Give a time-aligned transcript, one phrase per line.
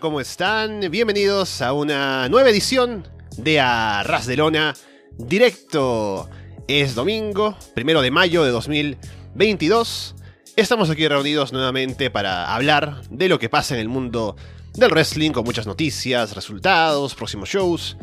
[0.00, 0.80] ¿cómo están?
[0.90, 4.74] Bienvenidos a una nueva edición de Arras de Lona
[5.18, 6.28] Directo.
[6.66, 10.16] Es domingo, primero de mayo de 2022.
[10.56, 14.34] Estamos aquí reunidos nuevamente para hablar de lo que pasa en el mundo
[14.74, 17.96] del wrestling, con muchas noticias, resultados, próximos shows.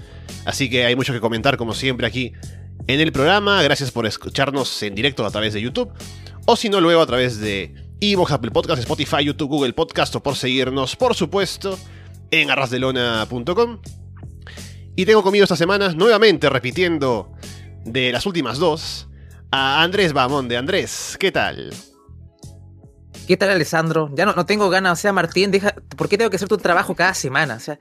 [0.45, 2.31] Así que hay mucho que comentar, como siempre, aquí
[2.87, 3.61] en el programa.
[3.63, 5.91] Gracias por escucharnos en directo a través de YouTube.
[6.45, 10.23] O si no, luego a través de Evox, Apple Podcast, Spotify, YouTube, Google Podcast o
[10.23, 11.77] por seguirnos, por supuesto,
[12.31, 13.79] en arrasdelona.com.
[14.95, 17.31] Y tengo conmigo esta semana, nuevamente repitiendo
[17.85, 19.07] de las últimas dos,
[19.51, 20.57] a Andrés Bamonde.
[20.57, 21.71] Andrés, ¿qué tal?
[23.27, 24.09] ¿Qué tal, Alessandro?
[24.15, 26.57] Ya no, no tengo ganas, o sea, Martín, deja, ¿por qué tengo que hacer tu
[26.57, 27.53] trabajo cada semana?
[27.55, 27.77] O sea,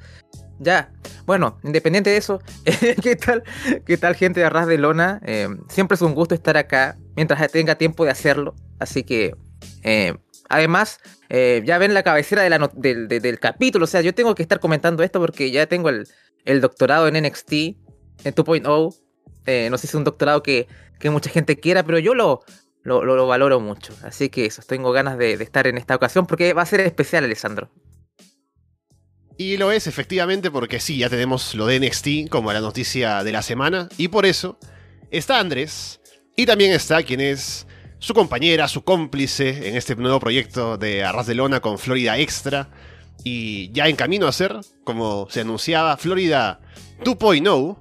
[0.59, 0.93] ya.
[1.25, 2.41] Bueno, independiente de eso,
[3.03, 3.43] ¿qué tal,
[3.87, 5.21] qué tal gente de Arras de Lona?
[5.25, 8.55] Eh, siempre es un gusto estar acá mientras tenga tiempo de hacerlo.
[8.79, 9.35] Así que,
[9.83, 10.15] eh,
[10.49, 13.85] además, eh, ya ven la cabecera del, capítulo.
[13.85, 17.53] O sea, yo tengo que estar comentando esto porque ya tengo el, doctorado en NXT,
[17.53, 19.71] en 2.0.
[19.71, 20.69] no sé si es un doctorado que,
[21.05, 22.43] mucha gente quiera, pero yo lo,
[22.83, 23.95] lo, valoro mucho.
[24.03, 26.81] Así que eso, tengo ganas de, de estar en esta ocasión porque va a ser
[26.81, 27.71] especial, Alessandro.
[29.41, 33.33] Y lo es efectivamente porque sí, ya tenemos lo de NXT como la noticia de
[33.33, 33.89] la semana.
[33.97, 34.59] Y por eso
[35.11, 35.99] está Andrés.
[36.37, 37.67] Y también está quien es
[38.01, 42.71] su compañera, su cómplice en este nuevo proyecto de Arras de Lona con Florida Extra.
[43.23, 46.61] Y ya en camino a ser, como se anunciaba, Florida
[47.05, 47.79] 2.0,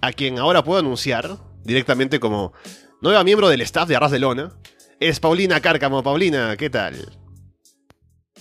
[0.00, 2.54] a quien ahora puedo anunciar directamente como
[3.02, 4.52] nueva miembro del staff de Arras de Lona,
[4.98, 6.02] es Paulina Cárcamo.
[6.02, 7.12] Paulina, ¿qué tal?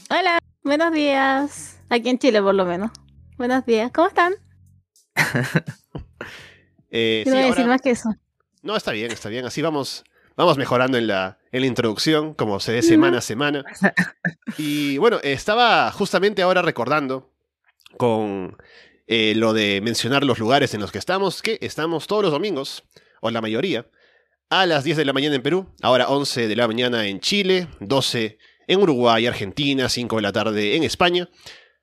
[0.09, 1.81] Hola, buenos días.
[1.89, 2.91] Aquí en Chile, por lo menos.
[3.37, 3.91] Buenos días.
[3.93, 4.35] ¿Cómo están?
[6.89, 8.09] eh, no voy a decir más que eso.
[8.61, 9.45] No, está bien, está bien.
[9.45, 10.05] Así vamos,
[10.39, 13.65] vamos mejorando en la, en la introducción, como se ve semana a semana.
[14.57, 17.29] Y bueno, estaba justamente ahora recordando
[17.97, 18.57] con
[19.05, 22.83] eh, lo de mencionar los lugares en los que estamos, que estamos todos los domingos,
[23.21, 23.85] o la mayoría,
[24.49, 27.67] a las 10 de la mañana en Perú, ahora 11 de la mañana en Chile,
[27.81, 31.29] 12 en Uruguay, Argentina, 5 de la tarde en España.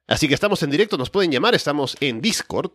[0.07, 2.73] Así que estamos en directo, nos pueden llamar, estamos en Discord.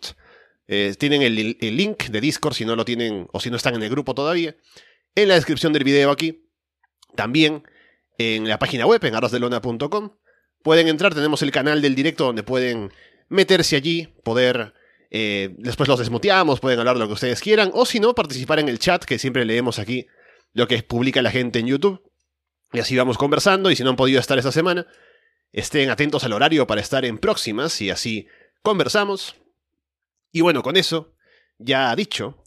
[0.68, 3.84] Eh, tienen el, link de Discord si no lo tienen o si no están en
[3.84, 4.56] el grupo todavía.
[5.16, 6.50] En la descripción del video aquí.
[7.16, 7.64] También
[8.18, 10.18] en la página web, en arrasdelona.com.
[10.64, 12.92] Pueden entrar, tenemos el canal del directo donde pueden
[13.30, 14.74] meterse allí, poder...
[15.14, 18.70] Eh, después los desmuteamos, pueden hablar lo que ustedes quieran, o si no, participar en
[18.70, 20.08] el chat, que siempre leemos aquí
[20.54, 22.02] lo que publica la gente en YouTube.
[22.72, 24.88] Y así vamos conversando, y si no han podido estar esta semana,
[25.52, 28.28] Estén atentos al horario para estar en próximas y así
[28.62, 29.36] conversamos.
[30.32, 31.14] Y bueno, con eso,
[31.58, 32.41] ya dicho,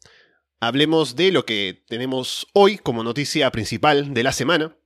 [0.61, 4.77] hablemos de lo que tenemos hoy como noticia principal de la semana,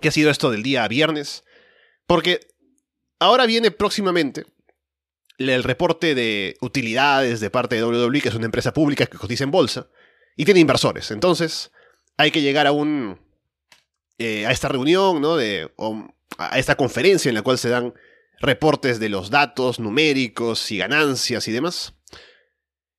[0.00, 1.44] que ha sido esto del día viernes,
[2.06, 2.40] porque
[3.18, 4.46] ahora viene próximamente
[5.38, 9.44] el reporte de utilidades de parte de WWE, que es una empresa pública que cotiza
[9.44, 9.88] en bolsa,
[10.36, 11.10] y tiene inversores.
[11.10, 11.70] Entonces,
[12.16, 13.18] hay que llegar a un...
[14.18, 15.36] Eh, a esta reunión, ¿no?
[15.36, 15.72] De,
[16.36, 17.94] a esta conferencia en la cual se dan
[18.38, 21.94] reportes de los datos numéricos y ganancias y demás.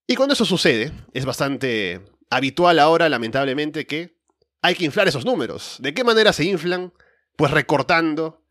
[0.08, 4.18] Y cuando eso sucede, es bastante habitual ahora, lamentablemente, que
[4.62, 5.78] hay que inflar esos números.
[5.80, 6.94] ¿De qué manera se inflan?
[7.36, 8.44] Pues recortando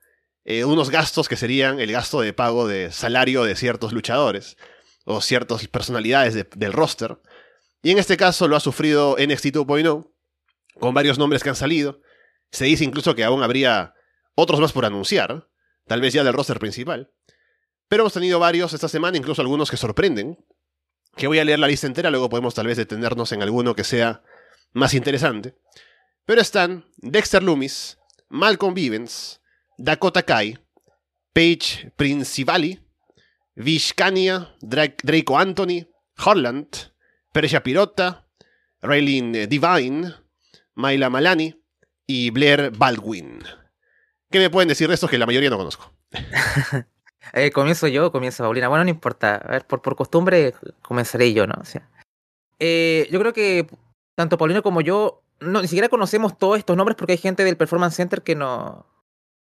[0.45, 4.57] eh, unos gastos que serían el gasto de pago de salario de ciertos luchadores
[5.05, 7.19] o ciertas personalidades del roster.
[7.83, 10.11] Y en este caso lo ha sufrido NXT 2.0,
[10.79, 12.01] con varios nombres que han salido.
[12.51, 13.95] Se dice incluso que aún habría
[14.35, 15.49] otros más por anunciar,
[15.87, 17.13] tal vez ya del roster principal.
[17.89, 20.39] Pero hemos tenido varios esta semana, incluso algunos que sorprenden,
[21.21, 23.85] que voy a leer la lista entera, luego podemos tal vez detenernos en alguno que
[23.85, 24.23] sea
[24.73, 25.55] más interesante.
[26.25, 27.99] Pero están Dexter Loomis,
[28.31, 29.43] Malcolm Vivens,
[29.77, 30.59] Dakota Kai,
[31.35, 32.81] Paige Principali,
[33.55, 35.87] Vishkania, Draco Anthony,
[36.25, 36.69] Holland,
[37.33, 38.27] Peresha Pirota,
[38.81, 40.15] Raylene Divine,
[40.75, 41.55] Maila Malani
[42.07, 43.43] y Blair Baldwin.
[44.31, 45.93] ¿Qué me pueden decir de estos que la mayoría no conozco?
[47.33, 48.69] eh, comienzo yo, comienzo Paulina.
[48.69, 49.37] Bueno, no importa.
[49.37, 51.55] A ver, por, por costumbre comenzaré yo, ¿no?
[51.61, 51.89] O sea,
[52.59, 53.67] eh, yo creo que
[54.17, 57.57] tanto Paulina como yo no, ni siquiera conocemos todos estos nombres porque hay gente del
[57.57, 58.87] Performance Center que no,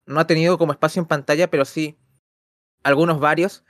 [0.05, 1.97] no ha tenido como espacio en pantalla, pero sí
[2.83, 3.63] algunos varios.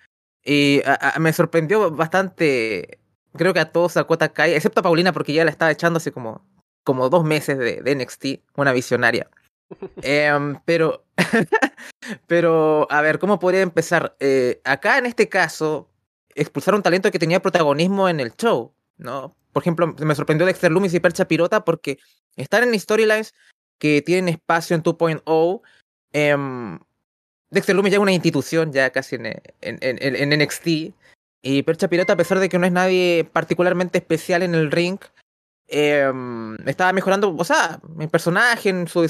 [0.43, 0.81] Y
[1.19, 2.99] me sorprendió bastante,
[3.33, 5.97] creo que a todos a Cuota Kai, excepto a Paulina porque ya la estaba echando
[5.97, 6.45] hace como,
[6.83, 8.25] como dos meses de, de NXT,
[8.55, 9.29] una visionaria.
[10.01, 11.05] Em, pero,
[12.27, 14.15] pero, a ver, ¿cómo podría empezar?
[14.19, 15.89] Eh, acá en este caso,
[16.35, 19.35] expulsaron talento que tenía protagonismo en el show, ¿no?
[19.53, 21.97] Por ejemplo, me sorprendió Dexter Loomis y Percha Pirota porque
[22.35, 23.33] están en storylines
[23.79, 25.61] que tienen espacio en 2.0,
[26.13, 26.79] em,
[27.49, 29.41] Dexter Lumis ya es una institución, ya casi en, en,
[29.81, 30.93] en, NXT.
[31.41, 34.99] Y Percha Pirata, a pesar de que no es nadie particularmente especial en el ring,
[35.67, 36.11] eh,
[36.65, 39.01] estaba mejorando, o sea, mi personaje, en su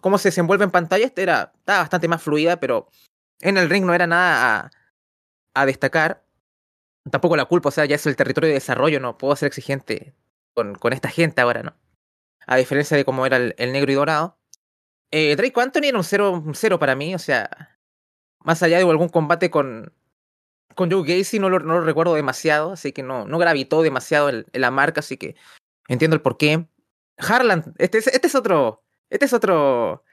[0.00, 2.88] cómo se desenvuelve en pantalla, este era, estaba bastante más fluida, pero
[3.40, 4.70] en el ring no era nada
[5.54, 6.24] a, destacar.
[7.10, 10.14] Tampoco la culpa, o sea, ya es el territorio de desarrollo, no puedo ser exigente
[10.54, 11.76] con, con esta gente ahora, ¿no?
[12.46, 14.38] A diferencia de cómo era el, negro y dorado.
[15.12, 17.78] Eh, Drake Anthony era un cero, un cero para mí, o sea,
[18.40, 19.92] más allá de algún combate con,
[20.74, 24.28] con Joe Gacy no lo, no lo recuerdo demasiado, así que no, no gravitó demasiado
[24.28, 25.36] en, en, la marca, así que
[25.88, 26.66] entiendo el porqué.
[27.18, 30.04] Harland, este es, este es otro, este es otro,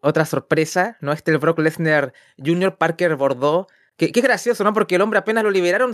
[0.00, 1.12] otra sorpresa, ¿no?
[1.12, 2.76] Este el Brock Lesnar Jr.
[2.76, 4.72] Parker Bordeaux, que, que gracioso, ¿no?
[4.72, 5.92] Porque el hombre apenas lo liberaron,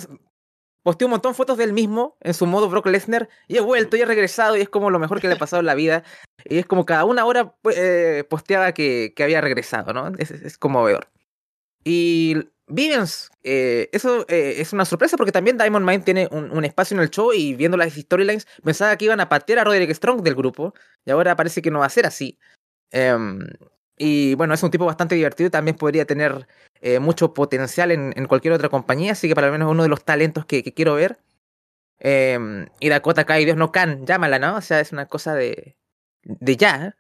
[0.83, 3.97] posteó un montón de fotos del mismo en su modo Brock Lesnar y he vuelto
[3.97, 6.05] y he regresado y es como lo mejor que le ha pasado en la vida.
[6.45, 10.09] Y es como cada una hora eh, posteaba que, que, había regresado, ¿no?
[10.19, 11.09] Es, es conmovedor.
[11.85, 16.97] Y Vivens, eh, eso eh, es una sorpresa porque también Diamond Mine tiene un, espacio
[16.97, 20.23] en el show y viendo las storylines pensaba que iban a patear a Roderick Strong
[20.23, 20.73] del grupo
[21.05, 22.39] y ahora parece que no va a ser así.
[22.93, 23.41] Um,
[23.97, 26.47] y bueno, es un tipo bastante divertido y también podría tener
[26.81, 30.05] eh, mucho potencial en, cualquier otra compañía, así que para lo menos uno de los
[30.05, 31.19] talentos que, quiero ver.
[31.99, 34.57] Eh, y Dakota Kai, Dios no can, llámala, ¿no?
[34.57, 35.77] O sea, es una cosa de,
[36.23, 36.97] de ya.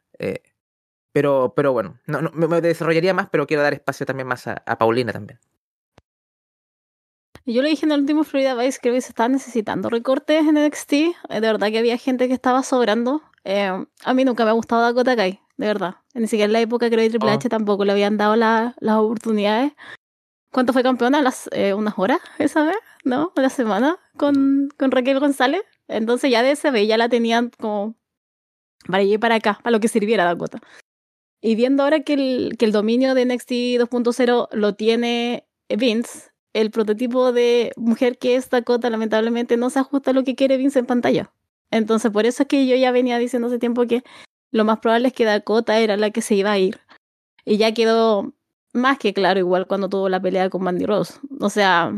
[1.13, 4.79] Pero, pero bueno, no, no, me desarrollaría más, pero quiero dar espacio también más a
[4.79, 5.41] Paulina también.
[7.47, 10.93] Yo le dije en el último Florida Vice que se estaban necesitando recortes en NXT.
[10.93, 13.23] De verdad que había gente que estaba sobrando.
[13.45, 15.97] Eh, a mí nunca me ha gustado Dakota Kai, de verdad.
[16.15, 17.51] Ni siquiera en la época creo que Triple H oh.
[17.51, 19.73] tampoco le habían dado la, las oportunidades.
[20.53, 21.23] ¿Cuánto fue campeona?
[21.23, 23.33] Las, eh, unas horas esa vez, ¿no?
[23.37, 25.63] Una semana con, con Raquel González.
[25.89, 27.95] Entonces ya de ese vez ya la tenían como
[28.87, 30.61] para ir para acá, para lo que sirviera Dakota.
[31.41, 33.51] Y viendo ahora que el, que el dominio de NXT
[33.81, 40.11] 2.0 lo tiene Vince, el prototipo de mujer que es Dakota lamentablemente no se ajusta
[40.11, 41.33] a lo que quiere Vince en pantalla.
[41.71, 44.03] Entonces por eso es que yo ya venía diciendo hace tiempo que
[44.51, 46.81] lo más probable es que Dakota era la que se iba a ir.
[47.45, 48.35] Y ya quedó
[48.73, 51.15] más que claro igual cuando tuvo la pelea con Mandy Rose.
[51.41, 51.93] O sea,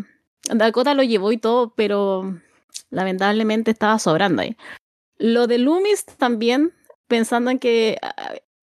[0.44, 2.38] Dakota lo llevó y todo, pero
[2.90, 4.56] lamentablemente estaba sobrando ahí.
[5.18, 6.72] Lo de Loomis también,
[7.06, 7.98] pensando en que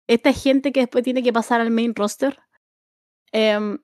[0.07, 2.39] esta gente que después tiene que pasar al main roster,
[3.31, 3.77] eh,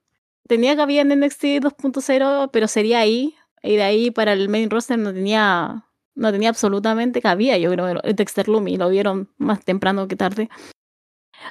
[0.47, 3.35] tenía cabida en NXT 2.0, pero sería ahí.
[3.63, 8.01] Y de ahí para el main roster no tenía, no tenía absolutamente cabida, yo creo,
[8.13, 8.77] Dexter Lumi.
[8.77, 10.49] Lo vieron más temprano que tarde.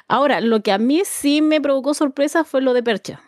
[0.07, 3.21] Ahora, lo que a mí sí me provocó sorpresa fue lo de Percha.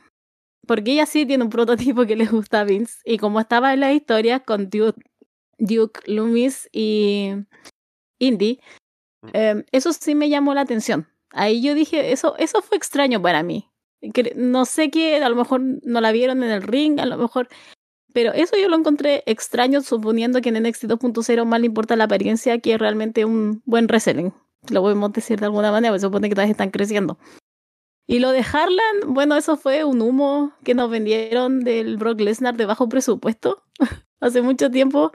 [0.65, 2.99] Porque ella sí tiene un prototipo que le gusta a Vince.
[3.05, 5.01] Y como estaba en la historia con Duke,
[5.57, 7.33] Duke Loomis y
[8.19, 8.59] Indy,
[9.33, 11.07] eh, eso sí me llamó la atención.
[11.31, 13.69] Ahí yo dije, eso, eso fue extraño para mí.
[14.01, 17.17] Que no sé qué, a lo mejor no la vieron en el ring, a lo
[17.17, 17.47] mejor.
[18.13, 22.05] Pero eso yo lo encontré extraño, suponiendo que en NXT 2.0 más le importa la
[22.05, 24.31] apariencia que realmente un buen wrestling.
[24.69, 27.17] Lo podemos decir de alguna manera, porque supone que todavía están creciendo.
[28.07, 32.55] Y lo de Harlan, bueno, eso fue un humo que nos vendieron del Brock Lesnar
[32.55, 33.63] de bajo presupuesto
[34.21, 35.11] hace mucho tiempo.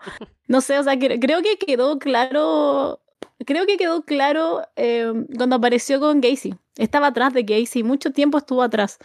[0.46, 3.00] No sé, o sea, creo que quedó claro
[3.44, 6.54] creo que quedó claro eh, cuando apareció con Gacy.
[6.76, 8.98] Estaba atrás de Gacy, mucho tiempo estuvo atrás.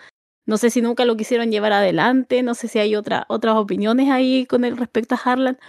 [0.46, 4.10] No sé si nunca lo quisieron llevar adelante, no sé si hay otra, otras opiniones
[4.10, 5.60] ahí con el respecto a Harlan,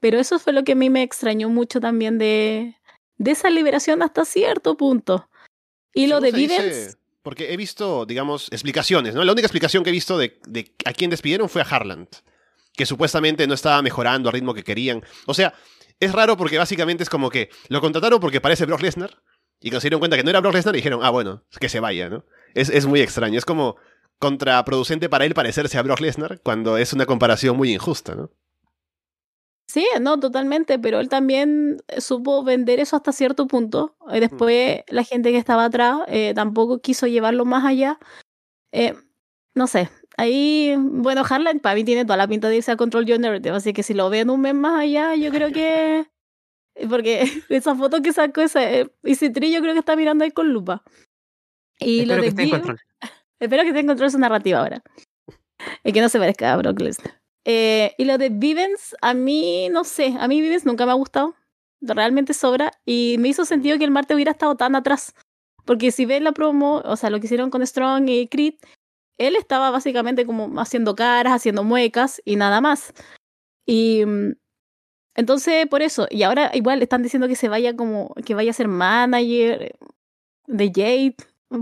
[0.00, 2.76] pero eso fue lo que a mí me extrañó mucho también de,
[3.16, 5.28] de esa liberación hasta cierto punto.
[5.92, 6.98] Y lo de Vivens...
[7.22, 9.24] Porque he visto, digamos, explicaciones, ¿no?
[9.24, 12.08] La única explicación que he visto de, de a quién despidieron fue a Harland,
[12.74, 15.02] que supuestamente no estaba mejorando al ritmo que querían.
[15.26, 15.52] O sea,
[16.00, 19.22] es raro porque básicamente es como que lo contrataron porque parece Brock Lesnar
[19.60, 21.80] y cuando se dieron cuenta que no era Brock Lesnar dijeron, ah, bueno, que se
[21.80, 22.24] vaya, ¿no?
[22.54, 23.38] Es, es muy extraño.
[23.38, 23.76] Es como
[24.18, 28.30] contraproducente para él parecerse a Brock Lesnar cuando es una comparación muy injusta, ¿no?
[29.66, 33.96] Sí, no, totalmente, pero él también supo vender eso hasta cierto punto.
[34.10, 37.98] Y después la gente que estaba atrás eh, tampoco quiso llevarlo más allá.
[38.72, 38.94] Eh,
[39.54, 43.06] no sé, Ahí, bueno, Harlan para mí tiene toda la pinta de irse a Control
[43.06, 46.06] Your Narrative, así que si lo ven un mes más allá, yo creo que...
[46.90, 48.90] Porque esa foto que sacó esa, eh,
[49.32, 50.82] Tri yo creo que está mirando ahí con lupa.
[51.78, 52.80] Y Espero lo de que esté en control.
[53.38, 54.82] Espero que esté en control su narrativa ahora.
[55.84, 57.20] Y que no se parezca a Brock Lesnar.
[57.44, 60.96] Eh, y lo de Vivens, a mí, no sé, a mí Vivens nunca me ha
[60.96, 61.36] gustado.
[61.80, 62.72] Realmente sobra.
[62.84, 65.14] Y me hizo sentido que el martes hubiera estado tan atrás.
[65.64, 68.54] Porque si ven la promo, o sea, lo que hicieron con Strong y Creed,
[69.18, 72.92] él estaba básicamente como haciendo caras, haciendo muecas y nada más.
[73.66, 74.32] Y mm,
[75.16, 78.54] entonces, por eso, y ahora igual están diciendo que se vaya como, que vaya a
[78.54, 79.76] ser manager
[80.46, 81.16] de Jade.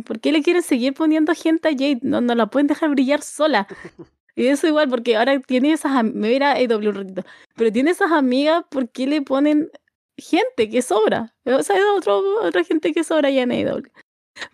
[0.04, 2.00] ¿Por qué le quieren seguir poniendo gente a Jade?
[2.02, 3.66] No, no la pueden dejar brillar sola.
[4.38, 7.22] Y eso igual, porque ahora tiene esas me voy a AW un ratito,
[7.54, 9.70] pero tiene esas amigas, ¿por qué le ponen
[10.18, 11.34] gente que sobra?
[11.46, 13.82] O sea, hay otro, otra gente que sobra ya en AW.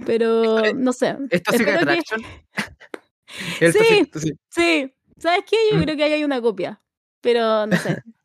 [0.07, 1.17] Pero no sé.
[1.31, 1.73] ¿Esto sí que...
[3.59, 3.73] sí,
[4.15, 4.95] sí, sí.
[5.19, 5.57] ¿Sabes qué?
[5.71, 5.83] Yo mm.
[5.83, 6.83] creo que ahí hay una copia.
[7.21, 8.03] Pero no sé.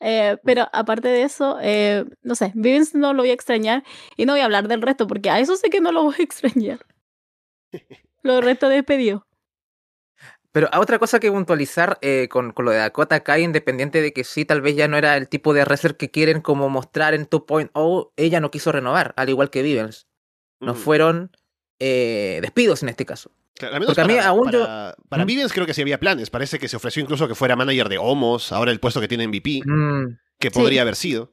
[0.00, 3.82] Eh, pero aparte de eso, eh, no sé, Vivens no lo voy a extrañar
[4.16, 6.14] y no voy a hablar del resto porque a eso sé que no lo voy
[6.18, 6.84] a extrañar.
[8.22, 9.26] Lo resto despedido.
[10.52, 14.24] Pero otra cosa que puntualizar eh, con, con, lo de Dakota Kai, independiente de que
[14.24, 17.26] sí, tal vez ya no era el tipo de wrestler que quieren como mostrar en
[17.26, 20.08] 2.0, ella no quiso renovar, al igual que Vivens.
[20.60, 21.30] No fueron
[21.78, 23.30] despidos en este caso.
[23.58, 24.50] Claro, para, mí aún
[25.08, 26.28] para, Vivens creo que sí había planes.
[26.28, 29.26] Parece que se ofreció incluso que fuera manager de Homos, ahora el puesto que tiene
[29.26, 30.18] MVP, mm.
[30.38, 31.32] que podría haber sido.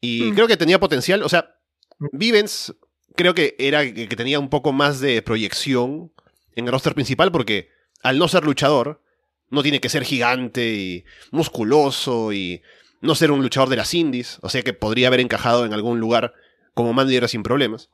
[0.00, 0.34] Y mm.
[0.34, 1.22] creo que tenía potencial.
[1.22, 1.56] O sea,
[1.98, 2.06] mm.
[2.12, 2.74] Vivens
[3.14, 6.12] creo que era que tenía un poco más de proyección
[6.54, 7.68] en el roster principal porque
[8.02, 9.02] al no ser luchador,
[9.50, 12.62] no tiene que ser gigante y musculoso y
[13.00, 14.38] no ser un luchador de las indies.
[14.42, 16.34] O sea que podría haber encajado en algún lugar
[16.74, 17.90] como manager sin problemas.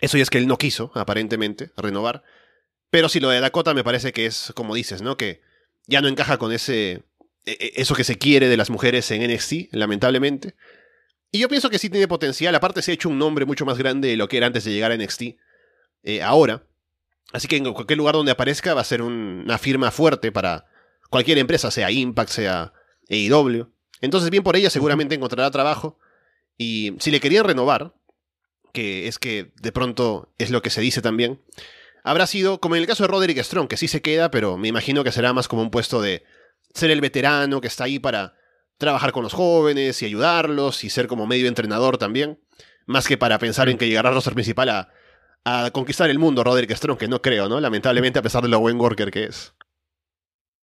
[0.00, 2.22] Eso ya es que él no quiso, aparentemente, renovar.
[2.94, 5.16] Pero si lo de Dakota me parece que es, como dices, ¿no?
[5.16, 5.40] Que
[5.88, 7.02] ya no encaja con ese.
[7.44, 10.54] E, e, eso que se quiere de las mujeres en NXT, lamentablemente.
[11.32, 12.54] Y yo pienso que sí tiene potencial.
[12.54, 14.70] Aparte, se ha hecho un nombre mucho más grande de lo que era antes de
[14.70, 15.22] llegar a NXT.
[16.04, 16.68] Eh, ahora.
[17.32, 20.66] Así que en cualquier lugar donde aparezca va a ser una firma fuerte para
[21.10, 22.74] cualquier empresa, sea Impact, sea
[23.10, 23.72] AEW.
[24.02, 25.98] Entonces, bien por ella, seguramente encontrará trabajo.
[26.56, 27.92] Y si le querían renovar,
[28.72, 31.40] que es que de pronto es lo que se dice también,
[32.04, 34.68] habrá sido, como en el caso de Roderick Strong, que sí se queda, pero me
[34.68, 36.22] imagino que será más como un puesto de
[36.74, 38.34] ser el veterano que está ahí para
[38.76, 42.40] trabajar con los jóvenes y ayudarlos y ser como medio entrenador también,
[42.86, 44.90] más que para pensar en que llegará al roster principal a,
[45.72, 47.60] conquistar el mundo Roderick Strong, que no creo, ¿no?
[47.60, 49.52] Lamentablemente, a pesar de lo buen worker que es.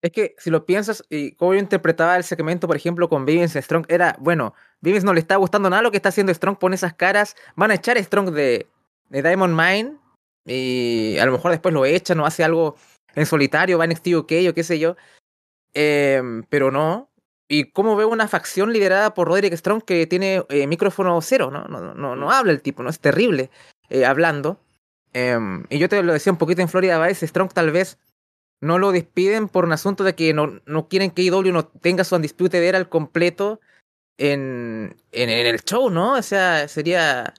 [0.01, 3.53] Es que si lo piensas, y como yo interpretaba el segmento, por ejemplo, con Vivens
[3.53, 6.77] Strong, era, bueno, Vivens no le está gustando nada lo que está haciendo Strong, pone
[6.77, 8.69] esas caras, van a echar Strong de,
[9.11, 10.00] de Diamond Mine,
[10.47, 12.77] y a lo mejor después lo echan o hace algo
[13.15, 14.97] en solitario, va en NXT UK o qué sé yo.
[15.75, 17.11] Em, pero no.
[17.49, 21.65] Y cómo veo una facción liderada por Roderick Strong que tiene eh, micrófono cero, ¿no?
[21.65, 22.91] No, no, no habla el tipo, ¿no?
[22.91, 23.51] Es terrible
[23.89, 24.61] eh, hablando.
[25.13, 27.99] Em, y yo te lo decía un poquito en Florida Vice, Strong tal vez
[28.61, 32.05] no lo despiden por un asunto de que no, no quieren que IW no tenga
[32.05, 33.61] su de era al completo
[34.19, 36.13] en, en, en, el show, ¿no?
[36.13, 37.35] O sea, sería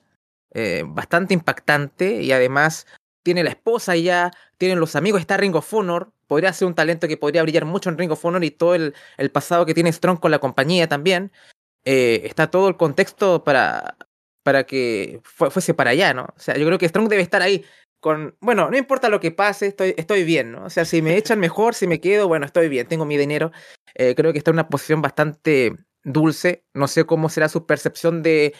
[0.53, 2.87] eh, bastante impactante y además
[3.23, 7.07] tiene la esposa ya, tienen los amigos, está Ring of Honor, podría ser un talento
[7.07, 9.91] que podría brillar mucho en Ring of Honor y todo el, el pasado que tiene
[9.91, 11.31] Strong con la compañía también.
[11.83, 13.97] Eh, está todo el contexto para,
[14.43, 16.23] para que fuese para allá, ¿no?
[16.35, 17.65] O sea, yo creo que Strong debe estar ahí
[17.99, 20.65] con, bueno, no importa lo que pase, estoy, estoy bien, ¿no?
[20.65, 23.51] O sea, si me echan mejor, si me quedo, bueno, estoy bien, tengo mi dinero.
[23.93, 26.65] Eh, creo que está en una posición bastante dulce.
[26.73, 28.55] No sé cómo será su percepción de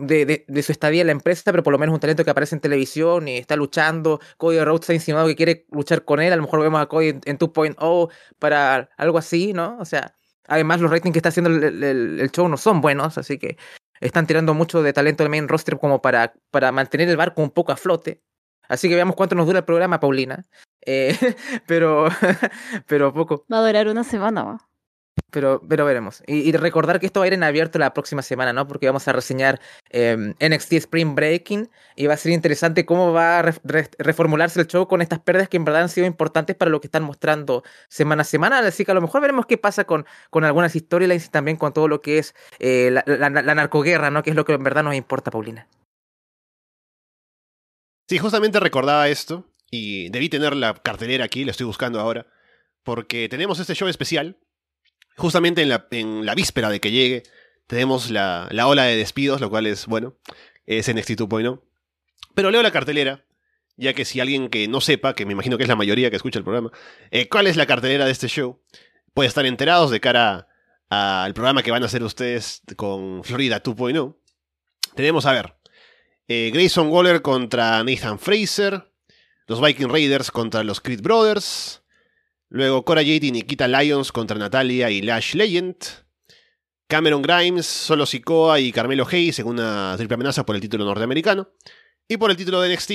[0.00, 2.54] de, de, su estadía en la empresa, pero por lo menos un talento que aparece
[2.54, 4.20] en televisión y está luchando.
[4.36, 6.32] Cody Rhodes ha insinuado que quiere luchar con él.
[6.32, 9.78] A lo mejor vemos a Cody en, 2.0 para algo así, ¿no?
[9.78, 10.14] O sea,
[10.46, 13.56] además los ratings que está haciendo el, show no son buenos, así que
[14.00, 17.50] están tirando mucho de talento del main roster como para, para mantener el barco un
[17.50, 18.22] poco a flote.
[18.68, 20.44] Así que veamos cuánto nos dura el programa, Paulina.
[20.86, 21.16] Eh,
[21.66, 22.08] pero,
[22.86, 23.44] pero poco.
[23.52, 24.69] Va a durar una semana, ¿no?
[25.30, 26.22] Pero, pero veremos.
[26.26, 28.66] Y, recordar que esto va a ir en abierto la próxima semana, ¿no?
[28.66, 33.38] Porque vamos a reseñar em, NXT Spring Breaking y va a ser interesante cómo va
[33.38, 33.42] a
[33.98, 36.88] reformularse el show con estas pérdidas que en verdad han sido importantes para lo que
[36.88, 38.58] están mostrando semana a semana.
[38.60, 41.72] Así que a lo mejor veremos qué pasa con, con algunas storylines y también con
[41.72, 44.22] todo lo que es eh, la, la, narcoguerra, ¿no?
[44.22, 45.68] Que es lo que en verdad nos importa, Paulina.
[48.08, 52.26] Sí, justamente recordaba esto y debí tener la cartelera aquí, la estoy buscando ahora,
[52.82, 54.36] porque tenemos este show especial
[55.20, 57.22] justamente en la, en víspera de que llegue,
[57.66, 60.16] tenemos la, la, ola de despidos, lo cual es, bueno,
[60.66, 61.62] es NXT 2.0.
[62.34, 63.24] Pero leo la cartelera,
[63.76, 66.16] ya que si alguien que no sepa, que me imagino que es la mayoría que
[66.16, 66.72] escucha el programa,
[67.10, 68.60] eh, cuál es la cartelera de este show,
[69.14, 70.48] puede estar enterados de cara
[70.88, 74.16] al programa que van a hacer ustedes con Florida 2.0.
[74.96, 75.54] Tenemos, a ver,
[76.26, 78.90] eh, Grayson Waller contra Nathan Fraser,
[79.46, 81.79] los Viking Raiders contra los Creed Brothers,
[82.50, 85.76] Luego Cora Jade y Nikita Lyons contra Natalia y Lash Legend.
[86.88, 91.48] Cameron Grimes, Solo Sikoa y Carmelo Hayes en una triple amenaza por el título norteamericano.
[92.08, 92.92] Y por el título de NXT,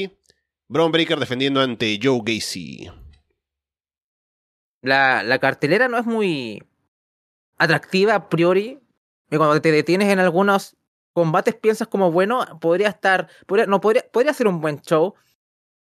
[0.67, 2.91] Braun Breaker defendiendo ante Joe Gacy.
[4.81, 6.61] La, la cartelera no es muy
[7.57, 8.79] atractiva a priori.
[9.31, 10.75] Y cuando te detienes en algunos
[11.13, 13.29] combates piensas como, bueno, podría estar,
[13.67, 15.15] no, podría, podría ser un buen show.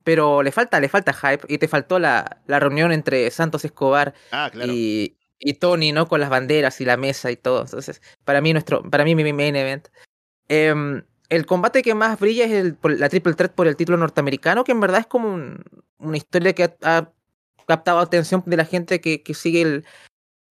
[0.03, 4.13] Pero le falta, le falta hype y te faltó la, la reunión entre Santos Escobar
[4.31, 4.71] Ah, claro.
[4.73, 6.07] y, y Tony, ¿no?
[6.07, 7.61] Con las banderas y la mesa y todo.
[7.61, 9.87] Entonces, para mí, nuestro, para mí, mi main event.
[10.49, 14.63] Em, el combate que más brilla es el, la Triple Threat por el título norteamericano,
[14.63, 15.63] que en verdad es como un-
[15.97, 17.11] una historia que ha, ha
[17.65, 19.85] captado atención de la gente que, que sigue el,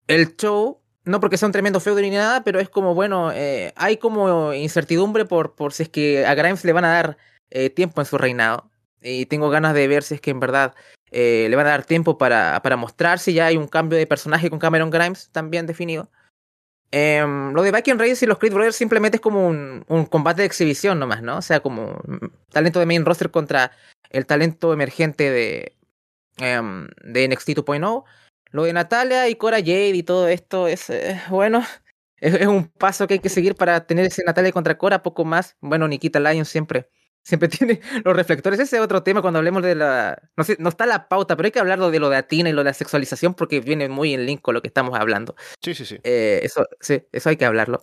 [0.07, 0.79] el show.
[1.03, 4.53] No porque sea un tremendo feudo ni nada, pero es como, bueno, eh, hay como
[4.53, 7.17] incertidumbre por, por si es que a Grimes le van a dar
[7.49, 8.69] eh, tiempo en su reinado.
[9.01, 10.75] Y tengo ganas de ver si es que en verdad
[11.11, 14.07] eh, le van a dar tiempo para, para mostrar si ya hay un cambio de
[14.07, 16.09] personaje con Cameron Grimes también definido.
[16.91, 20.41] Em, lo de Viking Raiders y los Creed Brothers simplemente es como un, un combate
[20.41, 21.37] de exhibición nomás, ¿no?
[21.37, 23.71] O sea, como mm, talento de main roster contra
[24.09, 25.77] el talento emergente de,
[26.37, 28.03] em, de NXT 2.0.
[28.51, 31.63] Lo de Natalia y Cora Jade y todo esto es, eh, bueno,
[32.17, 35.55] es, un paso que hay que seguir para tener ese Natalia contra Cora, poco más.
[35.61, 36.89] Bueno, Nikita Lyons siempre,
[37.23, 38.59] siempre tiene los reflectores.
[38.59, 40.21] Ese es otro tema cuando hablemos de la...
[40.37, 42.53] No, sé, no está la pauta, pero hay que hablar de lo de Atina y
[42.53, 45.35] lo de la sexualización porque viene muy en link con lo que estamos hablando.
[45.61, 45.99] Sí, sí, sí.
[46.03, 47.81] Eh, eso, sí, eso hay que hablarlo.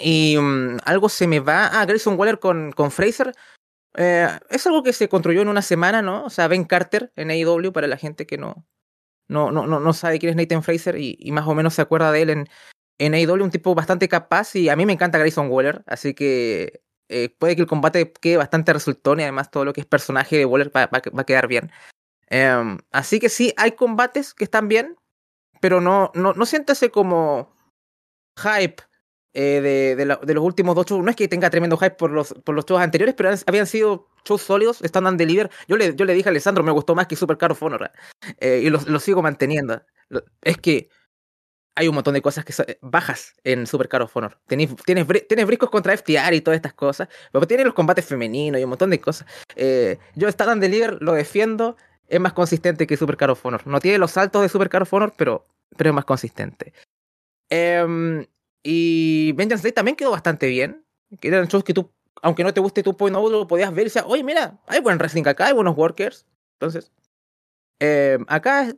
[0.00, 1.68] Y mm, algo se me va.
[1.68, 3.32] Ah, Grayson Waller con, con Fraser.
[3.96, 6.24] Eh, es algo que se construyó en una semana, ¿no?
[6.24, 8.66] O sea, Ben Carter en AEW para la gente que no,
[9.26, 11.82] no, no, no, no sabe quién es Nathan Fraser y, y más o menos se
[11.82, 12.48] acuerda de él en,
[12.98, 16.82] en AEW, un tipo bastante capaz y a mí me encanta Grayson Waller, así que
[17.08, 20.36] eh, puede que el combate quede bastante resultón y además todo lo que es personaje
[20.36, 21.70] de Waller va, va, a quedar bien.
[22.28, 24.96] Em, así que sí, hay combates que están bien,
[25.60, 27.54] pero no, no, no siéntase como
[28.36, 28.82] hype
[29.32, 31.04] eh, de, de, los últimos dos shows.
[31.04, 34.08] No es que tenga tremendo hype por los, por los shows anteriores, pero habían sido
[34.24, 35.50] shows sólidos, stand and deliver.
[35.68, 37.90] Yo le, yo le dije a Alessandro, me gustó más que Super Card of Honor,
[38.40, 39.82] eh, y lo, lo sigo manteniendo.
[40.42, 40.88] Es que
[41.76, 44.38] hay un montón de cosas que son bajas en Super Card of Honor.
[44.46, 48.58] Tienes, tienes, tienes briscos contra FTR y todas estas cosas, pero tienes los combates femeninos
[48.58, 49.28] y un montón de cosas.
[49.54, 51.76] Eh, yo stand and deliver lo defiendo,
[52.08, 53.66] es más consistente que Super Card of Honor.
[53.66, 56.72] No tiene los saltos de Super Card of Honor, pero, pero es más consistente.
[57.50, 58.26] Em,
[58.62, 60.82] y Vengeance Day también quedó bastante bien.
[61.20, 63.82] Que eran shows que tú, aunque no te guste tu point out, lo podías ver
[63.82, 66.26] y decías, oye, mira, hay buen wrestling acá, hay buenos workers.
[66.54, 66.90] Entonces,
[67.80, 68.74] em, acá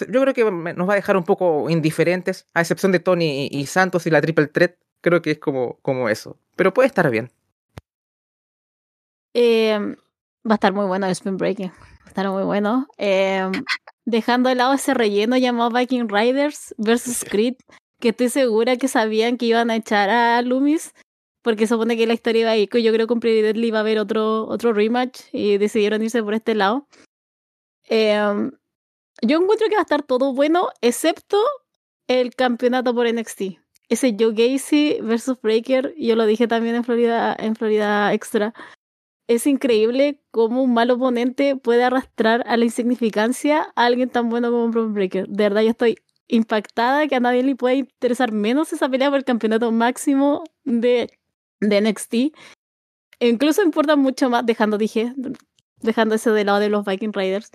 [0.00, 3.66] yo creo que nos va a dejar un poco indiferentes, a excepción de Tony y,
[3.66, 4.76] Santos y la Triple Threat.
[5.00, 6.38] Creo que es como, como eso.
[6.56, 7.30] Pero puede estar bien.
[9.34, 9.78] Eh,
[10.48, 11.70] va a estar muy bueno el Spin Breaking.
[11.70, 12.88] Va a estar muy bueno.
[12.98, 13.50] Eh,
[14.04, 17.54] dejando de lado ese relleno llamado Viking Riders versus Creed,
[18.00, 20.94] que estoy segura que sabían que iban a echar a Loomis,
[21.42, 22.68] porque supone que la historia iba a ir.
[22.70, 26.34] Yo creo que con Deadly iba a haber otro, otro rematch y decidieron irse por
[26.34, 26.88] este lado.
[27.88, 28.50] Eh,
[29.22, 31.38] yo encuentro que va a estar todo bueno, excepto
[32.06, 33.58] el campeonato por NXT.
[33.88, 38.54] Ese Joe Gacy versus Breaker, yo lo dije también en Florida, en Florida Extra
[39.28, 44.50] es increíble cómo un mal oponente puede arrastrar a la insignificancia a alguien tan bueno
[44.50, 45.28] como Bron Breaker.
[45.28, 45.96] De verdad, yo estoy
[46.28, 51.10] impactada que a nadie le pueda interesar menos esa pelea por el campeonato máximo de,
[51.60, 52.14] de NXT.
[53.20, 55.12] E incluso importa mucho más, dejando, dije,
[55.82, 57.50] dejando ese de lado de los Viking Raiders.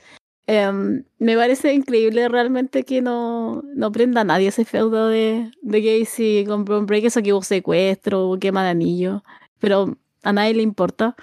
[0.45, 5.81] Em, me parece increíble realmente que no, no prenda a nadie ese feudo de, de
[5.81, 9.23] Gacy con Bron Breaker, eso que hubo secuestro, hubo quema de anillo,
[9.59, 11.15] pero a nadie le importa.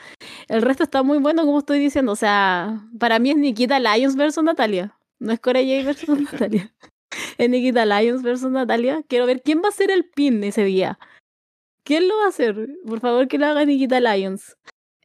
[0.48, 2.12] El resto está muy bueno, como estoy diciendo.
[2.12, 4.94] O sea, para mí es Nikita Lyons versus Natalia.
[5.18, 6.72] No es Corey J versus Natalia.
[7.38, 9.02] Es Nikita Lyons versus Natalia.
[9.08, 10.98] Quiero ver quién va a ser el pin ese día.
[11.82, 12.68] ¿Quién lo va a hacer?
[12.86, 14.56] Por favor, que lo haga Nikita Lyons.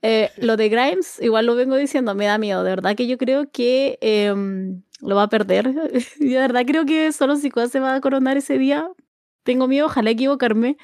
[0.08, 2.64] Eh, lo de Grimes, igual lo vengo diciendo, me da miedo.
[2.64, 5.74] De verdad que yo creo que em, lo va a perder.
[6.20, 8.88] De verdad creo que solo Sikoa se va a coronar ese día.
[9.44, 10.78] Tengo miedo, ojalá equivocarme.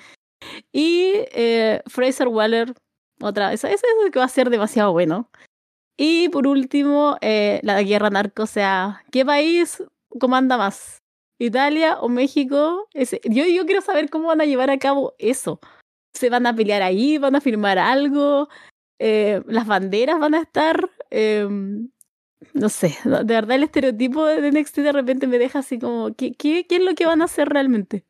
[0.72, 2.74] Y eh, Fraser Waller
[3.22, 5.30] otra, eso, eso es que va a ser demasiado bueno.
[5.98, 9.84] Y por último, eh, la guerra narco, o sea, ¿qué país
[10.20, 10.98] comanda más?
[11.40, 12.88] ¿Italia o México?
[13.24, 15.60] Yo, yo quiero saber cómo van a llevar a cabo eso.
[16.16, 17.20] ¿Se van a pelear ahí?
[17.20, 18.50] ¿Van a firmar algo?
[19.04, 20.92] Eh, ¿Las banderas van a estar?
[21.10, 21.48] Eh,
[22.54, 26.34] no sé, de verdad el estereotipo de NXT de repente me deja así como, ¿qué,
[26.34, 28.06] qué, qué es lo que van a hacer realmente?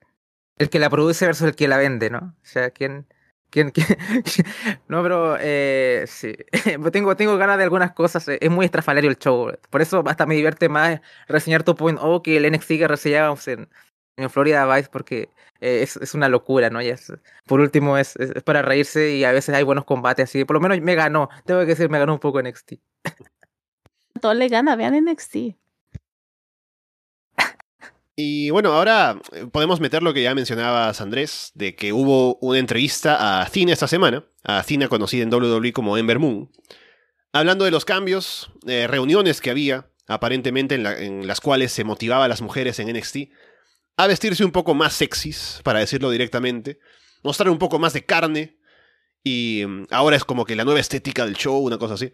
[0.58, 2.36] El que la produce versus el que la vende, ¿no?
[2.36, 3.08] O sea, ¿quién,
[3.50, 3.72] quién?
[4.90, 6.36] No, pero eh, sí.
[6.92, 8.28] tengo, tengo ganas de algunas cosas.
[8.28, 9.50] Es muy estrafalario el show.
[9.70, 11.00] Por eso hasta me divierte más
[11.30, 13.70] reseñar tu point o que el NXT que reseñábamos en,
[14.18, 16.82] en Florida Vice, porque eh, es, es una locura, ¿no?
[16.82, 17.12] Y es,
[17.46, 20.46] por último, es, es, es para reírse y a veces hay buenos combates así.
[20.46, 21.30] Por lo menos me ganó.
[21.46, 22.74] Tengo que decir, me ganó un poco NXT.
[24.22, 25.36] Todo le gana, vean NXT.
[28.16, 32.60] Y bueno, ahora eh, podemos meter lo que ya mencionabas, Andrés, de que hubo una
[32.60, 36.52] entrevista a Cina esta semana, a Cina conocida en WWE como Ember Moon,
[37.34, 42.26] Hablando de los cambios, eh, reuniones que había, aparentemente en, en, las cuales se motivaba
[42.26, 43.18] a las mujeres en NXT
[43.98, 46.80] a vestirse un poco más sexys, para decirlo directamente,
[47.24, 48.58] mostrar un poco más de carne,
[49.24, 52.14] y mm, ahora es como que la nueva estética del show, una cosa así.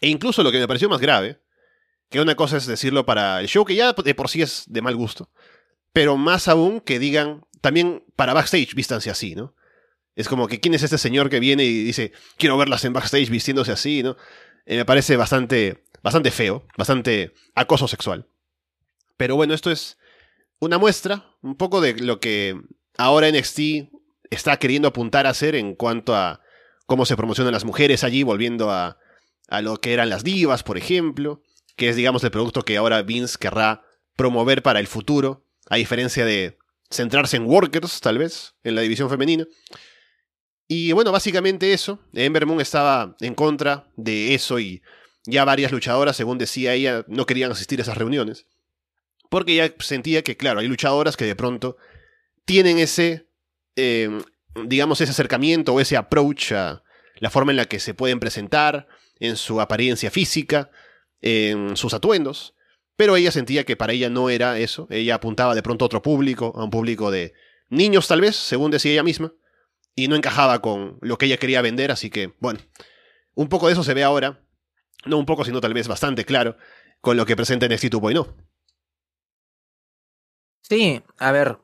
[0.00, 1.40] E incluso lo que me pareció más grave,
[2.10, 4.82] que una cosa es decirlo para el show, que ya de por sí es de
[4.82, 5.30] mal gusto,
[5.92, 9.54] pero más aún que digan, también para backstage vístanse así, ¿no?
[10.16, 13.30] Es como que quién es este señor que viene y dice, quiero verlas en backstage
[13.30, 14.16] vistiéndose así, ¿no?
[14.64, 18.28] Eh, me parece bastante, bastante feo, bastante acoso sexual.
[19.16, 19.98] Pero bueno, esto es
[20.58, 22.60] una muestra, un poco de lo que
[22.96, 23.60] ahora NXT
[24.30, 26.40] está queriendo apuntar a hacer en cuanto a
[26.86, 28.98] cómo se promocionan las mujeres allí, volviendo a,
[29.48, 31.42] a lo que eran las divas, por ejemplo,
[31.76, 33.82] que es, digamos, el producto que ahora Vince querrá
[34.16, 36.58] promover para el futuro, a diferencia de
[36.90, 39.46] centrarse en workers, tal vez, en la división femenina.
[40.68, 42.00] Y bueno, básicamente eso.
[42.12, 44.82] Ember Moon estaba en contra de eso y
[45.26, 48.46] ya varias luchadoras, según decía ella, no querían asistir a esas reuniones.
[49.30, 51.76] Porque ella sentía que, claro, hay luchadoras que de pronto
[52.44, 53.28] tienen ese,
[53.76, 54.10] eh,
[54.64, 56.82] digamos, ese acercamiento o ese approach a
[57.16, 58.86] la forma en la que se pueden presentar,
[59.20, 60.70] en su apariencia física,
[61.20, 62.54] en sus atuendos.
[62.96, 64.86] Pero ella sentía que para ella no era eso.
[64.90, 67.32] Ella apuntaba de pronto a otro público, a un público de
[67.70, 69.32] niños tal vez, según decía ella misma
[69.94, 72.60] y no encajaba con lo que ella quería vender, así que, bueno,
[73.34, 74.40] un poco de eso se ve ahora,
[75.06, 76.56] no un poco, sino tal vez bastante claro,
[77.00, 78.34] con lo que presenta NXT 2.0.
[80.68, 81.58] Sí, a ver,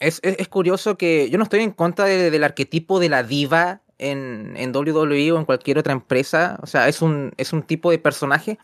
[0.00, 4.54] es, es, curioso que yo no estoy en contra del arquetipo de la diva en,
[4.56, 8.00] en WWE o en cualquier otra empresa, o sea, es un, es un tipo de
[8.00, 8.58] personaje,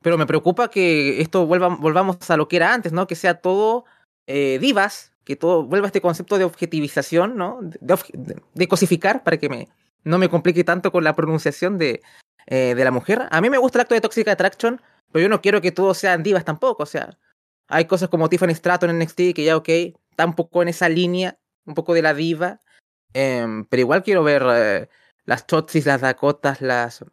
[0.00, 3.06] pero me preocupa que esto vuelva, volvamos a lo que era antes, ¿no?
[3.06, 3.84] Que sea todo
[4.26, 7.60] eh, divas, que todo vuelva a este concepto de objetivización, ¿no?
[7.62, 9.68] De, cosificar, para que me,
[10.02, 12.00] no me complique tanto con la pronunciación de,
[12.46, 13.28] eh, de la mujer.
[13.30, 14.80] A mí me gusta el acto de Toxic Attraction,
[15.12, 16.84] pero yo no quiero que todos sean divas tampoco.
[16.84, 17.18] O sea,
[17.70, 19.68] hay cosas como Tiffany Stratton en NXT que ya, ok,
[20.10, 22.60] está un poco en esa línea, un poco de la diva.
[23.14, 24.88] Em, pero igual quiero ver eh,
[25.24, 27.04] las Chotsis, las Dakotas, las,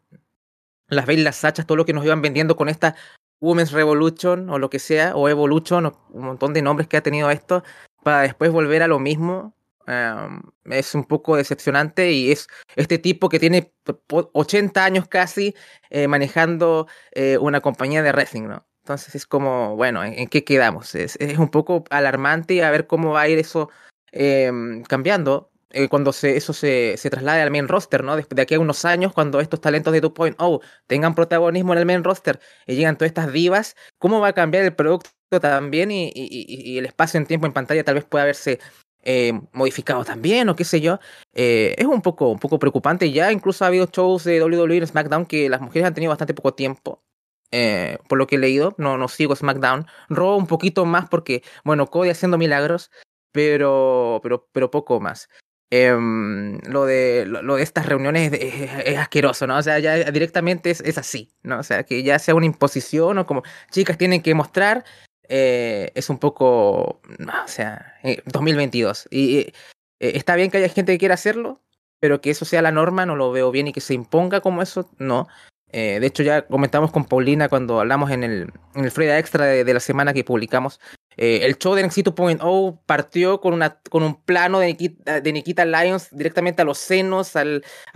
[0.88, 2.96] las las Sachas, todo lo que nos iban vendiendo con esta
[3.40, 7.04] Women's Revolution o lo que sea, o Evolution, o un montón de nombres que ha
[7.04, 7.64] tenido esto
[8.04, 9.54] para después volver a lo mismo.
[9.86, 13.72] Em, es un poco decepcionante y es este tipo que tiene
[14.10, 15.56] 80 años casi
[15.90, 18.66] eh, manejando eh, una compañía de wrestling, ¿no?
[18.88, 20.96] Entonces es como, bueno, ¿en, qué quedamos?
[20.96, 23.70] Es, un poco alarmante a ver cómo va a ir eso
[24.14, 28.16] em, cambiando eh, cuando se, eso se, se, traslade al main roster, ¿no?
[28.16, 31.86] De, de, aquí a unos años, cuando estos talentos de 2.0 tengan protagonismo en el
[31.86, 35.10] main roster y llegan todas estas divas, ¿cómo va a cambiar el producto
[35.42, 38.60] también y, el espacio en tiempo en pantalla tal vez pueda haberse
[39.04, 41.00] eh, modificado también o qué sé yo.
[41.34, 43.12] Eh, es un poco, un poco preocupante.
[43.12, 46.34] Ya incluso ha habido shows de WWE en SmackDown que las mujeres han tenido bastante
[46.34, 47.02] poco tiempo.
[47.52, 49.88] Eh, por lo que he leído, no, no sigo SmackDown.
[50.10, 52.92] Raw un poquito más porque, bueno, Cody haciendo milagros,
[53.32, 55.30] pero, pero, pero poco más.
[55.70, 59.58] Em, lo, de, lo, de estas reuniones es, asqueroso, ¿no?
[59.58, 61.60] O sea, ya directamente es, es, así, ¿no?
[61.60, 64.86] O sea, que ya sea una imposición o como chicas tienen que mostrar
[65.30, 69.08] eh, es un poco, o sea, 2022.
[69.12, 69.54] Eh, y
[70.00, 71.62] está bien que haya gente que quiera hacerlo,
[72.00, 74.62] pero que eso sea la norma no lo veo bien y que se imponga como
[74.62, 75.28] eso, no.
[75.72, 79.80] De hecho, ya comentamos con Paulina cuando hablamos en el, en el Extra de, la
[79.80, 80.80] semana que publicamos.
[81.18, 86.62] el show de 2.0 partió con, una, con un plano de Nikita, de Lyons directamente
[86.62, 87.44] a los senos, a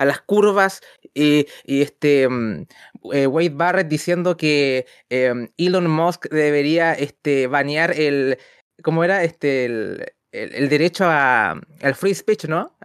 [0.05, 0.81] las curvas,
[1.13, 2.65] y, este mm,
[3.13, 8.37] eh, Wade Barrett diciendo que Elon Musk debería este, banear el,
[8.83, 9.23] ¿cómo era?
[9.23, 12.75] Este, el, el, derecho a, al free speech, ¿no?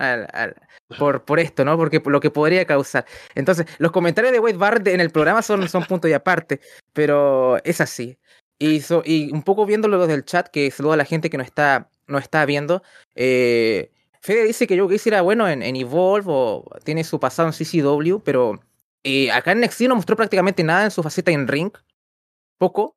[0.98, 1.76] Por, por esto, ¿no?
[1.76, 3.06] Porque lo que podría causar.
[3.34, 6.60] Entonces, los comentarios de Wade Barrett en el programa son, son punto y aparte,
[6.92, 8.18] pero es así.
[8.58, 11.44] Y, y un poco viéndolo desde el chat, que saluda a la gente que no
[11.44, 12.82] está, no está viendo,
[13.14, 13.90] eh,
[14.26, 17.54] Fede dice que yo que era bueno en, en Evolve o tiene su pasado en
[17.54, 18.58] CCW, pero
[19.04, 21.70] eh, acá en NXT no mostró prácticamente nada en su faceta en ring.
[22.58, 22.96] Poco.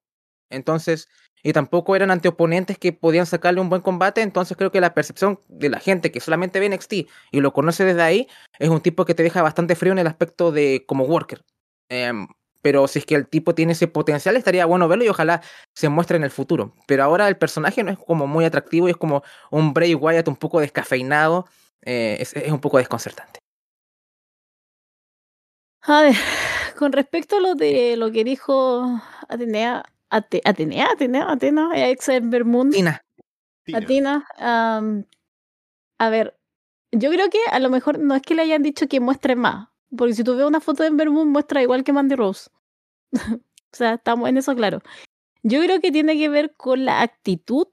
[0.49, 1.07] Entonces,
[1.43, 4.21] y tampoco eran ante oponentes que podían sacarle un buen combate.
[4.21, 6.93] Entonces creo que la percepción de la gente que solamente ve NXT
[7.31, 8.27] y lo conoce desde ahí
[8.59, 11.43] es un tipo que te deja bastante frío en el aspecto de como worker.
[11.89, 12.27] Em,
[12.61, 15.41] pero si es que el tipo tiene ese potencial, estaría bueno verlo y ojalá
[15.73, 16.75] se muestre en el futuro.
[16.87, 20.27] Pero ahora el personaje no es como muy atractivo y es como un Bray Wyatt
[20.27, 21.47] un poco descafeinado.
[21.81, 23.39] Eh, es, es, un poco desconcertante.
[25.83, 26.15] A ver,
[26.77, 32.73] con respecto a lo de lo que dijo Atenea, Atenea, Atenea, Atena, ex Vermund.
[32.73, 33.03] Tina.
[33.73, 34.25] Atina.
[34.39, 35.03] Um,
[35.99, 36.35] a ver,
[36.91, 39.69] yo creo que a lo mejor no es que le hayan dicho que muestre más,
[39.95, 42.49] Porque si tú ves una foto de Moon, muestra igual que Mandy Rose.
[43.13, 43.39] o
[43.71, 44.81] sea, estamos en eso claro.
[45.43, 47.67] Yo creo que tiene que ver con la actitud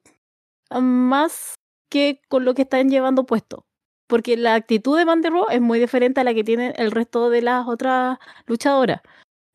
[0.71, 1.55] más
[1.89, 3.67] que con lo que están llevando puesto.
[4.07, 7.31] Porque la actitud de Mandy Rose es muy diferente a la que tiene el resto
[7.31, 9.01] de las otras luchadoras.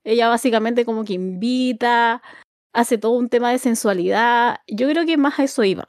[0.04, 2.22] Ella básicamente como que invita,
[2.74, 4.58] hace todo un tema de sensualidad.
[4.68, 5.86] Yo creo que más a eso iba.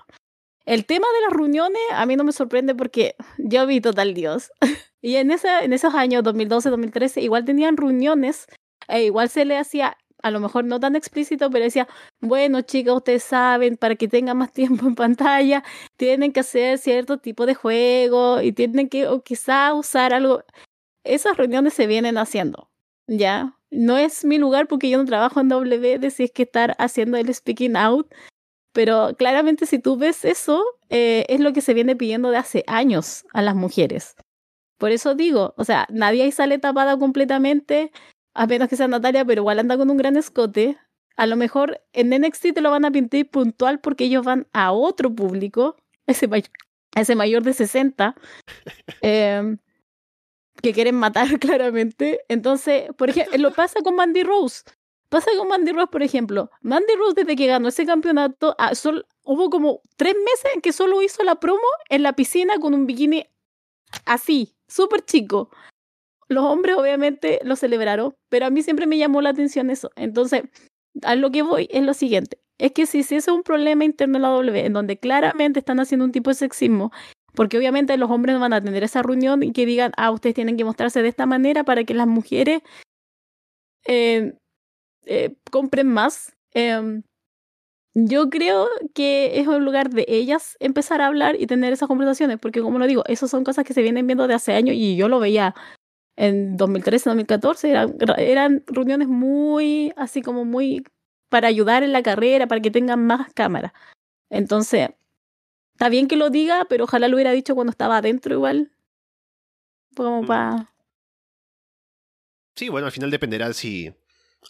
[0.64, 4.52] El tema de las reuniones a mí no me sorprende porque yo vi Total Dios.
[5.02, 8.46] y en, esa, en esos años, 2012, 2013, igual tenían reuniones
[8.88, 11.88] e igual se le hacía, a lo mejor no tan explícito, pero decía,
[12.20, 15.64] bueno chicas, ustedes saben, para que tengan más tiempo en pantalla,
[15.96, 20.44] tienen que hacer cierto tipo de juego y tienen que o quizá usar algo.
[21.04, 22.70] Esas reuniones se vienen haciendo,
[23.08, 23.58] ¿ya?
[23.72, 26.76] No es mi lugar porque yo no trabajo en W de si es que estar
[26.78, 28.06] haciendo el speaking out,
[28.72, 32.64] pero claramente si tú ves eso, eh, es lo que se viene pidiendo de hace
[32.66, 34.14] años a las mujeres.
[34.76, 37.92] Por eso digo, o sea, nadie ahí sale tapada completamente,
[38.34, 40.76] a menos que sea Natalia, pero igual anda con un gran escote.
[41.16, 44.72] A lo mejor en NXT te lo van a pintar puntual porque ellos van a
[44.72, 46.28] otro público, ese,
[46.94, 48.14] ese mayor de 60.
[49.02, 49.56] eh,
[50.60, 52.20] que quieren matar claramente.
[52.28, 54.62] Entonces, por ejemplo, lo pasa con Mandy Rose.
[55.08, 56.50] Pasa con Mandy Rose, por ejemplo.
[56.62, 58.72] Mandy Rose, desde que ganó ese campeonato, ah,
[59.24, 61.60] hubo como tres meses en que solo hizo la promo
[61.90, 63.26] en la piscina con un bikini
[64.06, 65.50] así, súper chico.
[66.28, 69.90] Los hombres obviamente lo celebraron, pero a mí siempre me llamó la atención eso.
[69.96, 70.44] Entonces,
[71.02, 72.38] a lo que voy es lo siguiente.
[72.56, 75.58] Es que si, si ese es un problema interno en la W, en donde claramente
[75.58, 76.90] están haciendo un tipo de sexismo
[77.34, 80.56] porque obviamente los hombres van a tener esa reunión y que digan, ah, ustedes tienen
[80.56, 82.62] que mostrarse de esta manera para que las mujeres
[83.86, 84.34] eh,
[85.06, 86.34] eh, compren más.
[86.54, 87.02] Eh,
[87.94, 92.38] yo creo que es un lugar de ellas empezar a hablar y tener esas conversaciones,
[92.38, 94.96] porque como lo digo, esas son cosas que se vienen viendo de hace años y
[94.96, 95.54] yo lo veía
[96.16, 100.84] en 2013, 2014, eran, eran reuniones muy, así como muy
[101.30, 103.72] para ayudar en la carrera, para que tengan más cámaras.
[104.30, 104.90] Entonces,
[105.82, 108.70] Está bien que lo diga, pero ojalá lo hubiera dicho cuando estaba adentro igual.
[109.96, 110.52] Como para...
[110.52, 110.68] Mm.
[112.54, 113.92] Sí, bueno, al final dependerá si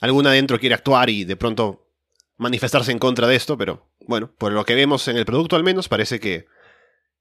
[0.02, 1.88] alguna adentro quiere actuar y de pronto
[2.36, 5.64] manifestarse en contra de esto, pero bueno, por lo que vemos en el producto al
[5.64, 6.44] menos parece que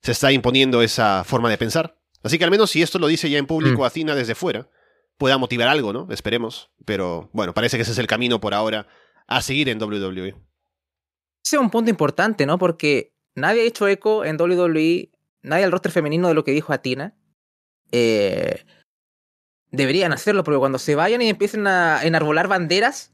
[0.02, 1.98] se está imponiendo esa forma de pensar.
[2.22, 3.86] Así que al menos si esto lo dice ya en público mm.
[3.86, 4.70] a Cina desde fuera,
[5.18, 6.10] pueda motivar algo, ¿no?
[6.12, 6.70] Esperemos.
[6.84, 8.88] Pero bueno, parece que ese es el camino por ahora
[9.28, 10.36] a seguir en WWE.
[11.46, 12.58] Ese es un punto importante, ¿no?
[12.58, 15.10] Porque nadie ha hecho eco en WWE,
[15.42, 17.16] nadie al roster femenino de lo que dijo Atina.
[17.92, 18.64] Eh,
[19.72, 23.14] deberían hacerlo, porque cuando se vayan y empiecen a enarbolar banderas,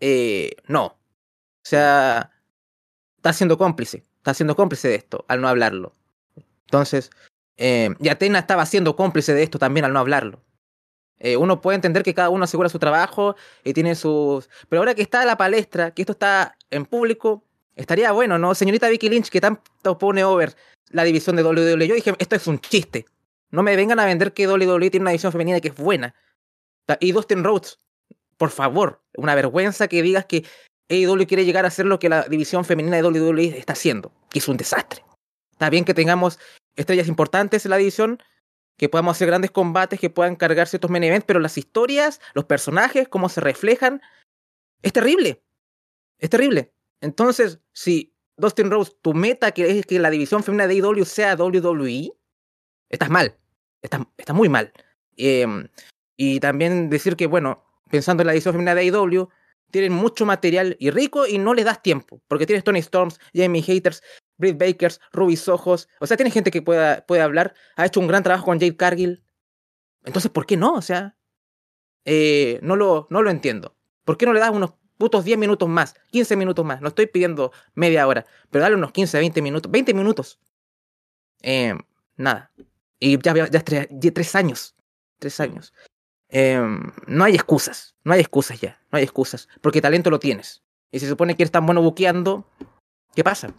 [0.00, 0.86] eh, no.
[0.86, 2.30] O sea,
[3.16, 5.94] está siendo cómplice, está siendo cómplice de esto al no hablarlo.
[6.66, 7.10] Entonces,
[7.56, 10.42] eh, y Atena estaba siendo cómplice de esto también al no hablarlo.
[11.20, 14.50] Eh, uno puede entender que cada uno asegura su trabajo y tiene sus...
[14.68, 17.44] Pero ahora que está a la palestra, que esto está en público,
[17.76, 18.54] Estaría bueno, ¿no?
[18.54, 20.54] Señorita Vicky Lynch, que tanto pone over
[20.90, 21.88] la división de WWE.
[21.88, 23.06] Yo dije, esto es un chiste.
[23.50, 26.14] No me vengan a vender que WWE tiene una división femenina que es buena.
[27.00, 27.78] Y Dustin Rhodes,
[28.36, 30.44] por favor, una vergüenza que digas que
[30.90, 34.40] AEW quiere llegar a hacer lo que la división femenina de WWE está haciendo, que
[34.40, 35.02] es un desastre.
[35.52, 36.38] Está bien que tengamos
[36.76, 38.22] estrellas importantes en la división,
[38.76, 42.44] que podamos hacer grandes combates, que puedan cargar ciertos main events, pero las historias, los
[42.44, 44.02] personajes, cómo se reflejan,
[44.82, 45.42] es terrible.
[46.18, 46.72] Es terrible.
[47.02, 51.34] Entonces, si Dustin Rose, tu meta que es que la división femenina de AEW sea
[51.34, 52.12] WWE,
[52.88, 53.36] estás mal.
[53.82, 54.72] Estás, está muy mal.
[55.16, 55.68] Em,
[56.16, 59.28] y también decir que, bueno, pensando en la división femenina de AEW,
[59.72, 62.22] tienen mucho material y rico y no les das tiempo.
[62.28, 64.02] Porque tienes Tony Storms, Jamie Haters,
[64.36, 65.88] Britt Bakers, Ruby Ojos.
[65.98, 67.54] O sea, tienes gente que pueda, puede hablar.
[67.76, 69.24] Ha hecho un gran trabajo con Jade Cargill.
[70.04, 70.74] Entonces, ¿por qué no?
[70.74, 71.16] O sea,
[72.04, 73.76] eh, no, lo, no lo entiendo.
[74.04, 76.80] ¿Por qué no le das unos putos 10 minutos más, 15 minutos más.
[76.80, 80.38] No estoy pidiendo media hora, pero dale unos 15, 20 minutos, 20 minutos.
[81.42, 81.74] Eh,
[82.16, 82.52] nada.
[83.00, 84.76] Y ya, ya, tres, tres años.
[85.18, 85.74] Tres años.
[86.28, 86.62] Eh,
[87.08, 87.96] no hay excusas.
[88.04, 88.80] No hay excusas ya.
[88.92, 89.48] No hay excusas.
[89.60, 90.62] Porque talento lo tienes.
[90.92, 92.48] Y se supone que eres tan bueno buqueando.
[93.16, 93.52] ¿Qué pasa?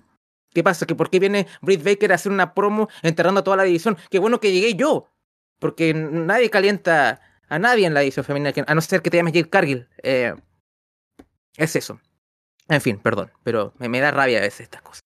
[0.53, 0.85] ¿Qué pasa?
[0.85, 3.97] ¿Que ¿Por qué viene Britt Baker a hacer una promo enterrando a toda la división?
[4.09, 5.09] Qué bueno que llegué yo.
[5.59, 9.33] Porque nadie calienta a nadie en la división femenina, a no ser que te llames
[9.33, 9.89] Jade Cargill.
[10.03, 10.35] Eh,
[11.57, 11.99] es eso.
[12.69, 15.01] En fin, perdón, pero me, da rabia a veces estas cosas.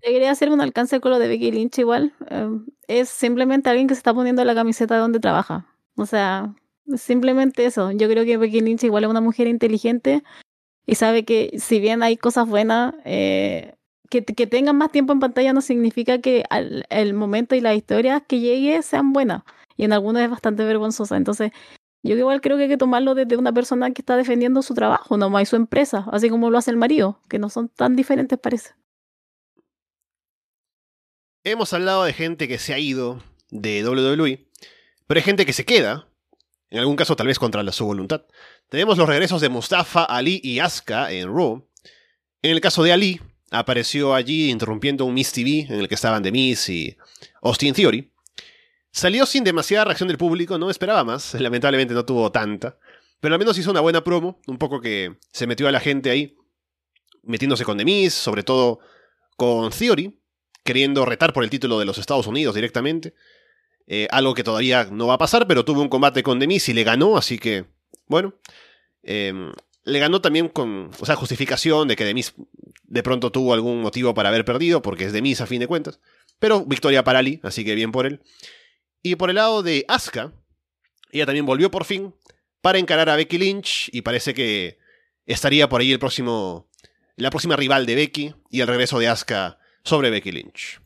[0.00, 2.14] Quería hacer un alcance con lo de Becky Lynch igual.
[2.28, 5.66] Em, es simplemente alguien que se está poniendo la camiseta de donde trabaja.
[5.96, 6.54] O sea,
[6.96, 7.90] simplemente eso.
[7.92, 10.22] Yo creo que Becky Lynch igual es una mujer inteligente
[10.86, 13.74] y sabe que si bien hay cosas buenas, eh,
[14.08, 16.44] que, que, tengan más tiempo en pantalla no significa que
[16.90, 19.42] el momento y las historias que llegue sean buenas.
[19.76, 21.16] y en algunas es bastante vergonzosa.
[21.16, 21.52] Entonces,
[22.02, 25.16] yo igual creo que hay que tomarlo desde una persona que está defendiendo su trabajo,
[25.16, 28.38] no más su empresa, así como lo hace el marido, que no son tan diferentes
[28.38, 28.74] parece.
[31.44, 34.46] Hemos hablado de gente que se ha ido de WWE,
[35.06, 36.08] pero hay gente que se queda,
[36.70, 38.26] en algún caso tal vez contra su voluntad.
[38.68, 41.66] Tenemos los regresos de Mustafa, Ali y Asuka en Raw.
[42.42, 46.22] En el caso de Ali, apareció allí interrumpiendo un Miss TV en el que estaban
[46.22, 46.96] The Miz y
[47.42, 48.12] Austin Theory.
[48.92, 52.76] Salió sin demasiada reacción del público, no esperaba más, lamentablemente no tuvo tanta,
[53.20, 56.10] pero al menos hizo una buena promo, un poco que se metió a la gente
[56.10, 56.36] ahí,
[57.22, 58.80] metiéndose con The Miz, sobre todo
[59.36, 60.18] con Theory,
[60.64, 63.14] queriendo retar por el título de los Estados Unidos directamente.
[63.86, 66.68] Eh, algo que todavía no va a pasar, pero tuvo un combate con The Miz
[66.68, 67.64] y le ganó, así que,
[68.06, 68.34] bueno.
[69.02, 69.52] Em,
[69.84, 72.34] le ganó también con, o sea, justificación de que The Miz
[72.84, 75.66] de pronto tuvo algún motivo para haber perdido, porque es The Miz a fin de
[75.66, 76.00] cuentas.
[76.38, 78.20] Pero victoria para Ali, así que bien por él.
[79.02, 80.32] Y por el lado de Asuka,
[81.10, 82.14] ella también volvió por fin
[82.60, 84.78] para encarar a Becky Lynch y parece que
[85.26, 86.68] estaría por ahí el próximo,
[87.16, 90.80] la próxima rival de Becky y el regreso de Asuka sobre Becky Lynch.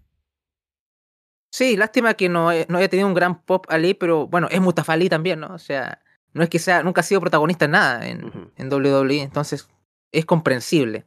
[1.51, 4.95] Sí, lástima que no, no haya tenido un gran pop Ali, pero bueno, es Mustafa
[4.95, 5.55] Ali también, ¿no?
[5.55, 9.23] O sea, no es que sea, nunca ha sido protagonista en nada en, en WWE,
[9.23, 9.69] entonces
[10.11, 11.07] es comprensible.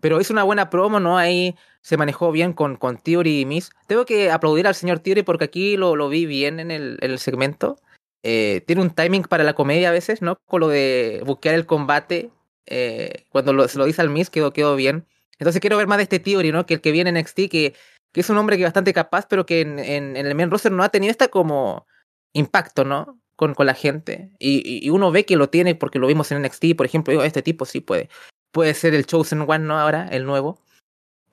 [0.00, 1.18] Pero hizo una buena promo, ¿no?
[1.18, 1.54] Ahí
[1.84, 3.70] se manejó bien con, con Theory y Miss.
[3.86, 7.18] Tengo que aplaudir al señor Theory porque aquí lo, lo vi bien en el, el
[7.18, 7.76] segmento.
[8.22, 10.38] Eh, tiene un timing para la comedia a veces, ¿no?
[10.46, 12.30] Con lo de buquear el combate.
[12.64, 15.06] Eh, cuando se lo dice al Miss quedó, quedó bien.
[15.38, 16.64] Entonces quiero ver más de este Theory, ¿no?
[16.64, 17.74] Que el que viene en NXT, que,
[18.12, 20.72] que es un hombre que es bastante capaz, pero que en, en, el main roster
[20.72, 21.86] no ha tenido esta como
[22.32, 23.20] impacto, ¿no?
[23.36, 24.30] Con, con la gente.
[24.38, 27.24] Y, y, uno ve que lo tiene porque lo vimos en NXT, por ejemplo, digo,
[27.24, 28.08] este tipo sí puede.
[28.52, 29.78] Puede ser el Chosen One, ¿no?
[29.78, 30.63] Ahora, el nuevo.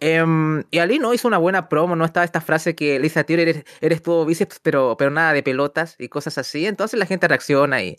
[0.02, 3.20] Um, y Ali no hizo una buena promo, no estaba esta frase que le dice
[3.20, 6.66] a eres, eres todo bíceps, pero, pero nada de pelotas y cosas así.
[6.66, 7.98] Entonces la gente reacciona y,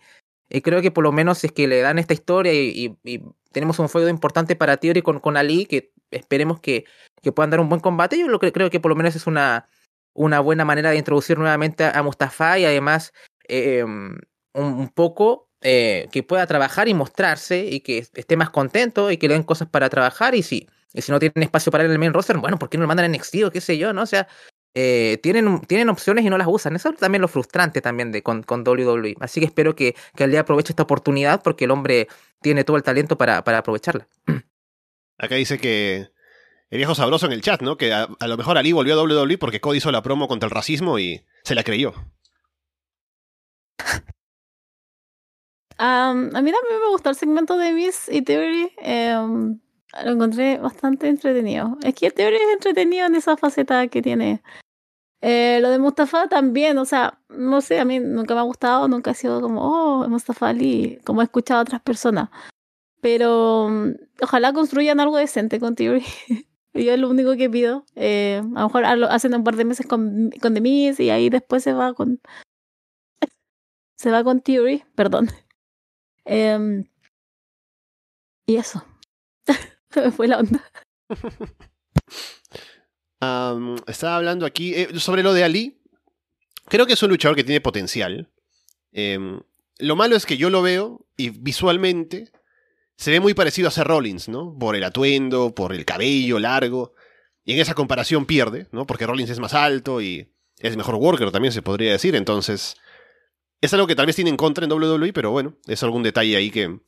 [0.50, 3.22] y creo que por lo menos es que le dan esta historia y, y, y
[3.52, 6.84] tenemos un fuego importante para Theory con, con Ali, que esperemos que,
[7.22, 8.18] que, puedan dar un buen combate.
[8.18, 9.68] Yo lo que, creo que por lo menos es una,
[10.12, 13.12] una buena manera de introducir nuevamente a Mustafa y además
[13.48, 19.18] eh, un, poco eh, que pueda trabajar y mostrarse y que esté más contento y
[19.18, 20.68] que le den cosas para trabajar y sí.
[20.94, 22.82] Y si no tienen espacio para él en el main roster, bueno, ¿por qué no
[22.82, 24.02] lo mandan en NXT o qué sé yo, no?
[24.02, 24.28] O sea,
[24.74, 26.76] eh, tienen, tienen opciones y no las usan.
[26.76, 29.16] Eso es también lo frustrante también de, con, con WWE.
[29.20, 32.08] Así que espero que, que día aproveche esta oportunidad porque el hombre
[32.40, 34.08] tiene todo el talento para, para aprovecharla.
[35.18, 36.08] Acá dice que
[36.70, 37.76] el viejo sabroso en el chat, ¿no?
[37.76, 40.46] Que a, a, lo mejor Ali volvió a WWE porque Cody hizo la promo contra
[40.46, 41.94] el racismo y se la creyó.
[45.78, 48.70] Um, a mí también me gustó el segmento de Miss y Theory.
[48.84, 49.58] Um,
[50.04, 51.78] lo encontré bastante entretenido.
[51.82, 54.42] Es que Theory es entretenido en esa faceta que tiene.
[55.20, 58.88] Eh, lo de Mustafa también, o sea, no sé, a mí nunca me ha gustado,
[58.88, 62.30] nunca ha sido como, oh, Mustafa Ali, como he escuchado a otras personas.
[63.00, 66.04] Pero um, ojalá construyan algo decente con Theory.
[66.74, 67.84] Yo es lo único que pido.
[67.96, 70.60] Eh, a lo mejor hacen un par de meses con, con The
[70.98, 72.20] y ahí después se va con.
[73.96, 75.28] Se va con Theory, perdón.
[76.24, 76.84] Eh,
[78.46, 78.84] y eso.
[80.16, 80.62] Fue la onda.
[83.86, 85.80] estaba hablando aquí eh, sobre lo de Ali.
[86.68, 88.30] Creo que es un luchador que tiene potencial.
[88.92, 89.18] Eh,
[89.78, 92.30] lo malo es que yo lo veo y visualmente
[92.96, 94.56] se ve muy parecido a Seth Rollins, ¿no?
[94.58, 96.94] Por el atuendo, por el cabello largo.
[97.44, 98.86] Y en esa comparación pierde, ¿no?
[98.86, 102.14] Porque Rollins es más alto y es mejor worker, también se podría decir.
[102.14, 102.76] Entonces,
[103.60, 106.36] es algo que tal vez tiene en contra en WWE, pero bueno, es algún detalle
[106.36, 106.78] ahí que,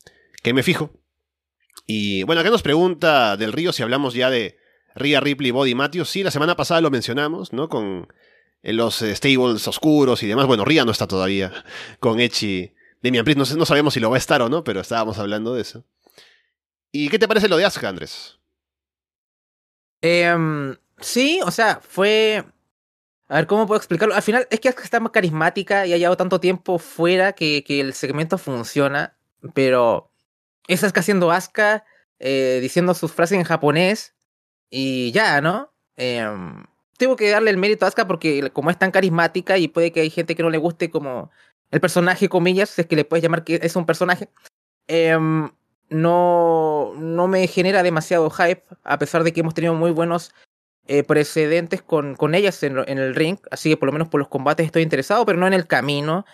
[0.42, 0.92] que me fijo.
[1.86, 4.58] Y bueno, acá nos pregunta Del Río si hablamos ya de
[4.94, 6.08] Rhea Ripley, Body Matthews.
[6.08, 7.68] Sí, la semana pasada lo mencionamos, ¿no?
[7.68, 8.08] Con
[8.62, 10.46] los stables oscuros y demás.
[10.46, 11.52] Bueno, Rhea no está todavía
[12.00, 12.74] con Echi.
[13.02, 15.54] Demian Priest, no, no sabemos si lo va a estar o no, pero estábamos hablando
[15.54, 15.84] de eso.
[16.90, 18.38] ¿Y qué te parece lo de Asuka, Andrés?
[20.00, 20.34] Eh,
[21.00, 22.44] sí, o sea, fue.
[23.28, 24.14] A ver, ¿cómo puedo explicarlo?
[24.14, 27.62] Al final es que Asuka está más carismática y ha llevado tanto tiempo fuera que,
[27.64, 29.16] que el segmento funciona,
[29.54, 30.13] pero
[30.68, 31.84] esa es haciendo Asuka,
[32.18, 34.14] eh, diciendo sus frases en japonés
[34.70, 35.72] y ya, ¿no?
[35.96, 36.26] Eh,
[36.96, 40.00] tengo que darle el mérito a Asuka porque como es tan carismática y puede que
[40.00, 41.30] hay gente que no le guste como
[41.70, 44.28] el personaje, comillas, si es que le puedes llamar que es un personaje,
[44.88, 45.18] eh,
[45.90, 50.34] no, no me genera demasiado hype, a pesar de que hemos tenido muy buenos
[50.86, 54.18] eh, precedentes con, con ellas en, en, el ring, así que por lo menos por
[54.18, 56.26] los combates estoy interesado, pero no en el camino.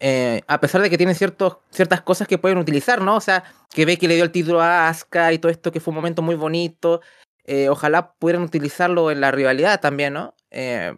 [0.00, 3.16] Eh, a pesar de que ciertos, ciertas cosas que pueden utilizar, ¿no?
[3.16, 5.80] O sea, que ve que le dio el título a Asuka y todo esto, que
[5.80, 7.00] fue un momento muy bonito.
[7.44, 10.34] Eh, ojalá pudieran utilizarlo en la rivalidad también, ¿no?
[10.50, 10.96] Eh,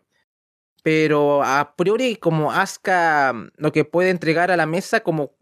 [0.83, 5.35] pero a priori como Asuka lo que puede entregar a la mesa como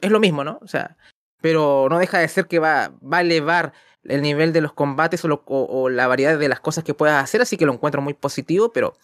[0.00, 0.58] es lo mismo, ¿no?
[0.62, 0.96] O sea,
[1.40, 3.72] pero no deja de ser que va, va a elevar
[4.04, 7.40] el nivel de los combates o, o, la variedad de las cosas que puedas hacer,
[7.40, 8.96] así que lo encuentro muy positivo, pero,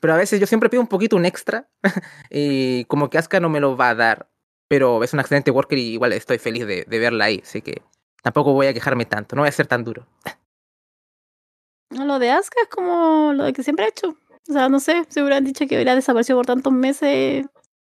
[0.00, 1.68] pero a veces yo siempre pido un poquito un extra
[2.30, 4.28] y como que Asuka no me lo va a dar,
[4.68, 7.82] pero es un excelente worker y igual estoy feliz de, verla ahí, así que
[8.22, 10.06] tampoco voy a quejarme tanto, no voy a ser tan duro.
[11.90, 14.16] Lo de Asuka es como lo que siempre he hecho.
[14.48, 17.46] O sea, no sé, si hubieran dicho que hubiera desaparecido por tantos meses,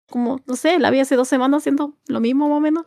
[0.10, 2.86] como, no sé, la vi hace dos semanas haciendo lo mismo más o menos.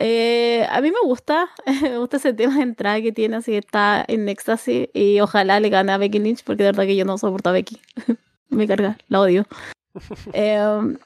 [0.00, 1.50] Eh, a mí me gusta,
[1.82, 5.58] me gusta ese tema de entrada que tiene, así que está en éxtasis y ojalá
[5.60, 7.80] le gane a Becky Lynch porque de verdad que yo no soporto a Becky.
[8.48, 9.46] me carga, la odio.
[10.32, 10.98] Em,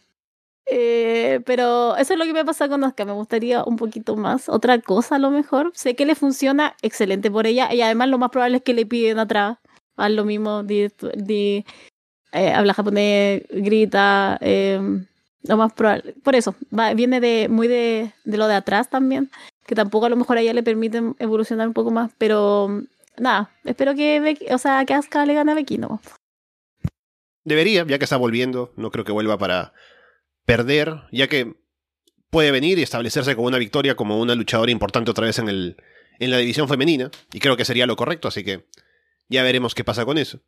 [0.66, 4.48] eh, pero eso es lo que me pasa con Oscar, me gustaría un poquito más,
[4.48, 5.72] otra cosa a lo mejor.
[5.74, 8.84] Sé que le funciona excelente por ella y además lo más probable es que le
[8.84, 9.58] piden atrás.
[9.96, 11.64] Haz lo mismo, di,
[12.32, 14.38] eh, habla japonés, grita.
[14.40, 15.04] Eh,
[15.42, 16.14] lo más probable.
[16.22, 16.54] Por eso,
[16.94, 19.30] viene de muy de, de, lo de atrás también,
[19.66, 22.82] que tampoco a lo mejor a ella le permiten evolucionar un poco más, pero
[23.18, 26.00] nada, espero que o sea, que Asuka le gane a Becky, ¿no?
[27.44, 29.72] Debería, ya que está volviendo, no creo que vuelva para
[30.44, 31.54] perder, ya que
[32.30, 35.76] puede venir y establecerse como una victoria como una luchadora importante otra vez en, el,
[36.18, 38.66] en la división femenina, y creo que sería lo correcto, así que
[39.28, 40.40] ya veremos qué pasa con eso.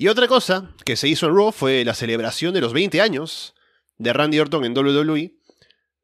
[0.00, 3.54] Y otra cosa que se hizo en Raw fue la celebración de los 20 años
[3.98, 5.34] de Randy Orton en WWE,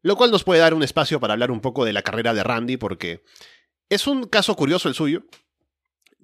[0.03, 2.45] lo cual nos puede dar un espacio para hablar un poco de la carrera de
[2.45, 3.25] Randy, porque
[3.89, 5.25] es un caso curioso el suyo.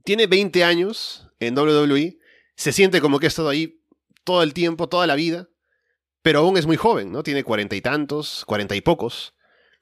[0.05, 2.19] Tiene 20 años en WWE,
[2.57, 3.81] se siente como que ha estado ahí
[4.23, 5.49] todo el tiempo, toda la vida,
[6.21, 7.23] pero aún es muy joven, ¿no?
[7.23, 9.33] Tiene cuarenta y tantos, cuarenta y pocos.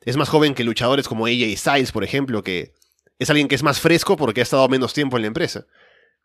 [0.03, 2.73] Es más joven que luchadores como AJ Styles, por ejemplo, que
[3.19, 5.67] es alguien que es más fresco porque ha estado menos tiempo en la empresa.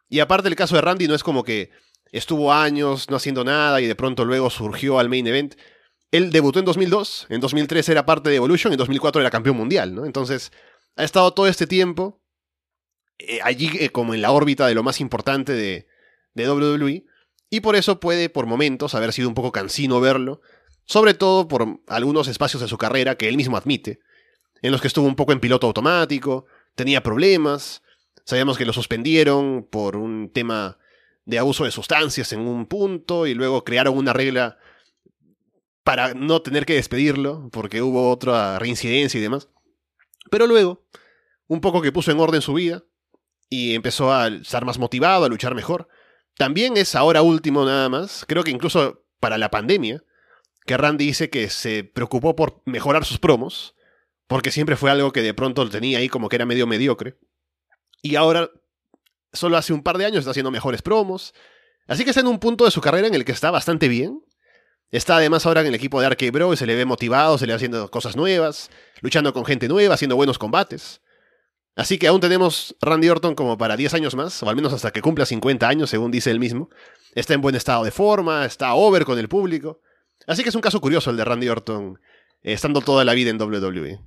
[0.10, 1.72] Y aparte el caso de Randy no es como que
[2.12, 5.56] estuvo años no haciendo nada y de pronto luego surgió al main event.
[6.12, 9.94] Él debutó en 2002, en 2003 era parte de Evolution, en 2004 era campeón mundial,
[9.94, 10.06] ¿no?
[10.06, 10.52] Entonces
[10.96, 12.22] ha estado todo este tiempo
[13.18, 15.88] eh, allí eh, como en la órbita de lo más importante de,
[16.34, 17.06] de WWE
[17.50, 20.42] y por eso puede por momentos haber sido un poco cansino verlo,
[20.86, 24.00] sobre todo por algunos espacios de su carrera que él mismo admite,
[24.62, 26.46] en los que estuvo un poco en piloto automático,
[26.76, 27.82] tenía problemas,
[28.26, 30.78] Sabíamos que lo suspendieron por un tema
[31.26, 34.58] de abuso de sustancias en un punto y luego crearon una regla
[35.84, 39.50] para no tener que despedirlo porque hubo otra reincidencia y demás.
[40.32, 40.84] Pero luego,
[41.48, 42.84] un poco que puso en orden su vida
[43.50, 45.88] y empezó a estar más motivado, a luchar mejor.
[46.36, 50.04] También es ahora último nada más, creo que incluso para la pandemia,
[50.66, 53.76] que Randy dice que se preocupó por mejorar sus promos,
[54.28, 57.18] porque siempre fue algo que de pronto tenía ahí como que era medio mediocre.
[58.06, 58.52] Y ahora,
[59.34, 61.34] solo hace un par de años, está haciendo mejores promos.
[61.88, 64.22] Así que está en un punto de su carrera en el que está bastante bien.
[64.92, 67.48] Está además ahora en el equipo de Arcade Bro y se le ve motivado, se
[67.48, 68.70] le va haciendo cosas nuevas,
[69.02, 71.02] luchando con gente nueva, haciendo buenos combates.
[71.76, 74.92] Así que aún tenemos Randy Orton como para 10 años más, o al menos hasta
[74.92, 76.70] que cumpla 50 años, según dice él mismo.
[77.16, 79.82] Está en buen estado de forma, está over con el público.
[80.28, 82.00] Así que es un caso curioso el de Randy Orton,
[82.44, 84.00] eh, estando toda la vida en WWE.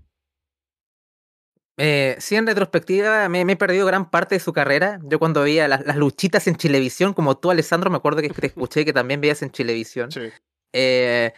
[1.80, 4.98] Eh, sí, en retrospectiva me, he perdido gran parte de su carrera.
[5.04, 8.84] Yo cuando veía las, luchitas en Chilevisión, como tú, Alessandro, me acuerdo que te escuché
[8.84, 10.10] que también veías en Chilevisión.
[10.10, 10.30] Sí.
[10.72, 11.32] Eh,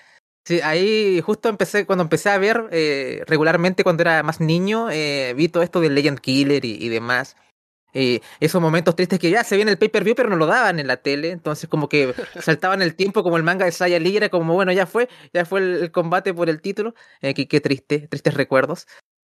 [0.44, 5.34] sí, ahí justo empecé, cuando empecé a ver eh, regularmente cuando era más niño, eh,
[5.36, 7.36] vi todo esto de Legend Killer y, demás.
[7.92, 10.86] Y esos momentos tristes que ya se viene el pay-per-view, pero no lo daban en
[10.86, 11.32] la tele.
[11.32, 14.72] Entonces, como que saltaban el tiempo, como el manga de Saya Lee, era como, bueno,
[14.72, 16.94] ya fue, ya fue el, combate por el título.
[17.20, 18.86] qué, qué, triste, tristes recuerdos.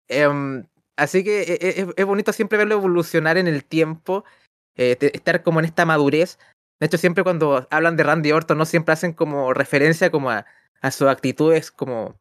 [0.08, 0.64] Em,
[1.03, 4.24] Así que e, e, es, bonito siempre verlo evolucionar en el tiempo,
[4.76, 6.38] eh, estar como en esta madurez.
[6.78, 10.46] De hecho, siempre cuando hablan de Randy Orton, no siempre hacen como referencia como a,
[10.80, 12.20] a sus actitudes como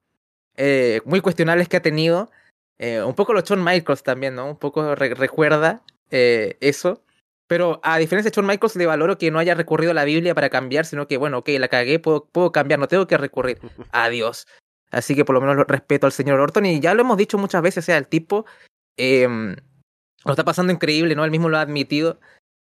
[0.58, 2.32] eh, muy cuestionables que ha tenido.
[2.80, 4.50] Eh, un poco lo Shawn Michaels también, ¿no?
[4.50, 7.04] Un poco recuerda eso.
[7.46, 10.34] Pero a diferencia de Shawn Michaels, le valoro que no haya recurrido a la Biblia
[10.34, 13.60] para cambiar, sino que, bueno, ok, la cagué, puedo, puedo cambiar, no tengo que recurrir.
[13.92, 14.48] Adiós.
[14.90, 16.66] Así que por lo menos respeto al señor Orton.
[16.66, 18.46] Y ya lo hemos dicho muchas veces, o sea, el tipo
[18.98, 19.28] eh,
[20.26, 21.26] lo está pasando increíble, ¿no?
[21.26, 22.20] Él mismo lo ha admitido.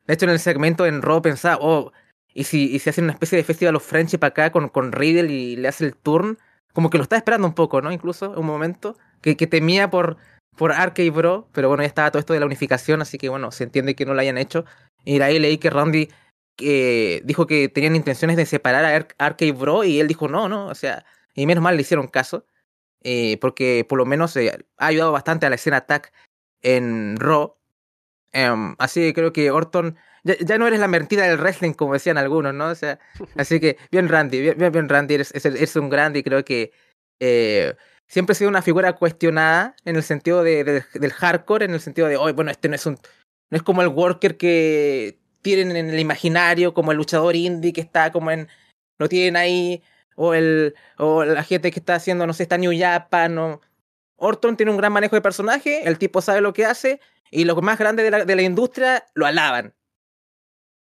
[0.07, 1.93] De hecho, en el segmento en Raw pensaba, oh,
[2.35, 5.33] ¿y si, y si hace una especie de festival of friendship acá con, con Riddle
[5.33, 6.39] y le hace el turn?
[6.73, 7.93] Como que lo está esperando un poco, ¿no?
[7.93, 8.97] Incluso, un momento.
[9.21, 10.17] Que, que temía por,
[10.57, 13.53] por Arcade Bro, pero bueno, ya estaba todo esto de la unificación, así que bueno,
[13.53, 14.65] se entiende que no lo hayan hecho.
[15.05, 16.09] Y ahí leí que Randy
[16.59, 20.67] eh, dijo que tenían intenciones de separar a Arcade Bro y él dijo, no, no,
[20.67, 21.05] o sea,
[21.35, 22.47] y menos mal le hicieron caso,
[23.05, 26.13] eh, porque por lo menos eh, ha ayudado bastante a la escena attack
[26.63, 27.57] en Raw.
[28.33, 32.17] Em, así que creo que Orton ya, no eres la mentira del wrestling, como decían
[32.17, 32.69] algunos, ¿no?
[32.69, 32.99] O sea,
[33.37, 36.73] así que bien Randy, bien, bien, Randy, eres, un grande y creo que
[37.21, 37.75] eh,
[38.07, 42.09] siempre ha sido una figura cuestionada en el sentido de, del hardcore, en el sentido
[42.09, 42.99] de, hoy bueno, este no es un,
[43.51, 47.81] no es como el worker que tienen en el imaginario, como el luchador indie que
[47.81, 48.49] está como en,
[48.99, 49.83] lo tienen ahí,
[50.25, 53.61] o el, o la gente que está haciendo, no sé, está New Japan, o...
[54.17, 57.01] Orton tiene un gran manejo de personaje, el tipo sabe lo que hace,
[57.33, 59.75] y los más grandes de la, de la industria lo alaban.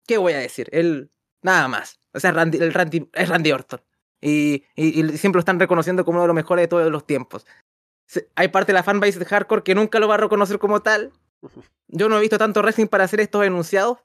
[0.08, 0.68] ¿Qué voy a decir?
[0.72, 1.12] Él,
[1.42, 2.00] nada más.
[2.12, 3.80] O sea, Randy, el Randy, es Randy Orton.
[4.20, 7.46] Y, y, siempre lo están reconociendo como uno de los mejores de todos los tiempos.
[8.34, 11.12] Hay parte de la fanbase de hardcore que nunca lo va a reconocer como tal.
[11.86, 13.98] Yo no he visto tanto wrestling para hacer estos enunciados,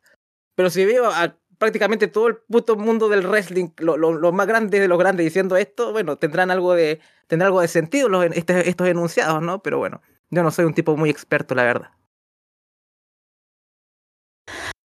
[0.54, 4.82] pero si veo a prácticamente todo el puto mundo del wrestling, los lo, más grandes
[4.82, 8.86] de los grandes diciendo esto, bueno, tendrán algo de, tendrá algo de sentido este, estos
[8.86, 9.64] enunciados, ¿no?
[9.64, 11.92] Pero bueno, yo no soy un tipo muy experto, la verdad.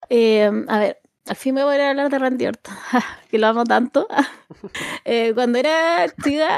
[0.08, 2.74] Eh, a ver, al fin me voy a hablar de Randy Orton,
[3.28, 4.06] que lo amo tanto.
[5.04, 6.06] Eh, cuando era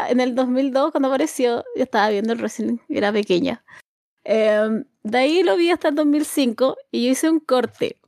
[0.09, 3.63] en el 2002, cuando apareció, yo estaba viendo el wrestling, era pequeña.
[4.25, 8.01] Eh, de ahí lo vi hasta el 2005 y yo hice un corte.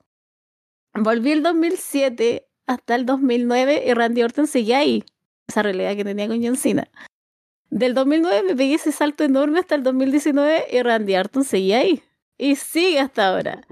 [0.95, 5.05] Volví el 2007 hasta el 2009 y Randy Orton seguía ahí.
[5.49, 6.57] Esa realidad que tenía con John.
[7.70, 12.03] Del 2009 me pegué ese salto enorme hasta el 2019 y Randy Orton seguía ahí.
[12.36, 13.66] Y sigue hasta ahora.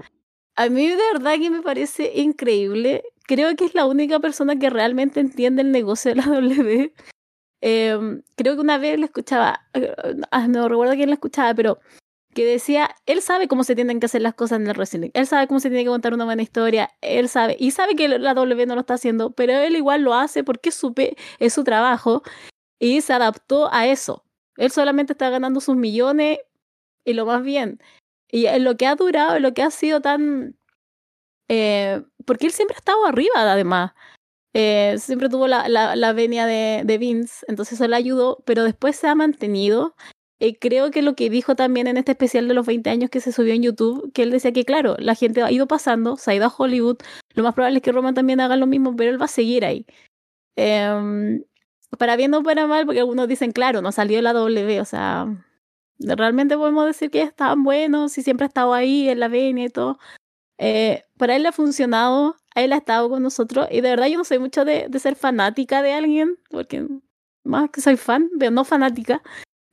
[0.55, 3.03] A mí de verdad que me parece increíble.
[3.27, 6.93] Creo que es la única persona que realmente entiende el negocio de la W.
[7.61, 9.93] Em, creo que una vez le escuchaba, eh,
[10.31, 11.79] ah, no recuerdo quién la escuchaba, pero
[12.33, 15.27] que decía, él sabe cómo se tienen que hacer las cosas en el wrestling, él
[15.27, 18.33] sabe cómo se tiene que contar una buena historia, él sabe, y sabe que la
[18.33, 20.93] W no lo está haciendo, pero él igual lo hace porque es su,
[21.39, 22.23] es su trabajo
[22.79, 24.25] y se adaptó a eso.
[24.57, 26.39] Él solamente está ganando sus millones
[27.05, 27.79] y lo más bien.
[28.29, 30.57] Y en lo que ha durado, en lo que ha sido tan...
[31.49, 33.91] Eh, porque él siempre ha estado arriba, además.
[34.53, 38.63] Eh, siempre tuvo la, la, la venia de, de, Vince, entonces eso le ayudó, pero
[38.63, 39.95] después se ha mantenido.
[40.43, 43.21] Y creo que lo que dijo también en este especial de los 20 años que
[43.21, 46.31] se subió en YouTube, que él decía que, claro, la gente ha ido pasando, se
[46.31, 46.97] ha ido a Hollywood,
[47.35, 49.63] lo más probable es que Roman también haga lo mismo, pero él va a seguir
[49.63, 49.85] ahí.
[50.55, 51.43] Eh,
[51.99, 55.27] para bien o para mal, porque algunos dicen, claro, no salió la W, o sea,
[55.99, 59.65] realmente podemos decir que es tan bueno, si siempre ha estado ahí en la venia
[59.65, 59.99] y todo.
[60.57, 64.23] Eh, para él ha funcionado, él ha estado con nosotros y de verdad yo no
[64.23, 66.87] soy mucho de, de ser fanática de alguien, porque
[67.43, 69.21] más que soy fan, pero no fanática.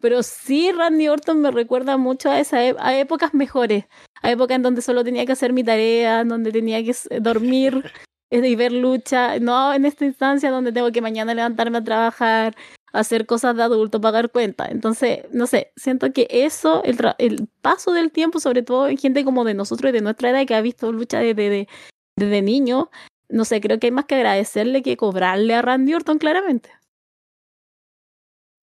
[0.01, 3.86] Pero sí, Randy Orton me recuerda mucho a, esa, a épocas mejores,
[4.22, 7.90] a épocas en donde solo tenía que hacer mi tarea, en donde tenía que dormir
[8.30, 12.55] y ver lucha, no en esta instancia donde tengo que mañana levantarme a trabajar,
[12.92, 14.66] hacer cosas de adulto, pagar cuenta.
[14.66, 19.24] Entonces, no sé, siento que eso, el, el paso del tiempo, sobre todo en gente
[19.24, 21.68] como de nosotros y de nuestra edad que ha visto lucha desde,
[22.16, 22.90] desde, niño,
[23.28, 26.70] no sé, creo que hay más que agradecerle que cobrarle a Randy Orton claramente.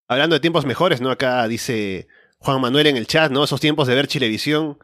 [0.08, 1.10] Hablando de tiempos mejores, ¿no?
[1.10, 2.08] Acá dice
[2.40, 3.44] Juan Manuel en el chat, ¿no?
[3.44, 4.78] Esos tiempos de ver Chilevisión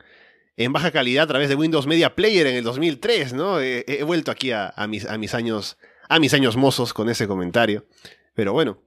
[0.57, 3.59] en baja calidad a través de Windows Media Player en el 2003, ¿no?
[3.59, 5.77] He, vuelto aquí a, mis, a mis años
[6.09, 7.85] a mis años mozos con ese comentario.
[8.33, 8.81] Pero bueno,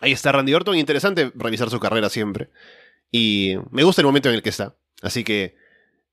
[0.00, 2.50] Ahí está Randy Orton, interesante revisar su carrera siempre.
[3.10, 4.76] Y me gusta el momento en el que está.
[5.02, 5.56] Así que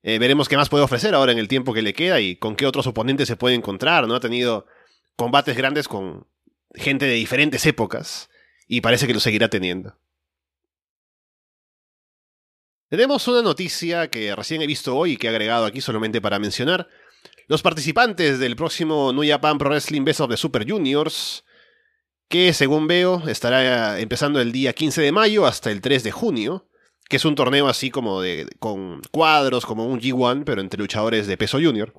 [0.02, 2.56] eh, veremos qué más puede ofrecer ahora en el tiempo que le queda y con
[2.56, 4.06] qué otros oponentes se puede encontrar.
[4.06, 4.14] ¿no?
[4.14, 4.66] Ha tenido
[5.16, 6.26] combates grandes con
[6.74, 8.30] gente de diferentes épocas
[8.72, 9.98] y parece que lo seguirá teniendo.
[12.88, 16.38] Tenemos una noticia que recién he visto hoy y que he agregado aquí solamente para
[16.38, 16.88] mencionar.
[17.48, 21.44] Los participantes del próximo New Japan Pro Wrestling Best of the Super Juniors
[22.28, 26.66] que según veo estará empezando el día 15 de mayo hasta el 3 de junio,
[27.10, 31.26] que es un torneo así como de con cuadros, como un G1, pero entre luchadores
[31.26, 31.92] de peso junior.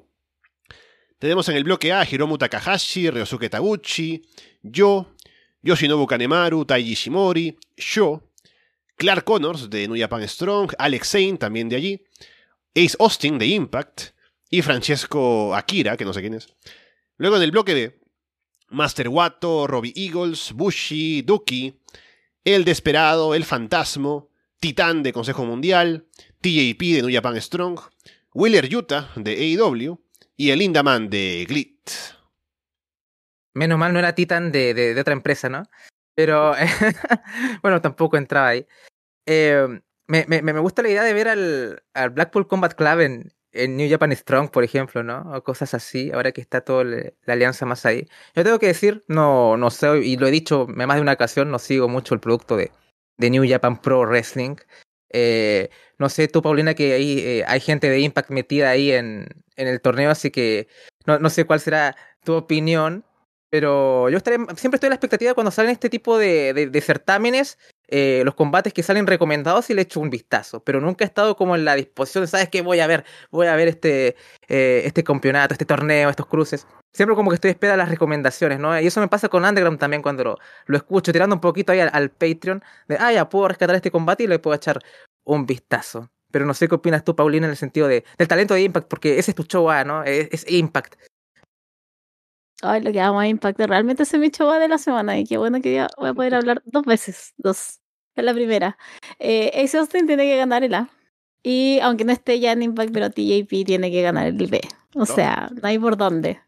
[1.19, 4.23] Tenemos en el bloque A Hiromu Takahashi, Ryosuke Taguchi,
[4.63, 5.12] Yo,
[5.63, 8.21] Yoshinobu Kanemaru, Taiji Shimori, Sho,
[8.95, 12.01] Clark Connors de New Japan Strong, Alex Zane también de allí,
[12.75, 14.11] Ace Austin de Impact
[14.49, 16.53] y Francesco Akira, que no sé quién es.
[17.17, 17.99] Luego en el bloque B
[18.69, 21.79] Master Wato, Robbie Eagles, Bushi, Duki,
[22.43, 24.25] El Desperado, El Fantasma,
[24.59, 26.07] Titán de Consejo Mundial,
[26.41, 27.79] TJP de New Japan Strong,
[28.33, 29.99] Wheeler Utah de AEW
[30.35, 31.91] y el Indaman de Glit.
[33.53, 35.63] Menos mal no era Titan de, de, otra empresa, ¿no?
[36.15, 36.53] Pero
[37.61, 38.67] bueno, tampoco entraba ahí.
[39.25, 39.67] Eh,
[40.07, 43.77] me, me, me, gusta la idea de ver al, al Blackpool Combat Club en, en
[43.77, 45.21] New Japan Strong, por ejemplo, ¿no?
[45.33, 48.07] O cosas así, ahora que está toda la alianza más ahí.
[48.35, 51.51] Yo tengo que decir, no, no sé, y lo he dicho más de una ocasión,
[51.51, 52.71] no sigo mucho el producto de,
[53.17, 54.55] de New Japan Pro Wrestling.
[55.09, 59.27] Eh, no sé tú, Paulina, que ahí, eh, hay gente de Impact metida ahí en,
[59.55, 60.67] en el torneo, así que
[61.05, 63.05] no, no sé cuál será tu opinión,
[63.53, 68.23] pero yo estaré, siempre estoy en la expectativa cuando salen este tipo de, certámenes eh,
[68.25, 71.55] los combates que salen recomendados y le echo un vistazo, pero nunca he estado como
[71.55, 72.63] en la disposición de, ¿sabes qué?
[72.63, 74.15] Voy a ver, voy a ver este,
[74.47, 76.65] eh, este campeonato, este torneo, estos cruces.
[76.93, 78.79] Siempre como que estoy espera las recomendaciones, ¿no?
[78.79, 80.23] Y eso me pasa con Underground también cuando
[80.65, 84.23] lo, escucho, tirando un poquito ahí al, Patreon, de, ah, ya puedo rescatar este combate
[84.23, 84.79] y le puedo echar
[85.25, 86.09] un vistazo.
[86.31, 88.87] Pero no sé qué opinas tú, Paulina, en el sentido de, del talento de Impact,
[88.87, 90.03] porque ese es tu show A, ¿no?
[90.03, 90.95] Es, es Impact.
[92.63, 95.19] Ay, lo que amo a Impact, realmente ese es mi show A de la semana
[95.19, 97.81] y qué bueno que ya voy a poder hablar dos veces, dos
[98.15, 98.77] es la primera.
[99.19, 100.89] Eh, Ace Austin tiene que ganar el A.
[101.41, 104.61] Y aunque no esté ya en Impact, pero TJP tiene que ganar el B.
[104.95, 106.39] O sea, no hay por dónde.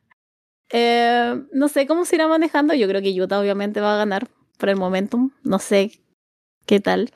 [0.71, 2.73] Eh, no sé cómo se irá manejando.
[2.73, 5.31] Yo creo que Utah obviamente va a ganar por el momentum.
[5.43, 5.99] No sé
[6.65, 7.11] qué tal.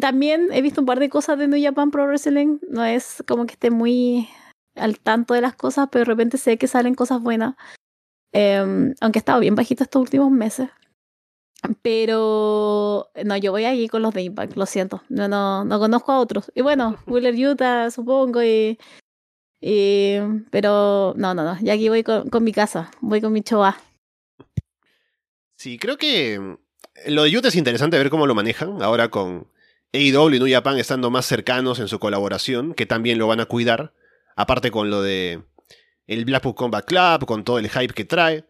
[0.00, 2.58] También he visto un par de cosas de New Japan Pro Wrestling.
[2.68, 4.28] No es como que esté muy
[4.76, 7.56] al tanto de las cosas, pero de repente sé que salen cosas buenas.
[8.32, 10.68] Eh, aunque ha estado bien bajito estos últimos meses.
[11.82, 15.02] Pero no, yo voy ahí con los de Impact, lo siento.
[15.08, 16.50] No, no, no conozco a otros.
[16.54, 18.78] Y bueno, Wheeler Utah, supongo, y,
[19.60, 20.14] y
[20.50, 21.58] pero no, no, no.
[21.60, 23.78] Ya aquí voy con, con mi casa, voy con mi choa.
[25.56, 26.56] Sí, creo que mm,
[27.08, 28.82] lo de Utah es interesante ver cómo lo manejan.
[28.82, 29.46] Ahora con
[29.92, 33.46] AEW y New Japan estando más cercanos en su colaboración, que también lo van a
[33.46, 33.92] cuidar.
[34.36, 35.42] Aparte con lo de
[36.10, 38.44] el Blackpool Combat Club, con todo el hype que trae.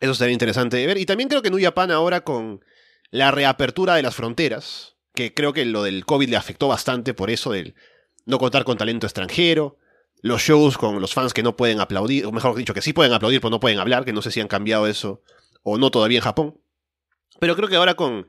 [0.00, 0.98] Eso sería interesante de ver.
[0.98, 2.64] Y también creo que New Japan ahora con
[3.12, 7.30] la reapertura de las fronteras, que creo que lo del COVID le afectó bastante por
[7.30, 7.76] eso del
[8.26, 9.78] no contar con talento extranjero,
[10.20, 13.12] los shows con los fans que no pueden aplaudir, o mejor dicho, que sí pueden
[13.12, 15.22] aplaudir, pero no pueden hablar, que no sé si han cambiado eso
[15.62, 16.60] o no todavía en Japón.
[17.38, 18.26] Pero creo que ahora con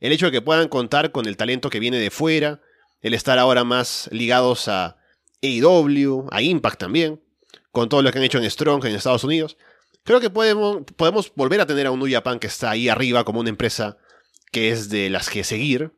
[0.00, 2.62] el hecho de que puedan contar con el talento que viene de fuera,
[3.02, 4.96] el estar ahora más ligados a
[5.42, 7.21] AEW, a Impact también,
[7.72, 9.56] con todo lo que han hecho en Strong en Estados Unidos,
[10.04, 13.24] Creo que podemos, podemos volver a tener a un New Japan que está ahí arriba
[13.24, 13.98] como una empresa
[14.50, 15.92] que es de las que seguir.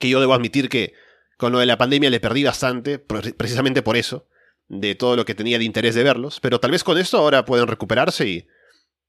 [0.00, 0.94] Que yo debo admitir que
[1.36, 4.26] con lo de la pandemia le perdí bastante, precisamente por eso,
[4.68, 6.40] de todo lo que tenía de interés de verlos.
[6.40, 8.48] Pero tal vez con esto ahora pueden recuperarse y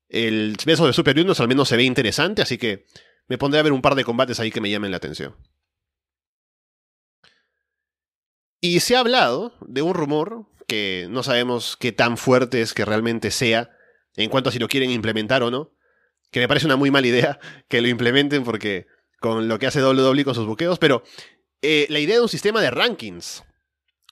[0.10, 2.86] el beso de Super Juniors al menos se ve interesante, así que
[3.28, 5.36] me pondré a ver un par de combates ahí que me llamen la atención.
[8.60, 12.86] Y se ha hablado de un rumor que no sabemos qué tan fuerte es que
[12.86, 13.72] realmente sea,
[14.16, 15.74] en cuanto a si lo quieren implementar o no.
[16.30, 17.40] Que me parece una muy mala idea
[17.70, 18.86] que lo implementen porque
[19.20, 21.04] con lo que hace WWE con sus buqueos, pero
[21.62, 23.44] eh, la idea de un sistema de rankings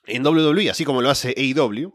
[0.06, 1.92] en WWE, así como lo hace AEW,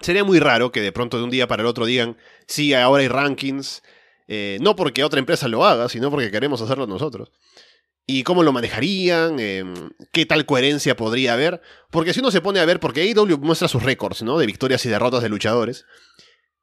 [0.00, 2.16] sería muy raro que de pronto de un día para el otro digan,
[2.46, 3.82] sí, ahora hay rankings,
[4.26, 7.30] eh, no porque otra empresa lo haga, sino porque queremos hacerlo nosotros.
[8.12, 9.40] ¿Y cómo lo manejarían?
[9.40, 11.62] Em, ¿Qué tal coherencia podría haber?
[11.90, 14.38] Porque si uno se pone a ver, porque AEW muestra sus récords, ¿no?
[14.38, 15.86] De victorias y derrotas de luchadores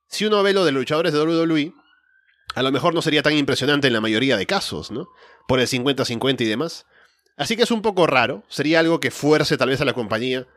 [0.09, 1.73] si uno ve lo de luchadores de WWE,
[2.55, 5.07] a lo mejor no sería tan impresionante en la mayoría de casos, ¿no?
[5.47, 6.85] Por el 50-50 y demás.
[7.37, 10.47] Así que es un poco raro, sería algo que fuerce tal vez a la compañía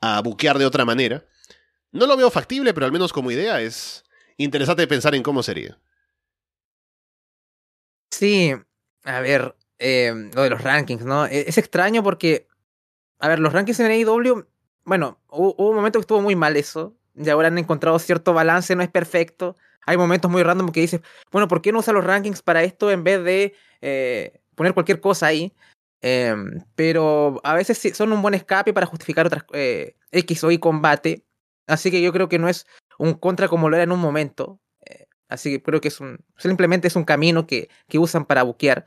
[0.00, 1.24] a buquear de otra manera.
[1.92, 4.04] No lo veo factible, pero al menos como idea es
[4.36, 5.78] interesante pensar en cómo sería.
[8.10, 8.52] Sí,
[9.04, 11.26] a ver, eh, lo de los rankings, ¿no?
[11.26, 12.48] E-, es extraño porque,
[13.18, 14.46] a ver, los rankings en AEW,
[14.84, 18.76] bueno, hubo, un momento que estuvo muy mal eso, y ahora han encontrado cierto balance,
[18.76, 19.56] no es perfecto.
[19.86, 21.00] Hay momentos muy random que dices,
[21.30, 25.00] bueno, ¿por qué no usa los rankings para esto en vez de eh, poner cualquier
[25.00, 25.54] cosa ahí?
[26.02, 30.58] Em, pero a veces son un buen escape para justificar otras eh, X o Y
[30.58, 31.24] combate.
[31.66, 32.66] Así que yo creo que no es
[32.98, 34.60] un contra como lo era en un momento.
[34.84, 36.18] Eh, así que creo que es un.
[36.36, 38.84] Simplemente es un camino que, que usan para buquear.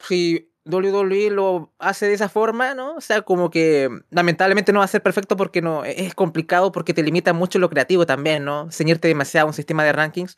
[0.00, 2.96] Si WWE lo hace de esa forma, ¿no?
[2.96, 6.92] O sea, como que lamentablemente no va a ser perfecto porque no es complicado porque
[6.92, 8.70] te limita mucho lo creativo también, ¿no?
[8.72, 10.36] Ceñirte demasiado a un sistema de rankings.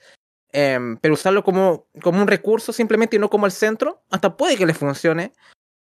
[0.52, 4.56] Em, pero usarlo como, como un recurso simplemente y no como el centro, hasta puede
[4.56, 5.32] que le funcione.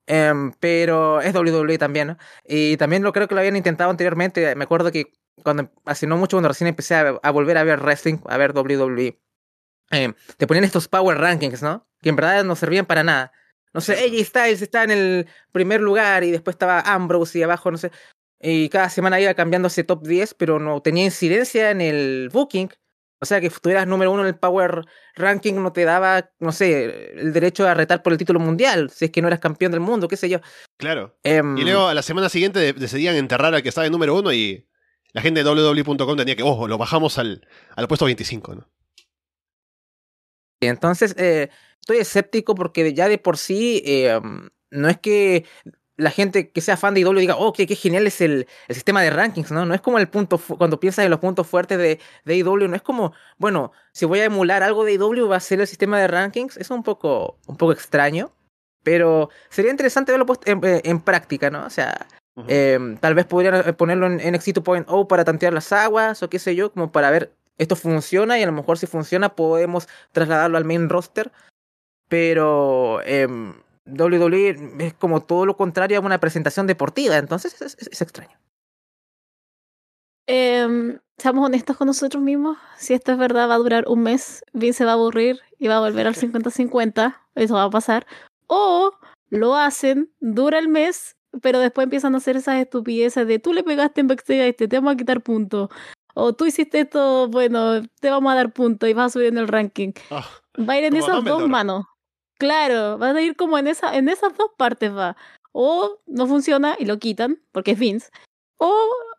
[0.07, 2.17] Em, pero es WWE también, ¿no?
[2.43, 4.55] Y también lo creo que lo habían intentado anteriormente.
[4.55, 5.11] Me acuerdo que
[5.43, 9.19] cuando hace no mucho, cuando recién empecé a, volver a ver wrestling, a ver WWE,
[9.91, 11.87] em, te ponían estos power rankings, ¿no?
[12.01, 13.31] Que en verdad no servían para nada
[13.75, 17.69] no sé, AJ Styles está en el primer lugar y después estaba Ambrose y abajo,
[17.69, 17.91] no sé.
[18.39, 22.69] Y cada semana iba cambiando ese top 10, pero no tenía incidencia en el booking.
[23.19, 27.19] O sea, que estuvieras número uno en el Power Ranking no te daba, no sé,
[27.19, 29.81] el derecho a retar por el título mundial, si es que no eras campeón del
[29.81, 30.39] mundo, qué sé yo.
[30.77, 31.17] Claro.
[31.23, 34.31] Em, y luego a la semana siguiente decidían enterrar al que estaba en número uno
[34.31, 34.69] y
[35.11, 37.45] la gente de www.com tenía que, ojo, lo bajamos al,
[37.75, 38.69] al puesto 25, ¿no?
[40.61, 41.49] Y entonces, eh,
[41.85, 44.19] estoy escéptico porque ya de por sí eh,
[44.71, 45.45] no es que
[45.97, 49.01] la gente que sea fan de IW diga, oh, qué, genial es el, el, sistema
[49.03, 49.65] de rankings, ¿no?
[49.65, 52.75] No es como el punto, cuando piensas en los puntos fuertes de, de IW, no
[52.75, 55.99] es como, bueno, si voy a emular algo de IW va a ser el sistema
[55.99, 58.33] de rankings, es un poco, un poco extraño,
[58.83, 61.65] pero sería interesante verlo en, en, práctica, ¿no?
[61.65, 62.07] O sea,
[62.47, 66.55] em, tal vez podrían ponerlo en NXT 2.0 para tantear las aguas o qué sé
[66.55, 70.65] yo, como para ver esto funciona y a lo mejor si funciona podemos trasladarlo al
[70.65, 71.31] main roster,
[72.07, 73.01] pero...
[73.05, 73.27] Eh,
[73.85, 78.37] WWE es como todo lo contrario a una presentación deportiva, entonces es, extraño.
[80.27, 82.57] Eh, seamos honestos con nosotros mismos.
[82.77, 84.43] Si esto es verdad, va a durar un mes.
[84.53, 87.15] Vince se va a aburrir y va a volver al 50-50.
[87.35, 88.07] Eso va a pasar.
[88.47, 88.91] O
[89.29, 93.63] lo hacen, dura el mes, pero después empiezan a hacer esas estupideces de tú le
[93.63, 95.69] pegaste en backstage a este, te vamos a quitar puntos.
[96.15, 99.37] O tú hiciste esto, bueno, te vamos a dar puntos y vas a subir en
[99.37, 99.91] el ranking.
[100.09, 100.25] Ah,
[100.57, 101.85] va a ir en esas dos manos.
[102.37, 105.15] Claro, va a ir como en, esa, en esas dos partes va.
[105.51, 108.09] O no funciona y lo quitan, porque es Vince.
[108.57, 108.73] O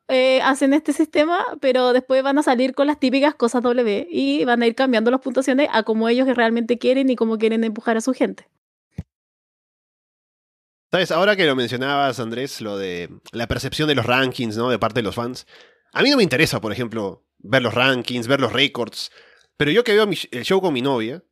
[0.09, 4.45] eh, hacen este sistema, pero después van a salir con las típicas cosas W y
[4.45, 7.97] van a ir cambiando las puntuaciones a como ellos realmente quieren y como quieren empujar
[7.97, 8.49] a su gente.
[10.93, 14.71] Sabes, ahora que lo mencionabas, Andrés, lo de la percepción de los rankings, ¿no?
[14.71, 15.47] De parte de los fans.
[15.93, 19.11] A mí no me interesa, por ejemplo, ver los rankings, ver los récords.
[19.57, 21.25] Pero yo que veo el show con mi novia,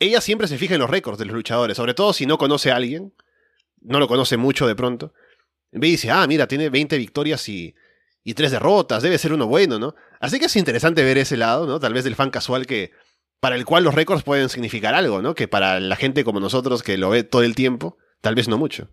[0.00, 2.70] ella siempre se fija en los récords de los luchadores, sobre todo si no conoce
[2.70, 3.14] a alguien,
[3.80, 5.12] no lo conoce mucho de pronto.
[5.72, 7.74] Ve y dice, ah, mira, tiene 20 victorias y,
[8.24, 9.94] y 3 derrotas, debe ser uno bueno, ¿no?
[10.20, 11.80] Así que es interesante ver ese lado, ¿no?
[11.80, 12.92] Tal vez del fan casual que,
[13.40, 15.34] para el cual los récords pueden significar algo, ¿no?
[15.34, 18.58] Que para la gente como nosotros que lo ve todo el tiempo, tal vez no
[18.58, 18.88] mucho.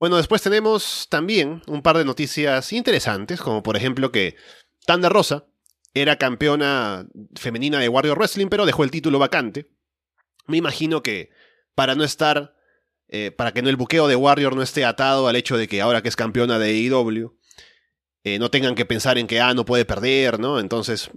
[0.00, 4.34] Bueno, después tenemos también un par de noticias interesantes, como por ejemplo que
[4.86, 5.49] Tanda Rosa
[5.94, 9.70] era campeona femenina de Warrior Wrestling, pero dejó el título vacante.
[10.46, 11.30] Me imagino que
[11.74, 12.54] para no estar,
[13.08, 15.80] eh, para que no el buqueo de Warrior no esté atado al hecho de que
[15.80, 17.36] ahora que es campeona de AEW,
[18.22, 20.60] eh, no tengan que pensar en que, ah, no puede perder, ¿no?
[20.60, 21.10] Entonces,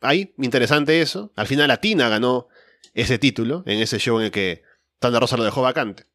[0.00, 1.32] ahí, interesante eso.
[1.34, 2.48] Al final Latina ganó
[2.94, 4.62] ese título en ese show en el que
[4.98, 6.06] Tanda Rosa lo dejó vacante.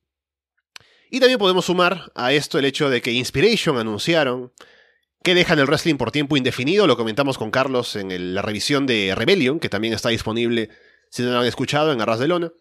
[1.09, 4.51] Y también podemos sumar a esto el hecho de que Inspiration anunciaron
[5.23, 6.87] que dejan el wrestling por tiempo indefinido.
[6.87, 10.69] Lo comentamos con Carlos en la revisión de Rebellion, que también está disponible
[11.09, 12.51] si no lo han escuchado en Arras de Lona.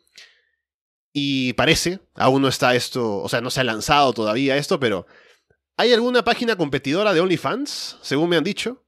[1.12, 5.06] Y parece, aún no está esto, o sea, no se ha lanzado todavía esto, pero
[5.78, 8.84] ¿hay alguna página competidora de OnlyFans, según me han dicho?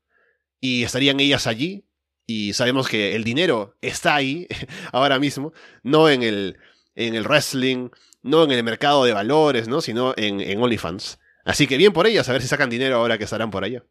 [0.60, 1.86] Y estarían ellas allí.
[2.26, 4.46] Y sabemos que el dinero está ahí
[4.92, 6.58] ahora mismo, no en el,
[6.94, 7.88] en el wrestling,
[8.22, 9.80] no en el mercado de valores, ¿no?
[9.80, 11.18] sino en, en OnlyFans.
[11.48, 13.82] Así que bien por ellas, a ver si sacan dinero ahora que estarán por allá.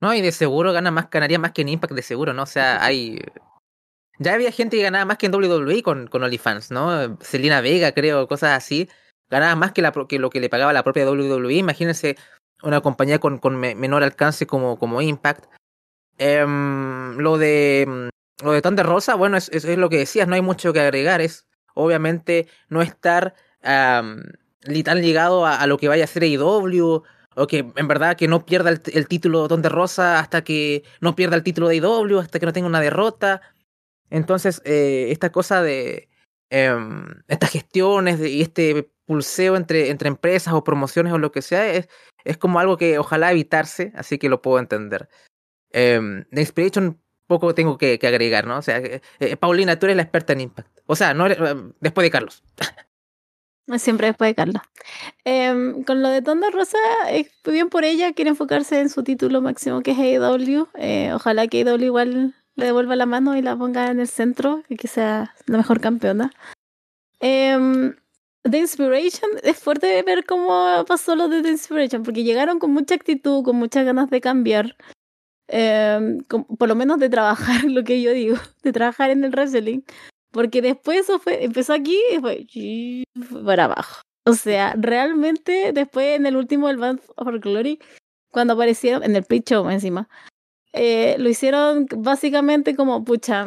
[0.00, 2.42] No, y de seguro gana más, ganaría más que en Impact, de seguro, ¿no?
[2.42, 3.20] O sea, hay.
[4.18, 7.16] Ya había gente que ganaba más que en WWE con, con OnlyFans, ¿no?
[7.20, 8.88] Selena Vega, creo, cosas así.
[9.28, 11.54] Ganaba más que, la, que lo que le pagaba la propia WWE.
[11.54, 12.16] Imagínense
[12.64, 15.44] una compañía con, con menor alcance como, como Impact.
[16.18, 18.10] Em, lo de
[18.42, 21.20] lo de Thunder Rosa, bueno, es, es, lo que decías, no hay mucho que agregar.
[21.20, 23.34] Es obviamente no estar
[24.84, 27.02] tan ligado a, lo que vaya a ser AEW,
[27.36, 31.36] o que en verdad que no pierda el, título Donde Rosa hasta que no pierda
[31.36, 33.40] el título de AEW, hasta que no tenga una derrota.
[34.10, 36.08] Entonces, eh, esta cosa de
[36.50, 41.72] em, estas gestiones y este pulseo entre, entre empresas o promociones o lo que sea,
[41.72, 41.88] es,
[42.24, 45.08] es como algo que ojalá evitarse, así que lo puedo entender.
[45.72, 46.00] Eh,
[46.30, 47.00] de Inspiration
[47.30, 48.58] poco tengo que, agregar, ¿no?
[48.58, 50.80] O sea, eh, eh, Paulina, tú eres la experta en Impact.
[50.86, 51.26] O sea, no
[51.80, 52.42] después de Carlos.
[53.78, 54.62] Siempre después de Carlos.
[55.24, 56.78] Em, con lo de Tonda Rosa,
[57.10, 60.68] es bien por ella, quiere enfocarse en su título máximo que es AEW.
[60.74, 64.62] Eh, ojalá que AEW igual le devuelva la mano y la ponga en el centro
[64.68, 66.32] y que sea la mejor campeona.
[67.20, 67.92] Eh,
[68.42, 72.94] The Inspiration, es fuerte ver cómo pasó lo de The Inspiration, porque llegaron con mucha
[72.94, 74.76] actitud, con muchas ganas de cambiar.
[75.48, 79.80] Em, por lo menos de trabajar, lo que yo digo, de trabajar en el wrestling.
[80.32, 81.98] Porque después eso fue, empezó aquí
[82.54, 84.02] y fue para abajo.
[84.24, 87.80] O sea, realmente después en el último del Band of Glory,
[88.30, 90.08] cuando aparecieron, en el pre show encima,
[90.72, 93.46] eh, lo hicieron básicamente como, pucha,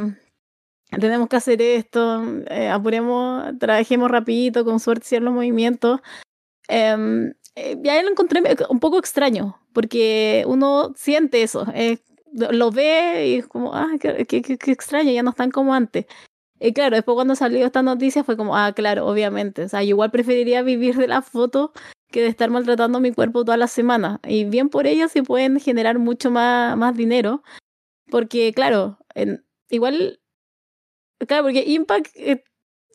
[0.99, 6.01] tenemos que hacer esto, eh, apuremos, trabajemos rapidito, con suerte hicieron los movimientos.
[6.67, 7.33] Eh,
[7.81, 11.65] ya lo encontré un poco extraño, porque uno siente eso,
[12.33, 16.07] lo ve y es como, ah, qué, qué, qué, extraño, ya no están como antes.
[16.59, 19.63] Y claro, después cuando salió esta noticia fue como, ah, claro, obviamente.
[19.63, 21.73] O sea, yo igual preferiría vivir de la foto
[22.11, 24.19] que de estar maltratando mi cuerpo toda la semana.
[24.27, 27.43] Y bien por ello se pueden generar mucho más, más dinero.
[28.09, 30.21] Porque, claro, en, igual,
[31.27, 32.43] claro, porque Impact, eh,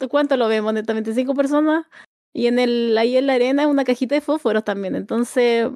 [0.09, 1.15] ¿cuánto lo vemos honestamente?
[1.15, 1.87] ¿Cinco personas?
[2.33, 4.95] Y en el, ahí en la arena es una cajita de fósforos también.
[4.95, 5.69] Entonces,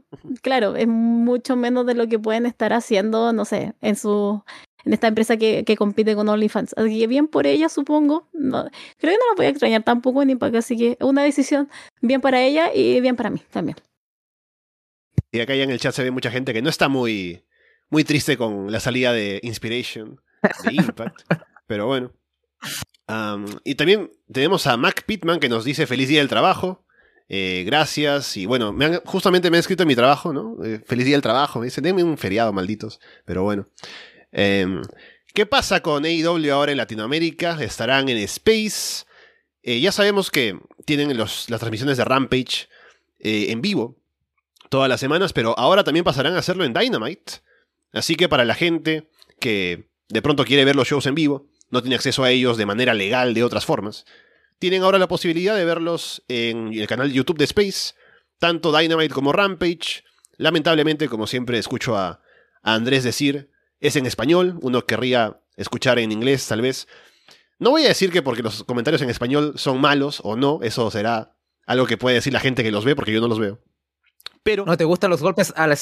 [0.43, 4.43] claro, es mucho menos de lo que pueden estar haciendo, no sé, en su
[4.85, 6.75] en esta empresa que, que compite con OnlyFans.
[6.77, 8.29] Así que bien por ella, supongo.
[8.33, 8.65] No,
[8.99, 11.69] creo que no la voy a extrañar tampoco ni para así que una decisión
[12.01, 13.77] bien para ella y bien para mí también.
[15.31, 17.45] Y acá ya en el chat se ve mucha gente que no está muy,
[17.89, 20.21] muy triste con la salida de Inspiration,
[20.65, 21.23] de Impact,
[21.67, 22.13] pero bueno.
[23.65, 26.85] Y también tenemos a Mac Pittman que nos dice feliz día del trabajo.
[27.29, 28.37] Eh, gracias.
[28.37, 30.63] Y bueno, me justamente me han escrito en mi trabajo, ¿no?
[30.65, 31.61] Eh, feliz día del trabajo.
[31.61, 33.01] Me dicen, denme un feriado, malditos.
[33.25, 33.67] Pero bueno.
[34.33, 34.83] Em,
[35.35, 37.63] ¿Qué pasa con AEW ahora en Latinoamérica?
[37.63, 39.07] Estarán en Space.
[39.63, 42.69] Eh, ya sabemos que tienen las transmisiones de Rampage
[43.25, 43.97] en vivo
[44.69, 47.35] todas las semanas, pero ahora también pasarán a hacerlo en Dynamite.
[47.93, 49.09] Así que para la gente
[49.39, 52.67] que de pronto quiere ver los shows en vivo, no tiene acceso a ellos de
[52.67, 54.05] manera legal de otras formas,
[54.61, 57.95] tienen ahora la posibilidad de verlos en el canal YouTube de Space,
[58.39, 60.05] tanto Dynamite como Rampage.
[60.37, 62.21] Lamentablemente, como siempre escucho a,
[62.63, 63.51] Andrés decir,
[63.81, 66.87] es en español, uno querría escuchar en inglés tal vez.
[67.59, 70.89] No voy a decir que porque los comentarios en español son malos o no, eso
[70.93, 73.59] será algo que puede decir la gente que los ve porque yo no los veo.
[74.45, 74.65] Pero...
[74.65, 75.75] ¿No te gustan los golpes a la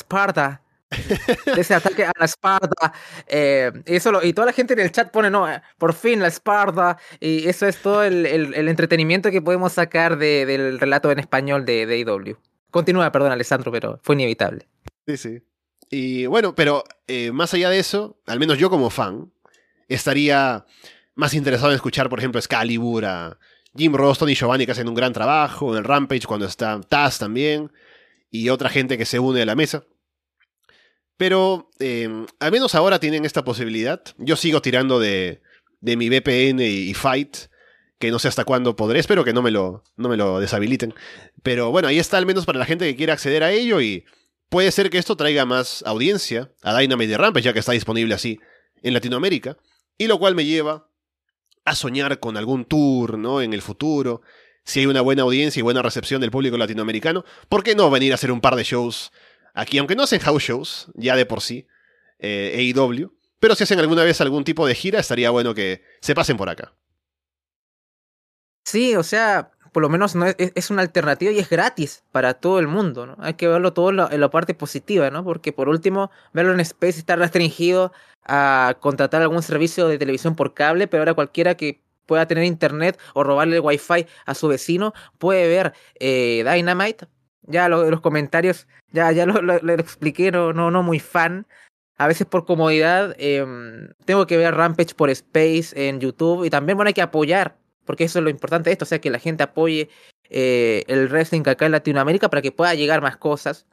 [1.57, 2.93] ese ataque a la espalda.
[3.27, 6.29] Eh, eso y toda la gente en el chat pone, no, eh, por fin la
[6.29, 6.99] espalda.
[7.21, 8.27] Y eso es todo el,
[8.69, 12.37] entretenimiento que podemos sacar de, del relato en español de, de IW.
[12.71, 14.69] Continúa, perdón, Alessandro, pero fue inevitable.
[15.07, 15.43] Sí, sí.
[15.91, 19.33] Y bueno, pero eh, más allá de eso, al menos yo como fan,
[19.89, 20.65] estaría
[21.17, 23.39] más interesado en escuchar, por ejemplo, Excalibur, a
[23.77, 27.19] Jim Roston y Giovanni que hacen un gran trabajo, en el Rampage cuando está Taz
[27.19, 27.73] también,
[28.31, 29.85] y otra gente que se une a la mesa.
[31.21, 34.03] Pero em, al menos ahora tienen esta posibilidad.
[34.17, 35.43] Yo sigo tirando de,
[35.83, 37.37] de mi VPN y, Fight,
[37.99, 40.95] que no sé hasta cuándo podré, espero que no me, lo, no me lo deshabiliten.
[41.43, 44.07] Pero bueno, ahí está al menos para la gente que quiere acceder a ello y
[44.49, 48.41] puede ser que esto traiga más audiencia a Dynamite Rampage, ya que está disponible así
[48.83, 49.59] en Latinoamérica,
[49.99, 50.89] y lo cual me lleva
[51.67, 53.43] a soñar con algún tour, ¿no?
[53.43, 54.23] En el futuro.
[54.65, 58.13] Si hay una buena audiencia y buena recepción del público latinoamericano, ¿por qué no venir
[58.13, 59.13] a hacer un par de shows
[59.61, 61.67] Aquí, aunque no hacen house shows, ya de por sí,
[62.19, 66.15] eh, AEW, pero si hacen alguna vez algún tipo de gira, estaría bueno que se
[66.15, 66.73] pasen por acá.
[68.65, 72.59] Sí, o sea, por lo menos no es, una alternativa y es gratis para todo
[72.59, 73.17] el mundo, ¿no?
[73.19, 75.25] Hay que verlo todo en la, parte positiva, ¿no?
[75.25, 77.93] Porque por último, verlo en Space está restringido
[78.25, 82.99] a contratar algún servicio de televisión por cable, pero ahora cualquiera que pueda tener internet
[83.13, 87.09] o robarle el wifi a su vecino puede ver eh, Dynamite
[87.51, 91.47] ya lo, los comentarios, ya, ya lo, expliqué, no, no, no muy fan.
[91.97, 96.77] A veces por comodidad em, tengo que ver Rampage por Space en YouTube y también
[96.77, 99.19] bueno, hay que apoyar, porque eso es lo importante de esto, o sea, que la
[99.19, 99.91] gente apoye
[100.31, 103.67] eh, el wrestling acá en Latinoamérica para que pueda llegar más cosas.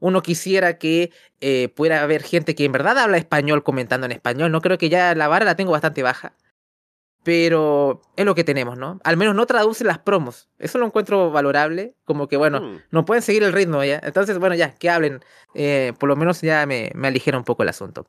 [0.00, 4.52] Uno quisiera que eh, pueda haber gente que en verdad habla español comentando en español.
[4.52, 6.34] No creo que ya la vara la tengo bastante baja
[7.26, 9.00] pero es lo que tenemos, ¿no?
[9.02, 10.48] Al menos no traduce las promos.
[10.60, 12.82] Eso lo encuentro valorable, como que, bueno, mm.
[12.92, 14.00] no pueden seguir el ritmo ya.
[14.04, 15.24] Entonces, bueno, ya, que hablen.
[15.52, 18.06] Eh, por lo menos ya me, me, aligera un poco el asunto.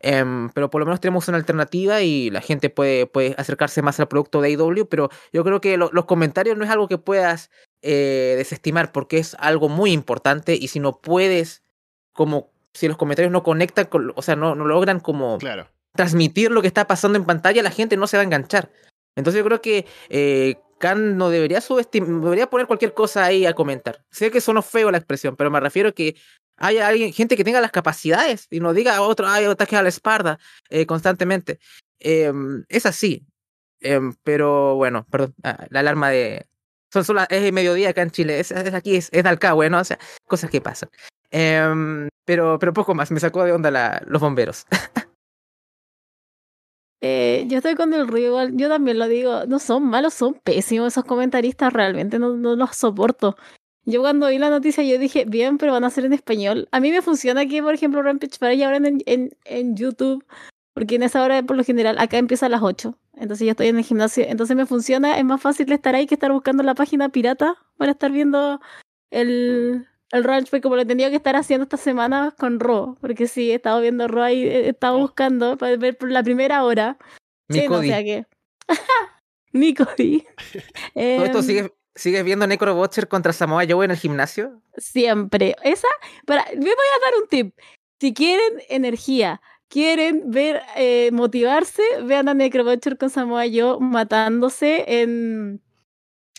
[0.00, 4.00] Em, pero por lo menos tenemos una alternativa y la gente puede, puede acercarse más
[4.00, 7.50] al producto de AEW, pero yo creo que los comentarios no es algo que puedas
[7.82, 11.62] eh, desestimar porque es algo muy importante y si no puedes,
[12.14, 15.36] como si los comentarios no conectan, con, o sea, no, no logran como...
[15.36, 18.70] Claro transmitir lo que está pasando en pantalla, la gente no se va a enganchar.
[19.16, 23.54] Entonces yo creo que eh, Khan no debería subestimar, debería poner cualquier cosa ahí a
[23.54, 24.04] comentar.
[24.10, 26.16] Sé que sonó feo la expresión, pero me refiero a que
[26.56, 29.88] haya alguien, gente que tenga las capacidades y no diga otro, hay ataque a la
[29.88, 30.38] espalda
[30.68, 31.58] eh, constantemente.
[31.98, 33.24] Em, es así.
[33.80, 36.46] Em, pero bueno, perdón, ah, la alarma de...
[37.28, 39.80] Es mediodía acá en Chile, es, aquí, es, es de Alcagüe, ¿no?
[39.80, 40.90] O sea, cosas que pasan.
[41.32, 44.64] Em, pero, pero poco más, me sacó de onda la, los bomberos.
[47.06, 50.94] Eh, yo estoy con el río, yo también lo digo, no son malos, son pésimos
[50.94, 53.36] esos comentaristas, realmente no, no los soporto.
[53.84, 56.66] Yo cuando vi la noticia yo dije, bien, pero van a ser en español.
[56.72, 60.24] A mí me funciona aquí, por ejemplo, Rampage para ahora en, en, en YouTube,
[60.72, 62.98] porque en esa hora, por lo general, acá empieza a las 8.
[63.18, 66.14] Entonces yo estoy en el gimnasio, entonces me funciona, es más fácil estar ahí que
[66.14, 68.62] estar buscando la página pirata para estar viendo
[69.10, 72.96] el, el ranch fue como lo he tenido que estar haciendo esta semana con Ro,
[73.00, 76.64] porque sí, he estado viendo Ro ahí, he estado buscando para ver por la primera
[76.64, 76.98] hora.
[77.50, 78.26] Sí, no, o sea que.
[79.52, 80.24] Mi Cody.
[80.94, 84.62] esto em, sigues, viendo Necro Butcher contra Samoa Joe en el gimnasio?
[84.76, 85.54] Siempre.
[85.62, 85.88] Esa,
[86.26, 87.54] para, me voy a dar un tip.
[88.00, 95.60] Si quieren energía, quieren ver, eh, motivarse, vean a Necrobutcher con Samoa Joe matándose en,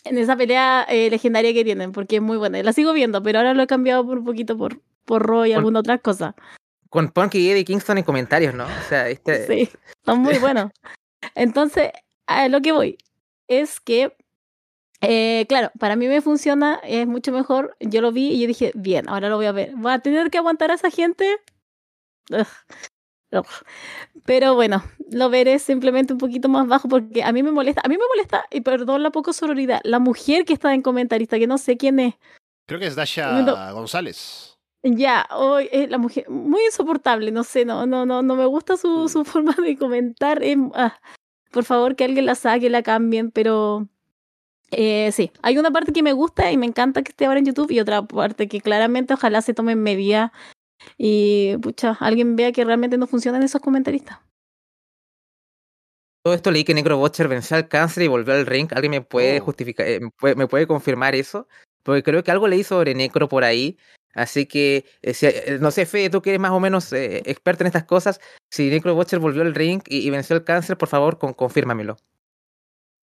[0.08, 2.62] en esa pelea eh, legendaria que tienen, porque es muy buena.
[2.62, 5.52] La sigo viendo, pero ahora lo he cambiado por un poquito por, por Raw y
[5.52, 6.34] alguna otra cosa.
[6.88, 8.64] Con Punk y Eddie Kingston en comentarios, ¿no?
[8.64, 9.46] O sea, este...
[9.46, 9.70] Sí,
[10.04, 10.70] son muy buenos.
[11.34, 11.90] Entonces,
[12.26, 12.98] a lo que voy
[13.48, 14.16] es que
[15.00, 17.76] eh, claro, para mí me funciona, es mucho mejor.
[17.80, 19.74] Yo lo vi y yo dije, bien, ahora lo voy a ver.
[19.74, 21.38] ¿Va a tener que aguantar a esa gente?
[24.26, 27.88] Pero bueno, lo veré simplemente un poquito más bajo porque a mí me molesta, a
[27.88, 31.46] mí me molesta, y perdón la poco sororidad, la mujer que está en comentarista, que
[31.46, 32.14] no sé quién es.
[32.66, 34.58] Creo que es Dasha González.
[34.82, 39.04] Ya, hoy la mujer muy insoportable, no sé, no, no, no, no me gusta su,
[39.04, 39.08] mm.
[39.08, 40.40] su forma de comentar.
[40.74, 40.98] Ah,
[41.50, 43.88] por favor, que alguien la saque, la cambien, pero
[44.70, 47.46] eh, sí, hay una parte que me gusta y me encanta que esté ahora en
[47.46, 50.32] YouTube y otra parte que claramente ojalá se tomen medidas
[50.98, 54.18] y pucha, alguien vea que realmente no funcionan esos comentaristas.
[56.26, 58.68] Todo esto leí que Necro Butcher venció al cáncer y volvió al ring.
[58.74, 59.44] ¿Alguien me puede oh.
[59.44, 60.00] justificar, eh,
[60.34, 61.46] me puede, confirmar eso?
[61.84, 63.78] Porque creo que algo leí sobre Necro por ahí.
[64.12, 67.68] Así que, eh, eh, no sé, Fe, tú que eres más o menos experto en
[67.68, 68.20] estas cosas,
[68.50, 71.96] si Necro Butcher volvió al ring y, venció al cáncer, por favor, con, confírmamelo.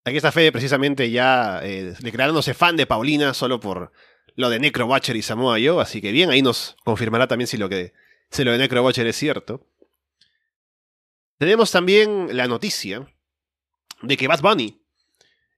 [0.03, 3.93] Aquí está Fede precisamente ya declarándose fan de Paulina solo por
[4.35, 7.69] lo de Necrobutcher y Samoa Joe, así que bien, ahí nos confirmará también si lo,
[7.69, 7.93] que,
[8.29, 9.67] si lo de Necrobutcher es cierto.
[11.37, 13.07] Tenemos también la noticia
[14.01, 14.81] de que Bad Bunny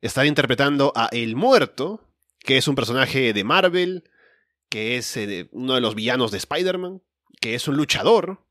[0.01, 2.01] estará interpretando a El Muerto,
[2.39, 4.09] que es un personaje de Marvel,
[4.69, 7.01] que es eh, uno de los villanos de Spider-Man,
[7.39, 8.45] que es un luchador,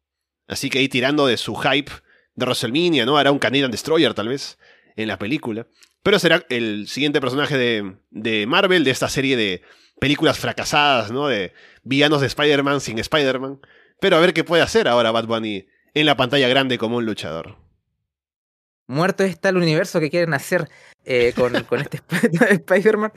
[0.47, 1.91] así que ahí tirando de su hype
[2.35, 3.17] de WrestleMania, ¿no?
[3.17, 4.59] Hará un Canadian Destroyer tal vez
[4.97, 5.67] en la película.
[6.03, 9.63] Pero será el siguiente personaje de, de Marvel, de esta serie de
[10.05, 11.29] películas fracasadas, ¿no?
[11.29, 13.59] De villanos de Spider-Man sin Spider-Man.
[14.01, 17.07] Pero a ver qué puede hacer ahora Bad Bunny en la pantalla grande como un
[17.07, 17.57] luchador.
[18.87, 20.69] Muerto está el universo que quieren hacer
[21.07, 22.03] eh, con, con, este
[22.51, 23.13] Spider-Man.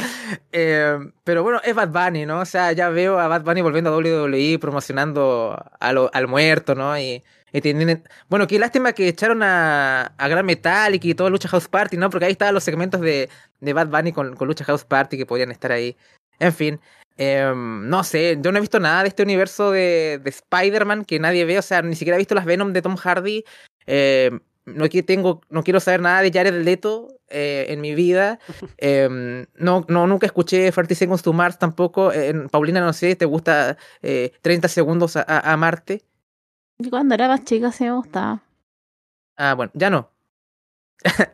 [0.54, 2.40] Eh, pero bueno, es Bad Bunny, ¿no?
[2.40, 6.98] O sea, ya veo a Bad Bunny volviendo a WWE promocionando al muerto, ¿no?
[6.98, 7.22] Y,
[7.62, 8.04] tienen...
[8.30, 12.10] Bueno, qué lástima que echaron a, a Gran Metal y todo Lucha House Party, ¿no?
[12.10, 13.30] Porque ahí estaban los segmentos de,
[13.60, 15.98] de Bad Bunny con, con Lucha House Party que podían estar ahí.
[16.40, 16.80] En fin,
[17.18, 21.20] em, no sé, yo no he visto nada de este universo de, de Spider-Man que
[21.20, 23.44] nadie ve, o sea, ni siquiera he visto las Venom de Tom Hardy.
[23.86, 28.40] Em, no, tengo, no quiero saber nada de Jared Leto eh, en mi vida.
[28.78, 32.12] Em, no, no, nunca escuché 30 Seconds to Mars tampoco.
[32.52, 36.04] Paulina, no sé, ¿te gusta 30 eh, segundos a, Marte?
[36.90, 38.44] Cuando era más chica se me gustaba.
[39.36, 40.12] Ah, bueno, ya no.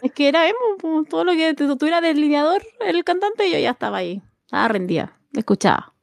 [0.02, 4.22] es que era emo, todo lo que tuviera delineador, el cantante, yo ya estaba ahí.
[4.54, 5.96] Ah, rendía, escuchaba.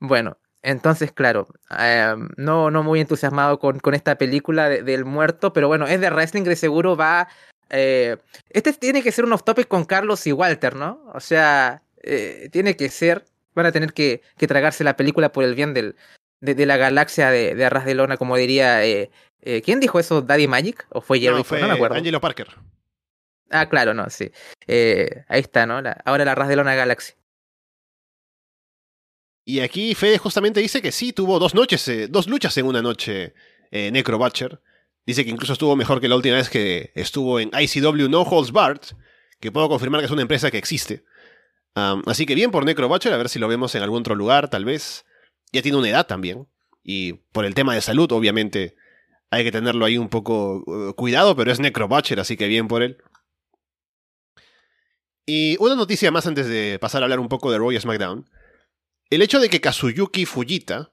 [0.00, 1.46] Bueno, entonces, claro,
[1.78, 6.10] em, no, no muy entusiasmado con, con esta película del muerto, pero bueno, es de
[6.10, 7.28] wrestling, de seguro va...
[7.70, 8.16] Eh,
[8.48, 11.04] este tiene que ser un off-topic con Carlos y Walter, ¿no?
[11.14, 13.24] O sea, eh, tiene que ser,
[13.54, 15.94] van a tener que, que, tragarse la película por el bien del,
[16.40, 18.84] de, la galaxia de, de Arras de Lona, como diría...
[18.84, 19.10] Eh,
[19.64, 20.20] ¿Quién dijo eso?
[20.20, 20.84] ¿Daddy Magic?
[20.90, 21.36] ¿O fue Jerry?
[21.38, 21.96] No, fue me acuerdo.
[21.96, 22.48] Angelo Parker.
[23.48, 24.30] Ah, claro, no, sí.
[24.66, 25.80] ahí está, ¿no?
[26.04, 27.14] ahora la Arras de Lona Galaxy.
[29.50, 32.82] Y aquí Fede justamente dice que sí, tuvo dos noches, eh, dos luchas en una
[32.82, 33.34] noche
[33.72, 33.90] eh.
[35.04, 38.52] Dice que incluso estuvo mejor que la última vez que estuvo en ICW No Holds
[38.52, 38.82] Barred,
[39.40, 41.04] que puedo confirmar que es una empresa que existe.
[41.74, 44.48] así que bien por Necro Butcher, a ver si lo vemos en algún otro lugar,
[44.48, 45.04] tal vez.
[45.52, 46.46] Ya tiene una edad también.
[46.84, 48.76] Y por el tema de salud, obviamente,
[49.30, 52.68] hay que tenerlo ahí un poco uh, cuidado, pero es Necro Butcher, así que bien
[52.68, 52.98] por él.
[55.26, 58.30] Y una noticia más antes de pasar a hablar un poco de Roy SmackDown.
[59.10, 60.92] El hecho de que Kazuyuki Fujita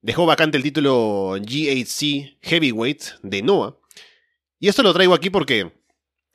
[0.00, 3.78] dejó vacante el título GHC Heavyweight de Noah.
[4.58, 5.72] Y esto lo traigo aquí porque,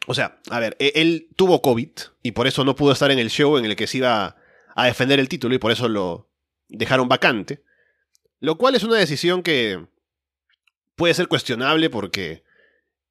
[0.07, 1.91] o sea, a ver, e-, él tuvo COVID
[2.23, 4.37] y por eso no pudo estar en el show en el que se iba
[4.73, 6.29] a defender el título y por eso lo
[6.69, 7.61] dejaron vacante.
[8.39, 9.85] Lo cual es una decisión que
[10.95, 12.43] puede ser cuestionable porque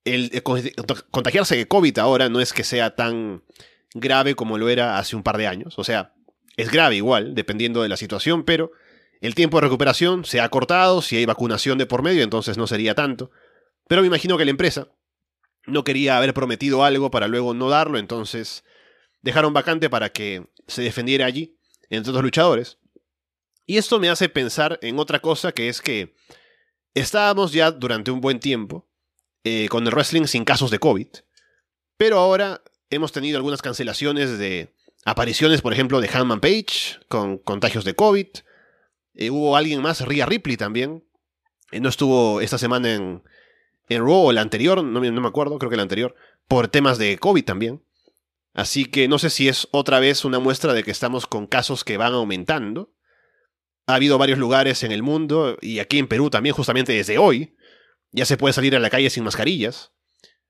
[0.04, 0.42] el,
[1.10, 3.42] contagiarse de COVID ahora no es que sea tan
[3.92, 5.78] grave como lo era hace un par de años.
[5.78, 6.15] O sea,
[6.56, 8.72] es grave igual, dependiendo de la situación, pero
[9.20, 12.66] el tiempo de recuperación se ha acortado, si hay vacunación de por medio, entonces no
[12.66, 13.30] sería tanto.
[13.88, 14.88] Pero me imagino que la empresa
[15.66, 18.64] no quería haber prometido algo para luego no darlo, entonces
[19.22, 21.58] dejaron vacante para que se defendiera allí,
[21.90, 22.78] entre otros luchadores.
[23.66, 26.14] Y esto me hace pensar en otra cosa, que es que
[26.94, 28.88] estábamos ya durante un buen tiempo
[29.44, 31.08] eh, con el wrestling sin casos de COVID,
[31.96, 34.75] pero ahora hemos tenido algunas cancelaciones de
[35.06, 38.26] Apariciones, por ejemplo, de Hanman Page con contagios de COVID.
[39.14, 41.04] Eh, hubo alguien más, Rhea Ripley también.
[41.70, 43.22] Eh, no estuvo esta semana en,
[43.88, 46.16] en Raw, o el anterior, no, no me acuerdo, creo que el anterior,
[46.48, 47.84] por temas de COVID también.
[48.52, 51.84] Así que no sé si es otra vez una muestra de que estamos con casos
[51.84, 52.92] que van aumentando.
[53.86, 57.54] Ha habido varios lugares en el mundo, y aquí en Perú también, justamente desde hoy,
[58.10, 59.92] ya se puede salir a la calle sin mascarillas.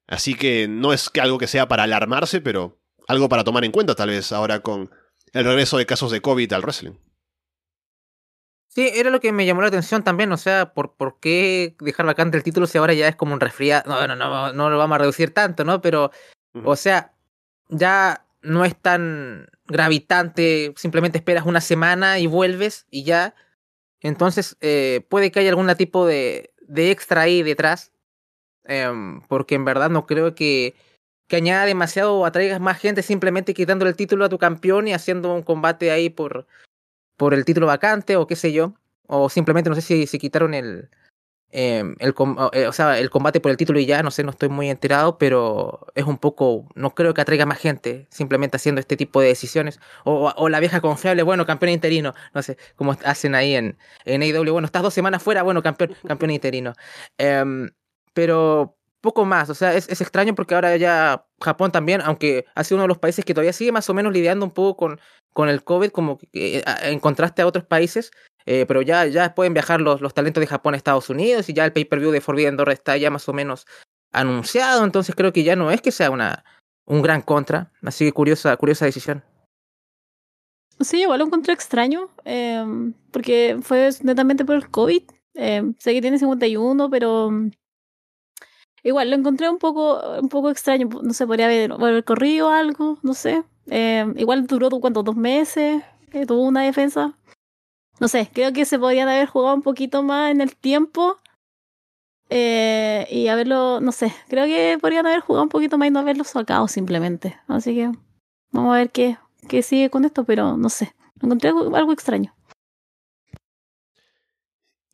[0.06, 3.72] Así que no es que algo que sea para alarmarse, pero algo para tomar en
[3.72, 4.90] cuenta tal vez ahora con
[5.32, 6.94] el regreso de casos de COVID al wrestling.
[8.68, 12.04] Sí, era lo que me llamó la atención también, o sea, ¿por, por qué dejar
[12.04, 13.90] vacante el título si ahora ya es como un resfriado?
[13.90, 15.80] No, no, no, no lo vamos a reducir tanto, ¿no?
[15.80, 16.10] Pero,
[16.62, 17.14] o sea,
[17.70, 23.34] ya no es tan gravitante, simplemente esperas una semana y vuelves y ya.
[24.00, 27.92] Entonces, eh, puede que haya algún tipo de, de extra ahí detrás,
[28.64, 30.74] em, porque en verdad no creo que,
[31.28, 34.94] que añada demasiado o atraigas más gente simplemente quitándole el título a tu campeón y
[34.94, 36.46] haciendo un combate ahí por,
[37.16, 38.74] por el título vacante o qué sé yo.
[39.08, 40.90] O simplemente no sé si, si quitaron el,
[41.52, 42.14] eh, el,
[42.52, 44.68] eh, o sea, el combate por el título y ya, no sé, no estoy muy
[44.68, 49.20] enterado, pero es un poco, no creo que atraiga más gente simplemente haciendo este tipo
[49.20, 49.80] de decisiones.
[50.04, 54.52] O, la vieja confiable, bueno, campeón interino, no sé, como hacen ahí en, en AEW,
[54.52, 56.74] bueno, estás dos semanas fuera, bueno, campeón, campeón interino.
[57.18, 57.70] Eh,
[58.12, 58.75] pero
[59.06, 62.76] poco más, o sea, es, es, extraño porque ahora ya Japón también, aunque ha sido
[62.76, 65.00] uno de los países que todavía sigue más o menos lidiando un poco con,
[65.32, 68.10] con el COVID, como que, eh, en contraste a otros países,
[68.44, 71.54] eh, pero ya, ya pueden viajar los, los talentos de Japón a Estados Unidos y
[71.54, 73.66] ya el pay-per-view de Forbidden Door está ya más o menos
[74.12, 76.44] anunciado, entonces creo que ya no es que sea una,
[76.84, 79.24] un gran contra, así que curiosa, curiosa decisión.
[80.80, 82.64] Sí, igual lo encontré extraño, eh,
[83.10, 85.02] porque fue netamente por el COVID.
[85.34, 87.30] Eh, sé que tiene 51, pero
[88.86, 90.88] igual lo encontré un poco, un poco extraño.
[91.02, 93.42] No sé, podría haber, corrido algo, no sé.
[93.66, 95.02] Eh, igual duró, ¿cuánto?
[95.02, 95.82] Dos meses.
[96.12, 97.14] Eh, tuvo una defensa.
[97.98, 101.16] No sé, creo que se podían haber jugado un poquito más en el tiempo.
[102.28, 106.00] Eh, y haberlo, no sé, creo que podrían haber jugado un poquito más y no
[106.00, 107.38] haberlo sacado simplemente.
[107.48, 107.92] Así que
[108.52, 109.16] vamos a ver qué,
[109.48, 110.94] qué sigue con esto, pero no sé.
[111.20, 112.35] Encontré algo extraño.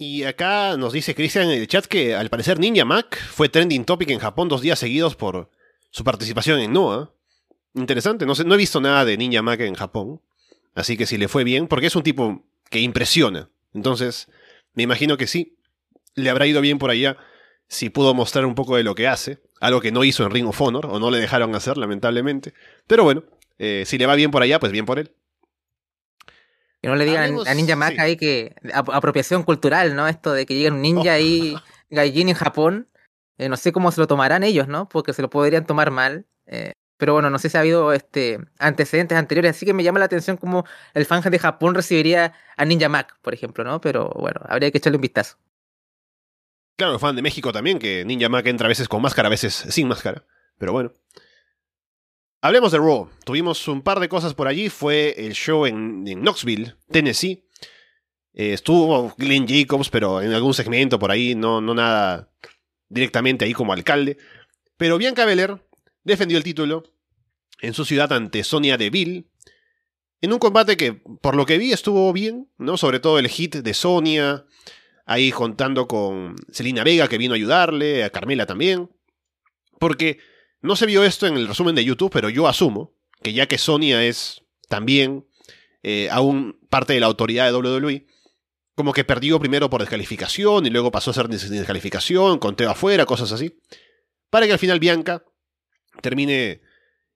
[0.04, 3.84] Y acá nos dice Cristian en el chat que al parecer Ninja Mac fue trending
[3.84, 5.48] topic en Japón dos días seguidos por
[5.90, 7.12] su participación en Noah.
[7.74, 10.20] Interesante, no sé, no he visto nada de Ninja Mac en Japón.
[10.74, 13.48] Así que si le fue bien, porque es un tipo que impresiona.
[13.74, 14.26] Entonces,
[14.74, 15.56] me imagino que sí,
[16.16, 17.16] le habrá ido bien por allá
[17.68, 20.48] si pudo mostrar un poco de lo que hace, algo que no hizo en Ring
[20.48, 22.54] of Honor, o no le dejaron hacer, lamentablemente.
[22.88, 23.22] Pero bueno,
[23.60, 25.12] eh, si le va bien por allá, pues bien por él.
[26.82, 28.00] Que no le digan a Ninja Mac sí.
[28.00, 30.08] ahí que apropiación cultural, ¿no?
[30.08, 31.14] Esto de que llegue un ninja oh.
[31.14, 31.56] ahí,
[31.90, 32.88] gallín en Japón.
[33.38, 34.88] Eh, no sé cómo se lo tomarán ellos, ¿no?
[34.88, 36.26] Porque se lo podrían tomar mal.
[36.46, 40.00] Eh, pero bueno, no sé si ha habido este, antecedentes anteriores, así que me llama
[40.00, 40.64] la atención cómo
[40.94, 43.80] el fan de Japón recibiría a Ninja Mac, por ejemplo, ¿no?
[43.80, 45.36] Pero bueno, habría que echarle un vistazo.
[46.76, 49.54] Claro, fan de México también, que Ninja Mac entra a veces con máscara, a veces
[49.54, 50.24] sin máscara.
[50.58, 50.92] Pero bueno.
[52.44, 53.08] Hablemos de Raw.
[53.24, 54.68] Tuvimos un par de cosas por allí.
[54.68, 57.46] Fue el show en, Knoxville, Tennessee.
[58.34, 62.32] Eh, estuvo Glenn Jacobs, pero en algún segmento por ahí, no, no nada
[62.88, 64.18] directamente ahí como alcalde.
[64.76, 65.62] Pero Bianca Belair
[66.02, 66.82] defendió el título
[67.60, 69.28] en su ciudad ante Sonia Deville.
[70.20, 72.76] En un combate que, por lo que vi, estuvo bien, ¿no?
[72.76, 74.46] Sobre todo el hit de Sonia,
[75.06, 78.90] ahí contando con Selina Vega que vino a ayudarle, a Carmela también.
[79.78, 80.18] Porque
[80.62, 83.58] no se vio esto en el resumen de YouTube, pero yo asumo que ya que
[83.58, 85.26] Sonia es también
[85.82, 88.06] eh, aún parte de la autoridad de WWE,
[88.74, 93.32] como que perdió primero por descalificación y luego pasó a ser descalificación, conteo afuera, cosas
[93.32, 93.60] así,
[94.30, 95.24] para que al final Bianca
[96.00, 96.62] termine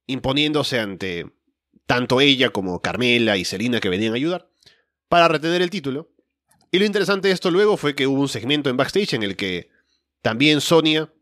[0.07, 1.27] imponiéndose ante
[1.87, 4.51] tanto ella como Carmela y Selina que venían a ayudar,
[5.09, 6.11] para retener el título.
[6.73, 9.37] Y lo interesante de esto luego fue que hubo un segmento en backstage en el
[9.37, 9.71] que
[10.21, 11.13] también Sonia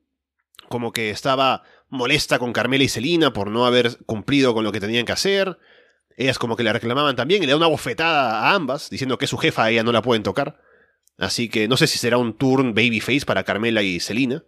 [0.69, 1.63] como que estaba
[1.95, 5.59] molesta con Carmela y Selina por no haber cumplido con lo que tenían que hacer.
[6.17, 9.27] Ellas como que le reclamaban también y le da una bofetada a ambas, diciendo que
[9.27, 10.61] su jefa, a ella no la pueden tocar.
[11.19, 14.45] Así que no sé si será un turn babyface para Carmela y Selina.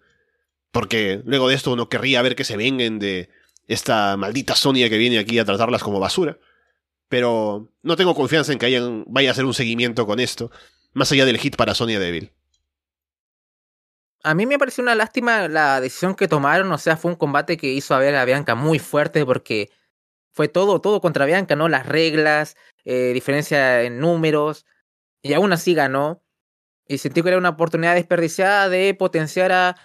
[0.70, 3.31] Porque luego de esto uno querría ver que se vengan de
[3.66, 6.39] esta maldita Sonia que viene aquí a tratarlas como basura.
[7.09, 10.51] Pero no tengo confianza en que hayan, vaya a hacer un seguimiento con esto,
[10.93, 12.32] más allá del hit para Sonia Deville.
[14.27, 17.57] A mí me pareció una lástima la decisión que tomaron, o sea, fue un combate
[17.57, 19.70] que hizo a a Bianca muy fuerte porque
[20.32, 21.69] fue todo, todo contra Bianca, ¿no?
[21.69, 24.66] Las reglas, eh, diferencia en números,
[25.23, 26.24] y aún así ganó.
[26.89, 29.77] Y sentí que era una oportunidad desperdiciada de potenciar a,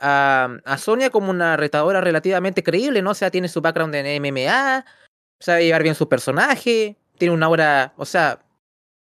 [0.00, 3.12] a, a, Sonia como una retadora relativamente creíble, ¿no?
[3.12, 4.84] O sea, tiene su background en MMA,
[5.38, 8.44] sabe llevar bien su personaje, tiene una aura, o sea,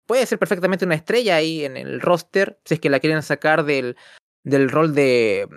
[0.06, 3.64] puede ser perfectamente una estrella ahí en el roster, si es que la quieren sacar
[3.64, 3.96] del,
[4.44, 5.48] del rol de,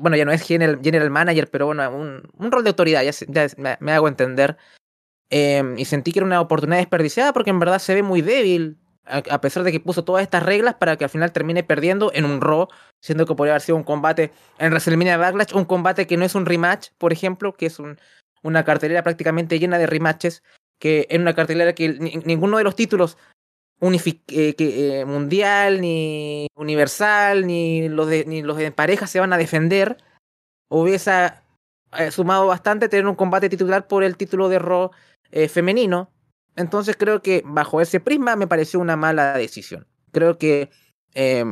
[0.00, 3.12] bueno, ya no es general, general manager, pero bueno, un, un rol de autoridad, ya,
[3.28, 4.56] ya me, hago entender.
[5.30, 8.78] Eh, y sentí que era una oportunidad desperdiciada porque en verdad se ve muy débil,
[9.04, 12.24] a, pesar de que puso todas estas reglas para que al final termine perdiendo en
[12.24, 12.68] un Raw,
[13.00, 16.34] siendo que podría haber sido un combate en WrestleMania Backlash, un combate que no es
[16.34, 17.98] un rematch, por ejemplo, que es un,
[18.42, 20.42] una cartelera prácticamente llena de rematches,
[20.78, 23.16] que en una cartelera que ni, ninguno de los títulos
[23.80, 29.32] eh, que, eh, mundial, ni universal, ni los, de, ni los de pareja se van
[29.32, 29.98] a defender,
[30.68, 31.32] hubiese
[31.96, 34.90] eh, sumado bastante tener un combate titular por el título de Raw
[35.30, 36.10] eh, femenino.
[36.56, 39.86] Entonces creo que bajo ese prisma me pareció una mala decisión.
[40.12, 40.70] Creo que
[41.14, 41.44] eh,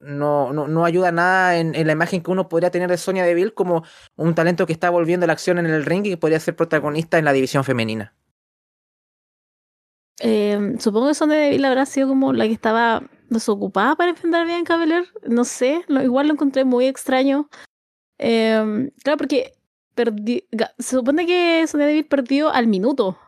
[0.00, 3.54] no, no, no, ayuda nada en, la imagen que uno podría tener de Sonia Deville
[3.54, 3.84] como
[4.16, 7.18] un talento que está volviendo la acción en el ring y que podría ser protagonista
[7.18, 8.14] en la división femenina.
[10.20, 14.44] Eh, supongo que Sonia Deville habrá sido como la que estaba desocupada para enfrentar a
[14.44, 15.08] Bianca Belair.
[15.26, 17.48] No sé, lo, igual lo encontré muy extraño.
[18.18, 19.54] Eh, claro, porque
[19.94, 20.44] perdí,
[20.78, 23.18] se supone que Sonia Deville perdió al minuto.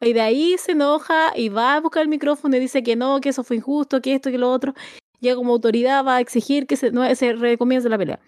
[0.00, 3.20] Y de ahí se enoja y va a buscar el micrófono y dice que no,
[3.20, 4.74] que eso fue injusto, que esto, que lo otro.
[5.20, 8.20] Ya como autoridad va a exigir que se, no, se recomience la pelea.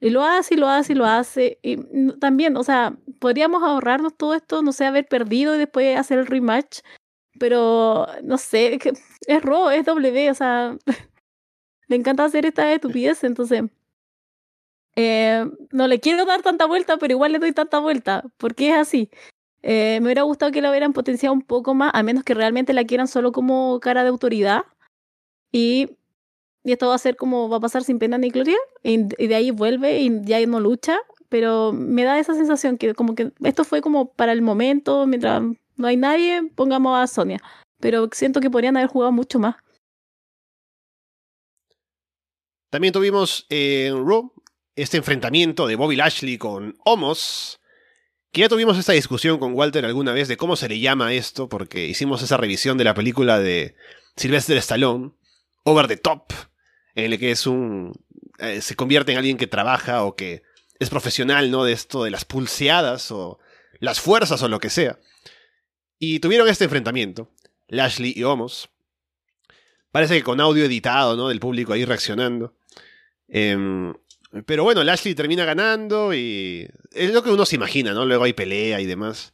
[0.00, 1.58] Y lo hace, y lo hace, y lo hace.
[1.62, 1.78] Y
[2.18, 6.26] también, o sea, podríamos ahorrarnos todo esto, no sé, haber perdido y después hacer el
[6.26, 6.80] rematch.
[7.38, 8.80] Pero, no sé, es,
[9.26, 10.76] es Raw, es W, o sea,
[11.88, 13.64] le encanta hacer esta estupidez, entonces...
[14.96, 18.76] Eh, no le quiero dar tanta vuelta, pero igual le doy tanta vuelta, porque es
[18.76, 19.10] así.
[19.62, 22.74] Eh, me hubiera gustado que la hubieran potenciado un poco más, a menos que realmente
[22.74, 24.64] la quieran solo como cara de autoridad.
[25.52, 25.96] Y,
[26.64, 29.26] y esto va a ser como, va a pasar sin pena ni gloria, y, y,
[29.26, 30.98] de ahí vuelve y ya no lucha.
[31.30, 35.42] Pero me da esa sensación que como que esto fue como para el momento, mientras
[35.76, 37.40] no hay nadie, pongamos a Sonia.
[37.80, 39.56] Pero siento que podrían haber jugado mucho más.
[42.70, 44.32] También tuvimos en Raw
[44.76, 47.60] este enfrentamiento de Bobby Lashley con Homos.
[48.32, 51.48] Que ya tuvimos esta discusión con Walter alguna vez de cómo se le llama esto,
[51.48, 53.76] porque hicimos esa revisión de la película de
[54.16, 55.12] Sylvester Stallone,
[55.62, 56.32] Over the Top,
[56.96, 57.92] en el que es un.
[58.38, 60.42] Eh, se convierte en alguien que trabaja o que
[60.80, 61.64] es profesional, ¿no?
[61.64, 63.38] De esto de las pulseadas o
[63.78, 64.98] las fuerzas o lo que sea.
[65.98, 67.30] Y tuvieron este enfrentamiento,
[67.68, 68.68] Lashley y Homos.
[69.90, 71.28] Parece que con audio editado, ¿no?
[71.28, 72.56] Del público ahí reaccionando.
[73.28, 73.92] Eh,
[74.46, 78.04] pero bueno, Lashley termina ganando y es lo que uno se imagina, ¿no?
[78.04, 79.32] Luego hay pelea y demás.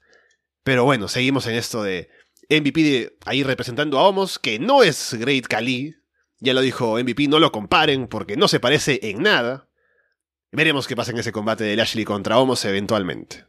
[0.62, 2.10] Pero bueno, seguimos en esto de
[2.50, 5.96] MVP ahí representando a Homos, que no es Great Khali.
[6.38, 9.68] Ya lo dijo MVP, no lo comparen porque no se parece en nada.
[10.52, 13.46] Veremos qué pasa en ese combate de Lashley contra Homos eventualmente.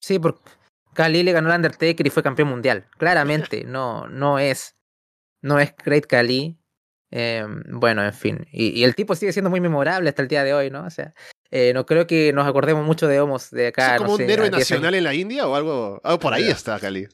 [0.00, 0.40] Sí, porque
[0.98, 2.86] Khali le ganó al Undertaker y fue campeón mundial.
[2.98, 4.74] Claramente, no, no es.
[5.40, 6.58] No es Great Khali.
[7.12, 8.46] Eh, bueno, en fin.
[8.50, 10.84] Y, y, el tipo sigue siendo muy memorable hasta el día de hoy, ¿no?
[10.84, 11.14] O sea,
[11.52, 13.94] eh, no creo que nos acordemos mucho de Homos de acá.
[13.94, 16.00] ¿Es como no un sé, héroe a 10 nacional en la India o algo?
[16.20, 17.08] por ahí está Cali.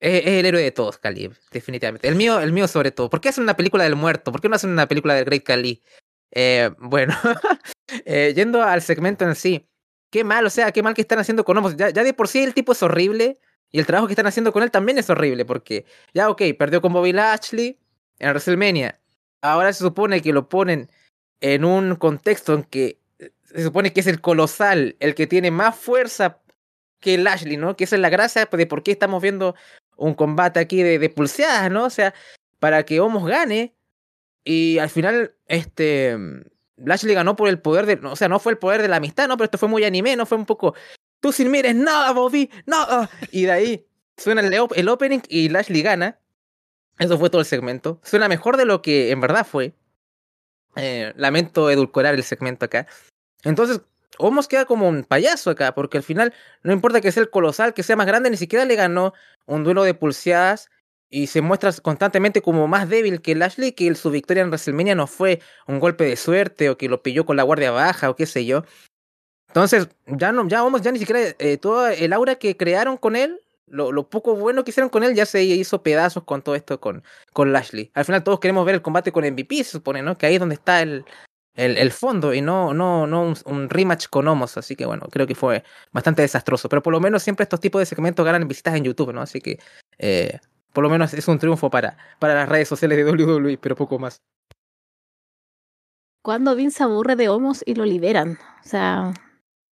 [0.00, 2.08] Es, el héroe de todos, Cali, definitivamente.
[2.08, 3.08] El mío, el mío sobre todo.
[3.08, 4.32] ¿Por qué hacen una película del muerto?
[4.32, 5.80] ¿Por qué no hacen una película del Great Cali?
[6.32, 7.14] Eh, bueno,
[8.04, 9.68] eh, yendo al segmento en sí.
[10.12, 11.76] Qué mal, o sea, qué mal que están haciendo con Homos.
[11.76, 13.40] Ya, de por sí el tipo es horrible.
[13.72, 15.44] Y el trabajo que están haciendo con él también es horrible.
[15.44, 17.80] Porque, ya, ok, perdió con Bobby Lashley
[18.20, 19.02] en WrestleMania
[19.42, 20.88] ahora se supone que lo ponen
[21.40, 22.98] en un contexto en que
[23.44, 26.40] se supone que es el colosal, el que tiene más fuerza
[27.00, 27.76] que Lashley, ¿no?
[27.76, 29.54] Que esa es la gracia de por qué estamos viendo
[29.96, 31.84] un combate aquí de, de pulseadas, ¿no?
[31.84, 32.14] O sea,
[32.60, 33.74] para que Homos gane
[34.44, 36.16] y al final, este,
[36.76, 39.28] Lashley ganó por el poder de, o sea, no fue el poder de la amistad,
[39.28, 39.36] ¿no?
[39.36, 40.26] Pero esto fue muy anime, ¿no?
[40.26, 40.74] Fue un poco,
[41.20, 43.10] tú sin mires nada, Bobby, nada.
[43.30, 43.86] Y de ahí
[44.16, 46.18] suena el, el opening y Lashley gana.
[46.98, 48.00] Eso fue todo el segmento.
[48.02, 49.74] Suena mejor de lo que en verdad fue.
[50.76, 52.86] Eh, lamento edulcorar el segmento acá.
[53.44, 53.80] Entonces,
[54.18, 57.74] Homos queda como un payaso acá, porque al final no importa que sea el colosal,
[57.74, 59.14] que sea más grande, ni siquiera le ganó
[59.46, 60.70] un duelo de pulseadas
[61.12, 65.06] y se muestra constantemente como más débil que Lashley, que su victoria en WrestleMania no
[65.06, 68.24] fue un golpe de suerte o que lo pilló con la guardia baja o qué
[68.24, 68.64] sé yo.
[69.48, 73.14] Entonces, ya no, ya Homos, ya ni siquiera eh, todo el aura que crearon con
[73.14, 76.80] él lo, poco bueno que hicieron con él ya se hizo pedazos con todo esto
[76.80, 77.02] con,
[77.32, 77.90] con Lashley.
[77.94, 80.16] Al final todos queremos ver el combate con MVP, se supone, ¿no?
[80.18, 81.04] Que ahí es donde está el,
[81.54, 84.56] el, el fondo y no, no, no un, un, rematch con Homos.
[84.56, 86.68] Así que bueno, creo que fue bastante desastroso.
[86.68, 89.22] Pero por lo menos siempre estos tipos de segmentos ganan visitas en YouTube, ¿no?
[89.22, 89.58] Así que
[89.98, 90.38] eh,
[90.72, 93.98] por lo menos es un triunfo para, para las redes sociales de WWE, pero poco
[93.98, 94.22] más.
[96.22, 98.38] Cuando Vince aburre de Homos y lo liberan.
[98.64, 99.12] O sea,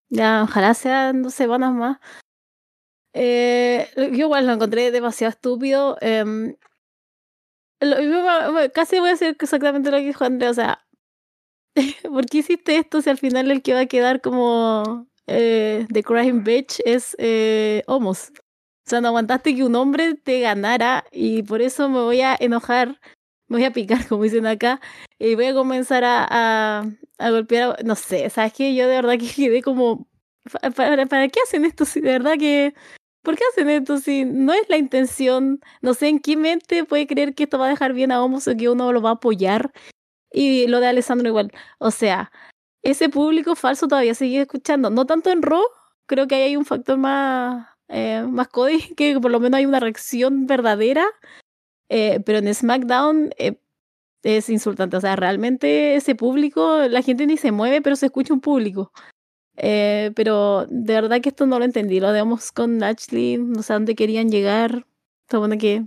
[0.09, 1.99] ya ojalá sean dos semanas más.
[3.13, 5.97] Eh, yo igual lo encontré demasiado estúpido.
[7.81, 10.51] Yo, casi voy a decir exactamente lo que dijo Andrea.
[10.51, 10.87] O sea,
[12.11, 16.03] ¿por qué hiciste esto si al final el que va a quedar como eh, The
[16.03, 18.33] Crying Bitch es eh, Homos?
[18.91, 22.37] O sea, no aguantaste que un hombre te ganara y por eso me voy a
[22.41, 23.01] enojar,
[23.47, 24.81] me voy a picar, como dicen acá,
[25.17, 28.75] y voy a comenzar a, a, a golpear, no sé, ¿sabes qué?
[28.75, 30.09] Yo de verdad que quedé como,
[30.75, 31.85] ¿para, para qué hacen esto?
[31.85, 32.75] Si de verdad que
[33.23, 35.61] ¿Por qué hacen esto si no es la intención?
[35.83, 38.49] No sé en qué mente puede creer que esto va a dejar bien a Homos
[38.49, 39.73] o que uno lo va a apoyar.
[40.33, 41.53] Y lo de Alessandro igual.
[41.79, 42.33] O sea,
[42.83, 44.91] ese público falso todavía sigue escuchando.
[44.91, 45.63] No tanto en Raw,
[46.07, 49.67] creo que ahí hay un factor más, eh, más Cody, que por lo menos hay
[49.67, 51.07] una reacción verdadera.
[51.89, 53.57] Eh, pero en SmackDown eh,
[54.23, 54.97] es insultante.
[54.97, 58.93] O sea, realmente ese público, la gente ni se mueve, pero se escucha un público.
[59.57, 62.01] Pero de verdad que esto no lo entendí.
[62.01, 64.87] Lo dejamos con Ashley, no sé a dónde querían llegar.
[65.31, 65.85] Supone que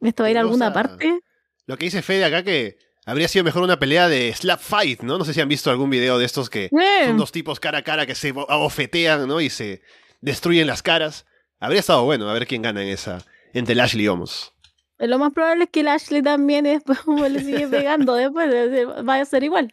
[0.00, 1.20] esto va a ir a alguna parte.
[1.66, 5.18] Lo que dice Fede acá que habría sido mejor una pelea de slap fight, ¿no?
[5.18, 6.70] No sé si han visto algún video de estos que
[7.06, 9.40] son dos tipos cara a cara que se abofetean, ¿no?
[9.40, 9.82] Y se
[10.20, 11.26] destruyen las caras.
[11.60, 14.52] Habría estado bueno a ver quién gana en esa entre Lashley y Omos.
[14.98, 18.68] Lo más probable es que el Ashley también después como le sigue pegando después de-
[18.68, 19.72] de- vaya a ser igual.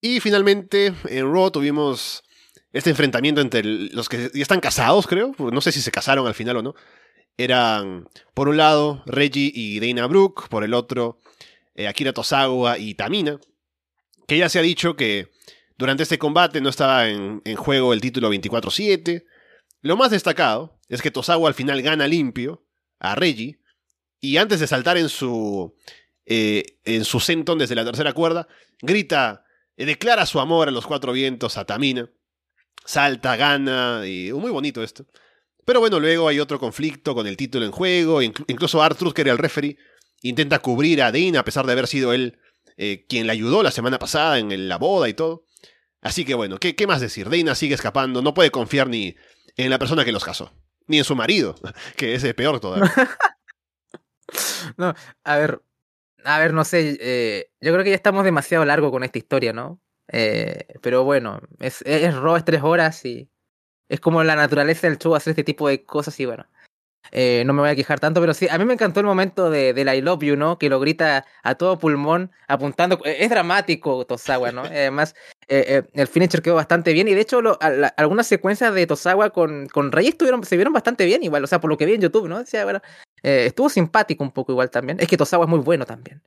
[0.00, 2.22] Y finalmente en Raw tuvimos
[2.72, 5.34] este enfrentamiento entre los que ya están casados, creo.
[5.38, 6.74] No sé si se casaron al final o no.
[7.36, 11.18] Eran, por un lado, Reggie y Dana Brooke, por el otro,
[11.74, 13.40] eh, Akira Tosawa y Tamina.
[14.28, 15.30] Que ya se ha dicho que
[15.76, 19.24] durante este combate no estaba en, juego el título 24-7.
[19.80, 22.64] Lo más destacado es que Tosawa al final gana limpio
[22.98, 23.60] a Reggie.
[24.20, 25.74] Y antes de saltar en su,
[26.24, 28.48] eh, en su senton desde la tercera cuerda,
[28.80, 29.44] grita
[29.76, 32.08] eh, declara su amor a los cuatro vientos a Tamina.
[32.86, 35.06] Salta, gana, y muy bonito esto.
[35.64, 38.22] Pero bueno, luego hay otro conflicto con el título en juego.
[38.22, 39.76] inclu- incluso Arthur, que era el referee,
[40.22, 42.38] intenta cubrir a Dean a pesar de haber sido él
[42.76, 45.44] eh, quien le ayudó la semana pasada en la boda y todo.
[46.04, 47.30] Así que bueno, ¿qué, qué más decir?
[47.30, 49.16] Dana sigue escapando, no puede confiar ni
[49.56, 50.52] en la persona que los casó,
[50.86, 51.56] ni en su marido,
[51.96, 52.92] que es peor todavía.
[54.78, 55.62] No, a ver,
[56.24, 59.52] a ver, no sé, eh, yo creo que ya estamos demasiado largo con esta historia,
[59.52, 59.80] ¿no?
[60.08, 63.30] Eh, pero bueno, es, es Raw, es tres horas y
[63.88, 66.46] es como la naturaleza del show hacer este tipo de cosas y bueno,
[67.12, 69.50] eh, no me voy a quejar tanto, pero sí, a mí me encantó el momento
[69.50, 70.58] de, del I love you, ¿no?
[70.58, 74.62] Que lo grita a todo pulmón, apuntando, eh, es dramático Tosawa, ¿no?
[74.62, 75.14] Además,
[75.48, 78.74] eh, eh, el finisher quedó bastante bien y de hecho lo- a- la- algunas secuencias
[78.74, 81.76] de Tosawa con, con Rey estuvieron, se vieron bastante bien igual, o sea, por lo
[81.76, 82.44] que vi en YouTube, ¿no?
[82.46, 82.80] Sea, bueno,
[83.22, 84.98] estuvo simpático un poco igual también.
[85.00, 86.22] Es que Tosawa es muy bueno también.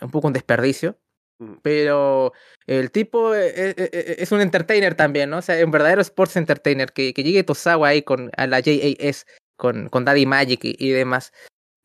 [0.00, 0.96] Un poco un desperdicio.
[1.38, 1.54] Mm.
[1.62, 2.32] Pero
[2.66, 5.38] el tipo es un entertainer también, ¿no?
[5.38, 6.92] O sea, un verdadero sports entertainer.
[6.92, 10.90] Que, que llegue Tosawa ahí con a la JAS, con, con Daddy Magic y, y
[10.90, 11.32] demás.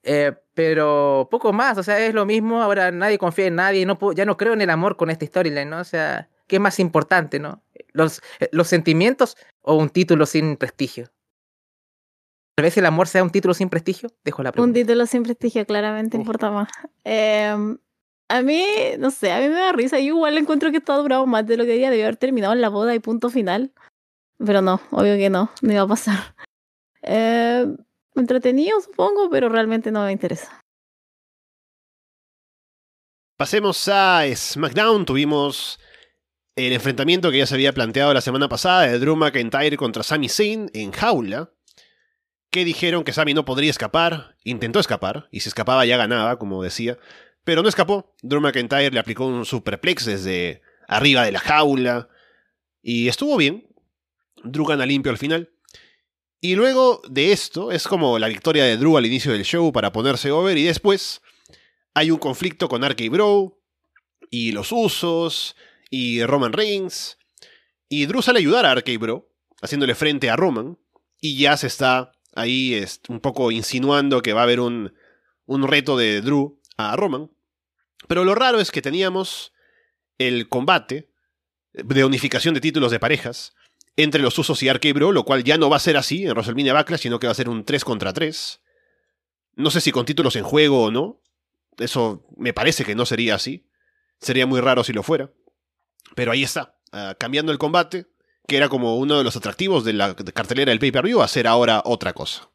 [0.04, 2.62] Eh, pero poco más, o sea, es lo mismo.
[2.62, 3.86] Ahora nadie confía en nadie.
[3.86, 5.80] No puedo- ya no creo en el amor con esta storyline, ¿no?
[5.80, 7.62] O sea, ¿qué es más importante, no?
[7.94, 11.10] Los, eh, los sentimientos o un título sin prestigio.
[12.56, 14.10] Tal vez el amor sea un título sin prestigio.
[14.24, 14.80] Dejo la Un pregunta.
[14.80, 16.22] título sin prestigio claramente Uf.
[16.22, 16.70] importa más.
[17.06, 17.56] Eh,
[18.32, 18.64] a mí,
[19.00, 19.98] no sé, a mí me da risa.
[20.00, 21.90] Yo igual encuentro que esto ha durado más de lo que debería.
[21.90, 23.72] Debió haber terminado en la boda y punto final.
[24.46, 26.36] Pero no, obvio que no, no iba a pasar.
[27.02, 27.66] Eh,
[28.16, 30.64] entretenido, supongo, pero realmente no me interesa.
[33.40, 35.06] Pasemos a SmackDown.
[35.06, 35.80] Tuvimos
[36.56, 40.28] el enfrentamiento que ya se había planteado la semana pasada de Drew McIntyre contra Sami
[40.28, 41.54] Zayn en jaula.
[42.52, 44.36] Que dijeron que Sami no podría escapar.
[44.44, 45.30] Intentó escapar.
[45.32, 46.98] Y si escapaba ya ganaba, como decía.
[47.46, 48.14] Pero no escapó.
[48.22, 52.10] Drew McIntyre le aplicó un superplex desde arriba de la jaula.
[52.82, 53.68] Y estuvo bien.
[54.44, 55.50] Drew gana limpio al final.
[56.42, 59.92] Y luego de esto, es como la victoria de Drew al inicio del show para
[59.92, 60.58] ponerse over.
[60.58, 61.22] Y después
[61.94, 63.60] hay un conflicto con RK Bro
[64.30, 65.56] y los usos
[65.90, 67.18] y Roman Reigns.
[67.90, 69.30] Y Drew sale a ayudar a RK Bro,
[69.62, 70.78] haciéndole frente a Roman.
[71.20, 74.94] Y ya se está ahí es, un poco insinuando que va a haber un,
[75.46, 77.30] un reto de Drew a Roman.
[78.08, 79.52] Pero lo raro es que teníamos
[80.18, 81.10] el combate
[81.74, 83.54] de unificación de títulos de parejas
[84.04, 86.32] entre los usos y RK Bro, lo cual ya no va a ser así en
[86.32, 88.62] WrestleMania Backlash, sino que va a ser un 3 contra 3.
[89.56, 91.22] No sé si con títulos en juego o no,
[91.78, 93.70] eso me parece que no sería así.
[94.20, 95.32] Sería muy raro si lo fuera.
[96.16, 98.08] Pero ahí está, ah, cambiando el combate,
[98.48, 101.82] que era como uno de los atractivos de la cartelera del pay-per-view, a hacer ahora
[101.84, 102.50] otra cosa.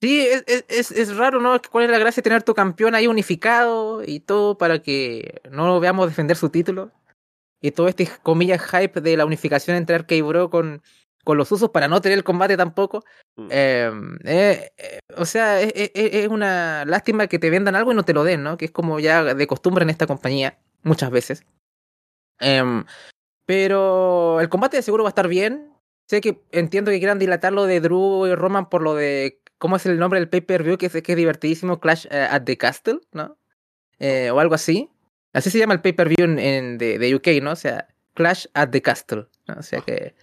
[0.00, 1.60] Sí, es, es, es raro, ¿no?
[1.70, 5.66] ¿Cuál es la gracia de tener tu campeón ahí unificado y todo para que no
[5.66, 6.92] lo veamos defender su título?
[7.60, 10.82] Y todo este, comillas, hype de la unificación entre RK Bro con,
[11.24, 13.04] con los usos para no tener el combate tampoco.
[13.36, 13.48] Mm.
[13.50, 17.94] Em, eh, eh, o sea, es, es- es una lástima que te vendan algo y
[17.94, 18.56] no te lo den, ¿no?
[18.56, 21.44] Que es como ya de costumbre en esta compañía, muchas veces.
[22.40, 22.84] Em,
[23.46, 25.72] pero el combate de seguro va a estar bien.
[26.08, 29.40] Sé que entiendo que quieran dilatar lo de Drew y Roman por lo de.
[29.58, 30.76] ¿Cómo es el nombre del pay-per-view?
[30.78, 33.38] Que es, que es divertidísimo, Clash eh, at the Castle, ¿no?
[33.98, 34.90] Eh, o algo así.
[35.36, 37.52] Así se llama el pay-per-view en, en- de, de UK, ¿no?
[37.52, 39.26] O sea, Clash at the Castle.
[39.46, 39.54] ¿no?
[39.58, 40.14] O sea que.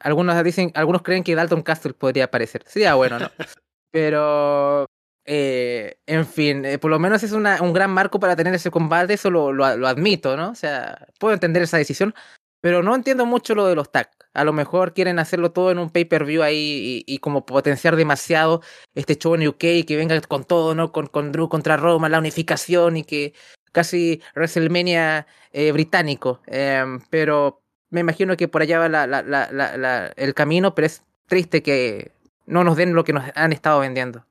[0.00, 2.62] Algunos dicen, algunos creen que Dalton Castle podría aparecer.
[2.66, 3.30] Sería bueno, ¿no?
[3.90, 4.86] Pero.
[5.24, 8.70] eh, en fin, eh, por lo menos es una, un gran marco para tener ese
[8.70, 10.50] combate, eso lo, lo, lo admito, ¿no?
[10.50, 12.14] O sea, puedo entender esa decisión,
[12.60, 14.10] pero no entiendo mucho lo de los tag.
[14.32, 18.62] A lo mejor quieren hacerlo todo en un pay-per-view ahí y, y como potenciar demasiado
[18.94, 20.92] este show en UK y que venga con todo, ¿no?
[20.92, 23.34] Con, con Drew contra Roma, la unificación y que
[23.72, 26.40] casi WrestleMania eh, británico.
[26.46, 30.74] Em, pero me imagino que por allá va la, la, la, la- la- el camino,
[30.74, 32.12] pero es triste que
[32.46, 34.24] no nos den lo que nos han estado vendiendo.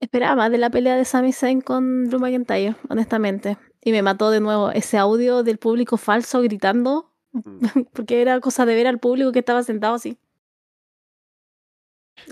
[0.00, 3.56] Esperaba más de la pelea de Sami Zayn con Drew McIntyre, honestamente.
[3.82, 7.60] Y me mató de nuevo ese audio del público falso gritando, Mm.
[7.92, 10.16] porque era cosa de ver al público que estaba sentado así.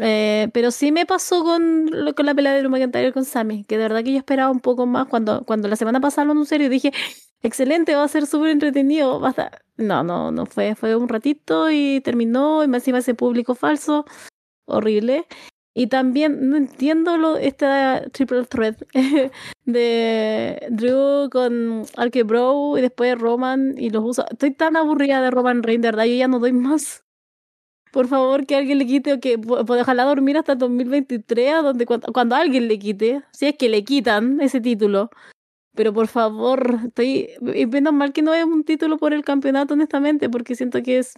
[0.01, 3.77] Eh, pero sí me pasó con, con la pelea de Drew McIntyre con Sami, que
[3.79, 6.67] de verdad que yo esperaba un poco más cuando, cuando la semana pasada lo anunciaron
[6.67, 6.93] y dije,
[7.43, 9.21] excelente, va a ser súper entretenido.
[9.21, 9.63] va a estar-".
[9.77, 14.05] No, no, no fue, fue un ratito y terminó, y más encima ese público falso,
[14.67, 15.27] horrible.
[15.75, 18.83] Y también no entiendo lo, esta triple threat
[19.67, 24.27] de Drew con Arke Bro y después Roman y los usos.
[24.31, 27.06] Estoy tan aburrida de Roman Reigns, de verdad, yo ya no doy más.
[27.93, 31.63] Por favor, que alguien le quite o que pu- pueda ojalá dormir hasta 2023, a
[31.63, 35.11] donde cuando, cuando alguien le quite, si es que le quitan ese título.
[35.75, 39.75] Pero por favor, estoy y menos mal que no es un título por el campeonato,
[39.75, 41.15] honestamente, porque siento que es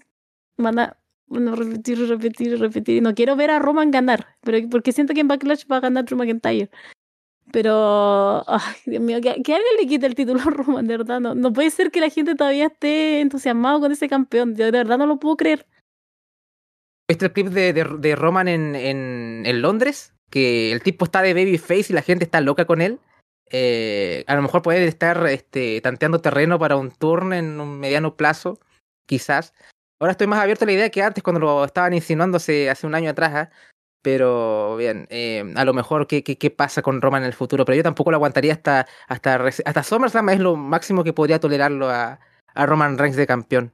[0.56, 0.96] van a
[1.26, 2.96] bueno, repetir repetir repetir.
[2.96, 5.80] Y no quiero ver a Roman ganar, pero porque siento que en Backlash va a
[5.80, 6.70] ganar Drew McIntyre.
[7.52, 11.20] Pero, ay, Dios mío, que, que alguien le quite el título a Roman, de verdad.
[11.20, 14.54] No, no puede ser que la gente todavía esté entusiasmado con ese campeón.
[14.54, 15.66] Yo de verdad no lo puedo creer.
[17.08, 20.12] ¿Viste el clip de, de, Roman en, en, en Londres?
[20.30, 23.00] Que el tipo está de babyface y la gente está loca con él.
[23.50, 28.14] Eh, a lo mejor puede estar este, tanteando terreno para un turn en un mediano
[28.14, 28.60] plazo,
[29.06, 29.54] quizás.
[29.98, 32.94] Ahora estoy más abierto a la idea que antes, cuando lo estaban insinuando hace, un
[32.94, 33.34] año atrás.
[33.34, 33.50] ¿ah?
[34.02, 37.64] Pero bien, eh, a lo mejor qué, qué, qué pasa con Roman en el futuro.
[37.64, 41.88] Pero yo tampoco lo aguantaría hasta, hasta, hasta SummerSlam, es lo máximo que podría tolerarlo
[41.88, 42.20] a,
[42.54, 43.72] a Roman Reigns de campeón.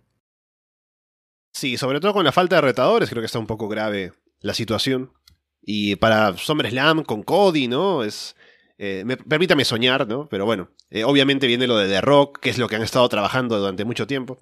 [1.54, 4.52] Sí, sobre todo con la falta de retadores, creo que está un poco grave la
[4.54, 5.12] situación.
[5.62, 8.02] Y para SummerSlam con Cody, ¿no?
[8.04, 8.36] Es.
[8.76, 10.28] eh, me- permítame soñar, ¿no?
[10.28, 13.08] Pero bueno, eh, obviamente viene lo de The Rock, que es lo que han estado
[13.08, 14.38] trabajando durante mucho tiempo.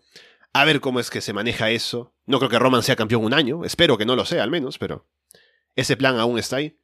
[0.55, 2.14] A ver cómo es que se maneja eso.
[2.26, 4.78] No creo que Roman sea campeón un año, espero que no lo sea al menos,
[4.78, 5.06] pero
[5.76, 6.78] ese plan aún está ahí.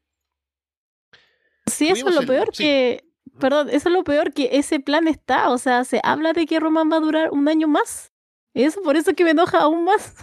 [1.66, 2.62] Sí, eso es lo el- peor sí.
[2.64, 3.04] que.
[3.40, 5.50] Perdón, eso es lo peor que ese plan está.
[5.50, 8.12] O sea, se habla de que Roman va a durar un año más.
[8.58, 10.14] Eso, por eso que me enoja aún más.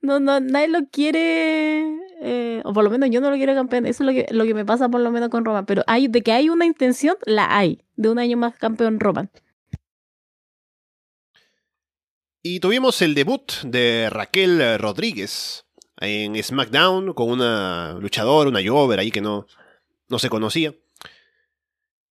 [0.00, 1.82] No, no, nadie lo quiere.
[2.20, 3.86] eh, o por lo menos yo no lo quiero campeón.
[3.86, 5.64] Eso es lo que, lo que me pasa por lo menos con Roman.
[5.64, 7.84] Pero hay, de que hay una intención, la hay.
[7.94, 9.30] De un año más campeón Roman.
[12.42, 15.64] Y tuvimos el debut de Raquel Rodríguez
[16.00, 19.46] en SmackDown con una luchadora, una Jover ahí que no,
[20.08, 20.74] no se conocía.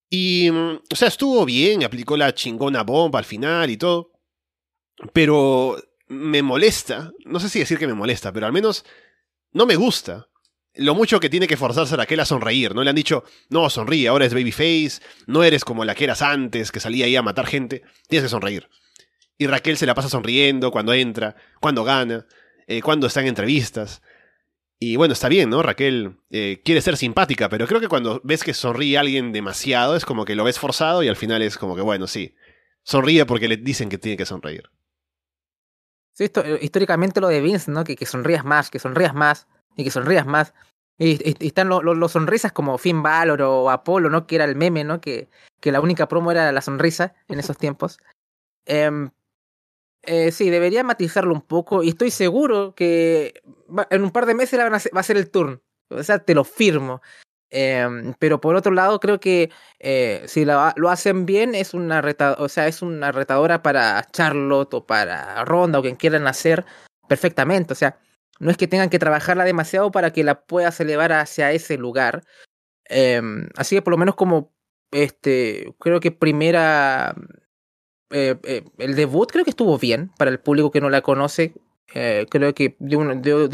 [0.09, 4.10] Y, mm, o sea, estuvo bien, aplicó la chingona bomba al final y todo.
[5.13, 8.85] Pero me molesta, no sé si decir que me molesta, pero al menos
[9.51, 10.27] no me gusta
[10.73, 12.83] lo mucho que tiene que forzarse Raquel a sonreír, ¿no?
[12.83, 16.71] Le han dicho, no, sonríe, ahora es babyface, no eres como la que eras antes,
[16.71, 18.69] que salía ahí a matar gente, tienes que sonreír.
[19.37, 22.25] Y Raquel se la pasa sonriendo cuando entra, cuando gana,
[22.67, 24.01] eh, cuando está en entrevistas.
[24.79, 25.61] Y bueno, está bien, ¿no?
[25.61, 30.05] Raquel eh, quiere ser simpática, pero creo que cuando ves que sonríe alguien demasiado, es
[30.05, 32.35] como que lo ves forzado y al final es como que, bueno, sí,
[32.83, 34.69] sonríe porque le dicen que tiene que sonreír.
[36.13, 37.83] Sí, esto, eh, históricamente lo de Vince, ¿no?
[37.83, 40.53] Que, que sonrías más, que sonrías más y que sonrías más.
[40.97, 44.27] Y, y- y están los los sonrisas como Finn Balor o Apolo, ¿no?
[44.27, 44.99] Que era el meme, ¿no?
[45.01, 45.29] Que,
[45.59, 47.99] que la única promo era la sonrisa en esos tiempos.
[48.65, 49.09] Em,
[50.03, 54.35] eh, sí, debería matizarlo un poco y estoy seguro que va- en un par de
[54.35, 55.61] meses la van a hacer- va a ser el turn.
[55.89, 57.01] O sea, te lo firmo.
[57.51, 62.01] Em, pero por otro lado, creo que eh, si la- lo hacen bien, es una
[62.37, 66.65] o sea, es una retadora para Charlotte o para Ronda o quien quieran hacer
[67.09, 67.73] perfectamente.
[67.73, 67.99] O sea,
[68.39, 72.23] no es que tengan que trabajarla demasiado para que la puedas elevar hacia ese lugar.
[72.85, 74.53] Em, así que por lo menos como
[74.91, 77.15] este, creo que primera
[78.11, 81.53] eh, eh, el debut creo que estuvo bien para el público que no la conoce.
[82.29, 82.99] creo que dio,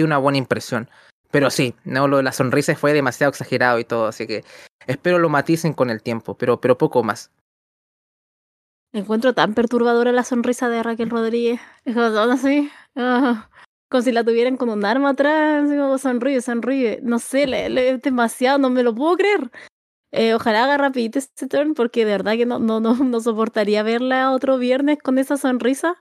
[0.05, 0.89] una buena impresión.
[1.31, 4.43] Pero sí, no, lo de las sonrisas fue demasiado exagerado y todo, así que
[4.87, 7.31] espero lo maticen con el tiempo, pero, pero poco más.
[8.93, 11.59] Encuentro tan perturbadora la sonrisa de Raquel Rodríguez.
[11.83, 13.49] Es como así, ah,
[13.89, 15.69] como si la tuvieran con un arma atrás,
[16.01, 16.99] sonríe, sonríe.
[17.03, 19.51] No sé, es demasiado, no me lo puedo creer.
[20.11, 23.83] Eh, ojalá haga rapidito este turn porque de verdad que no, no, no, no soportaría
[23.83, 25.97] verla otro viernes con esa sonrisa,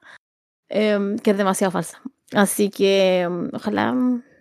[0.69, 2.01] em, que es demasiado falsa.
[2.33, 3.95] Así que em, ojalá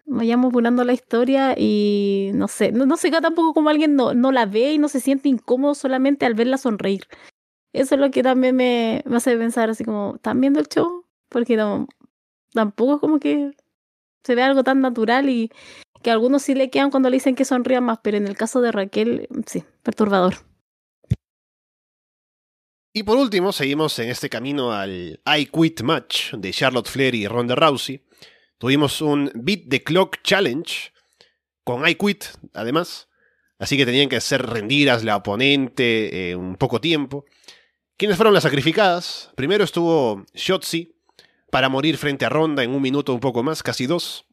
[0.05, 4.31] vayamos apurando la historia y no sé, no, no sé tampoco como alguien no, no
[4.31, 7.07] la ve y no se siente incómodo solamente al verla sonreír.
[7.73, 11.05] Eso es lo que también me, me hace pensar así como, ¿están viendo el show?
[11.29, 11.87] Porque no,
[12.53, 13.51] tampoco es como que
[14.23, 15.51] se ve algo tan natural y
[16.01, 18.37] que a algunos sí le quedan cuando le dicen que sonría más, pero en el
[18.37, 20.35] caso de Raquel, sí, perturbador.
[22.93, 27.27] Y por último, seguimos en este camino al I Quit Match de Charlotte Flair y
[27.27, 28.01] Ronda Rousey.
[28.57, 30.91] Tuvimos un Beat the Clock Challenge
[31.63, 33.09] con I Quit, además.
[33.57, 37.25] Así que tenían que ser rendidas la oponente en un poco tiempo.
[37.97, 39.31] ¿Quiénes fueron las sacrificadas?
[39.35, 40.95] Primero estuvo Shotzi
[41.49, 44.25] para morir frente a Ronda en un minuto un poco más, casi dos.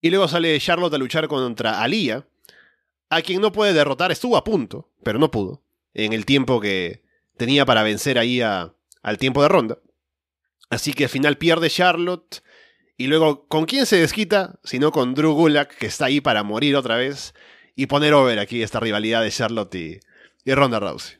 [0.00, 2.26] Y luego sale Charlotte a luchar contra Alia,
[3.10, 5.62] a quien no puede derrotar, estuvo a punto, pero no pudo,
[5.92, 7.02] en el tiempo que
[7.36, 9.78] tenía para vencer ahí al tiempo de ronda.
[10.70, 12.42] Así que al final pierde Charlotte.
[13.00, 14.58] Y luego, ¿con quién se desquita?
[14.62, 17.32] Sino con Drew Gulak, que está ahí para morir otra vez
[17.74, 20.00] y poner over aquí esta rivalidad de Charlotte y,
[20.44, 21.16] Ronda Rousey.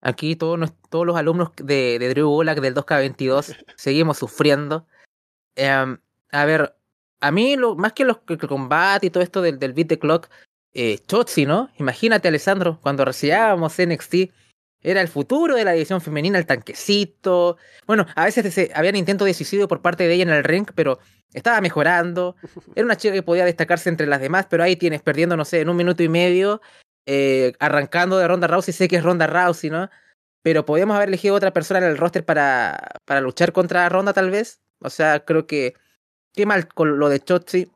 [0.00, 4.86] Aquí todos, todos los alumnos de, Drew Gulak del 2K22 seguimos sufriendo.
[5.54, 5.98] Em,
[6.32, 6.74] a ver,
[7.20, 9.98] a mí, lo, más que, los, el combate y todo esto del, del beat the
[9.98, 10.30] clock,
[10.72, 11.68] eh, Chotzi, ¿no?
[11.76, 14.14] Imagínate, Alessandro, cuando recibíamos NXT,
[14.82, 17.58] era el futuro de la división femenina, el tanquecito.
[17.86, 20.66] Bueno, a veces se, habían intentos de suicidio por parte de ella en el ring,
[20.74, 20.98] pero
[21.34, 22.36] estaba mejorando.
[22.74, 25.60] Era una chica que podía destacarse entre las demás, pero ahí tienes perdiendo, no sé,
[25.60, 26.60] en un minuto y medio,
[27.06, 28.72] eh, arrancando de Ronda Rousey.
[28.72, 29.90] Sé que es Ronda Rousey, ¿no?
[30.42, 34.30] Pero podíamos haber elegido otra persona en el roster para, para luchar contra Ronda, tal
[34.30, 34.60] vez.
[34.80, 35.74] O sea, creo que
[36.32, 37.70] qué mal con lo de Chotzi.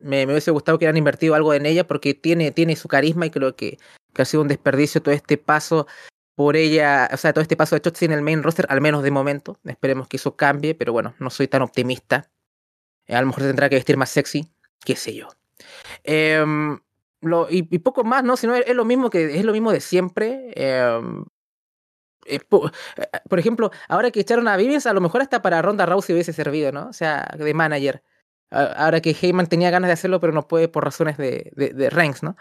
[0.00, 3.26] Me, me, hubiese gustado que hubieran invertido algo en ella porque tiene, tiene su carisma
[3.26, 3.78] y creo que,
[4.18, 5.86] que, ha sido un desperdicio todo este paso
[6.34, 9.02] por ella, o sea, todo este paso de Chotzi en el main roster, al menos
[9.02, 9.58] de momento.
[9.64, 12.30] Esperemos que eso cambie, pero bueno, no soy tan optimista.
[13.06, 14.48] Eh, a lo mejor tendrá que vestir más sexy,
[14.84, 15.28] qué sé yo.
[16.04, 16.78] Em,
[17.50, 18.36] y, poco más, ¿no?
[18.36, 20.52] Sino es, lo mismo que es lo mismo de siempre.
[20.54, 21.24] Em,
[22.26, 26.14] eh, por, ejemplo, ahora que echaron a Vivens, a lo mejor hasta para Ronda Rousey
[26.14, 26.88] hubiese servido, ¿no?
[26.88, 28.02] O sea, de manager.
[28.50, 32.22] Ahora que Heyman tenía ganas de hacerlo, pero no puede por razones de, de, ranks,
[32.22, 32.36] ¿no?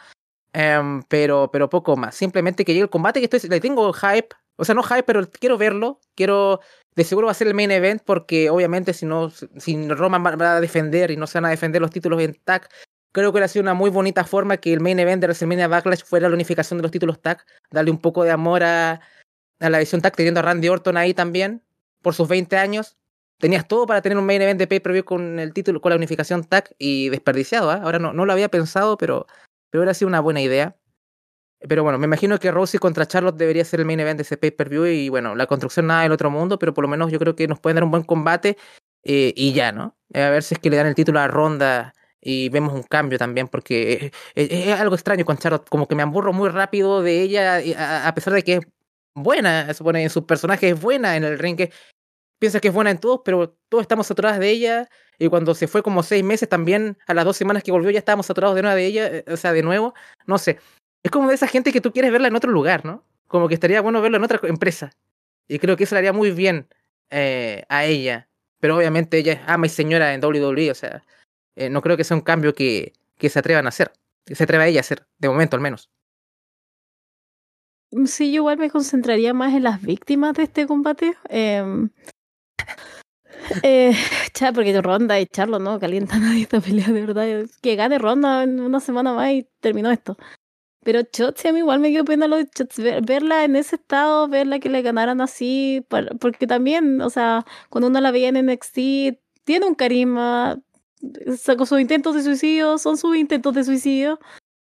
[0.59, 2.15] Em, pero, pero poco más.
[2.15, 4.29] Simplemente que llegue el combate, que estoy, le tengo hype.
[4.55, 5.99] O sea, no hype, pero quiero verlo.
[6.15, 6.61] Quiero.
[6.95, 9.29] De seguro va a ser el main event, porque obviamente si no.
[9.29, 12.67] Si Roman va a defender y no se van a defender los títulos en tag,
[13.11, 16.03] creo que hubiera sido una muy bonita forma que el main event de WrestleMania Backlash
[16.03, 17.45] fuera la unificación de los títulos tag.
[17.69, 19.01] Darle un poco de amor a,
[19.59, 21.61] a la visión tag, teniendo a Randy Orton ahí también,
[22.01, 22.97] por sus 20 años.
[23.37, 26.43] Tenías todo para tener un main event de pay-per-view con el título, con la unificación
[26.45, 27.71] tag y desperdiciado.
[27.71, 27.79] ¿eh?
[27.83, 29.27] Ahora no, no lo había pensado, pero,
[29.69, 30.77] pero hubiera sido una buena idea.
[31.67, 34.37] Pero bueno, me imagino que Rosie contra Charlotte debería ser el main event de ese
[34.37, 37.35] pay-per-view y bueno, la construcción nada del otro mundo, pero por lo menos yo creo
[37.35, 38.57] que nos pueden dar un buen combate
[39.03, 39.97] eh, y ya, ¿no?
[40.13, 42.83] Eh, a ver si es que le dan el título a Ronda y vemos un
[42.83, 47.21] cambio también, porque es, algo extraño con Charlotte, como que me aburro muy rápido de
[47.21, 47.61] ella,
[48.07, 48.61] a pesar de que es
[49.15, 51.57] buena, supone, en sus personajes es buena en el ring.
[52.39, 54.89] piensa que es buena en todos, pero todos estamos saturados de ella.
[55.19, 57.99] Y cuando se fue como seis meses, también a las dos semanas que volvió ya
[57.99, 59.07] estábamos saturados de nuevo de ella.
[59.07, 59.93] Eh, o sea, de nuevo,
[60.25, 60.59] no sé.
[61.03, 63.03] Es como de esa gente que tú quieres verla en otro lugar, ¿no?
[63.27, 64.91] Como que estaría bueno verla en otra empresa.
[65.47, 66.67] Y creo que eso le haría muy bien
[67.09, 68.29] eh, a ella.
[68.59, 71.03] Pero obviamente ella es ama y señora en WWE, o sea,
[71.55, 73.91] eh, no creo que sea un cambio que, que se atrevan a hacer.
[74.25, 75.89] Que se atreva ella a hacer, de momento al menos.
[77.91, 81.15] Mm, sí, yo igual me concentraría más en las víctimas de este combate.
[81.29, 81.87] Eh,
[83.63, 83.93] eh,
[84.53, 87.49] porque Ronda y Charlo no calienta nadie esta pelea, de verdad.
[87.61, 90.17] Que gane Ronda en una semana más y terminó esto.
[90.83, 94.59] Pero Chotzi a mí igual me quedo pena lo de verla en ese estado, verla
[94.59, 95.85] que le ganaran así,
[96.21, 100.61] porque también, o sea, cuando uno la veía en NXT, tiene un carisma,
[101.37, 104.17] sacó sus intentos de suicidio, son sus intentos de suicidio,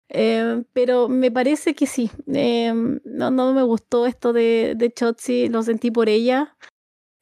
[0.09, 2.11] eh, pero me parece que sí.
[2.27, 2.73] Eh,
[3.05, 6.57] no, no me gustó esto de, de Chotzi, lo sentí por ella.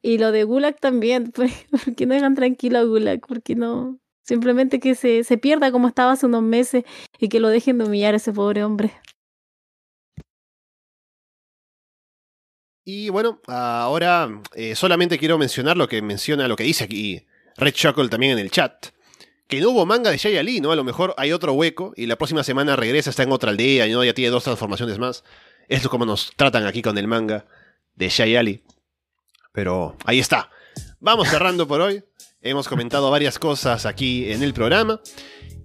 [0.01, 1.31] Y lo de Gulag también.
[1.85, 3.21] porque no dejan tranquilo a Gulag?
[3.27, 3.99] Porque no.
[4.23, 6.83] Simplemente que se, se pierda como estaba hace unos meses
[7.19, 8.93] y que lo dejen de humillar a ese pobre hombre.
[12.91, 17.23] Y bueno, ahora eh, solamente quiero mencionar lo que menciona, lo que dice aquí
[17.57, 18.87] Red Chuckle también en el chat.
[19.47, 20.71] Que no hubo manga de Shay Ali, ¿no?
[20.71, 23.85] A lo mejor hay otro hueco y la próxima semana regresa, está en otra aldea
[23.85, 24.03] y ¿no?
[24.03, 25.23] ya tiene dos transformaciones más.
[25.67, 27.45] Esto es como nos tratan aquí con el manga
[27.95, 28.63] de Shay Ali.
[29.59, 30.49] Pero ahí está.
[31.01, 32.01] Vamos cerrando por hoy.
[32.41, 35.01] Hemos comentado varias cosas aquí en el programa.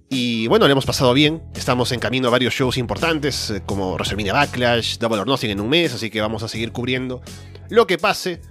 [0.09, 1.43] Y bueno, le hemos pasado bien.
[1.55, 5.61] Estamos en camino a varios shows importantes, eh, como WrestleMania Backlash, Double or Nothing en
[5.61, 7.21] un mes, así que vamos a seguir cubriendo
[7.69, 8.41] lo que pase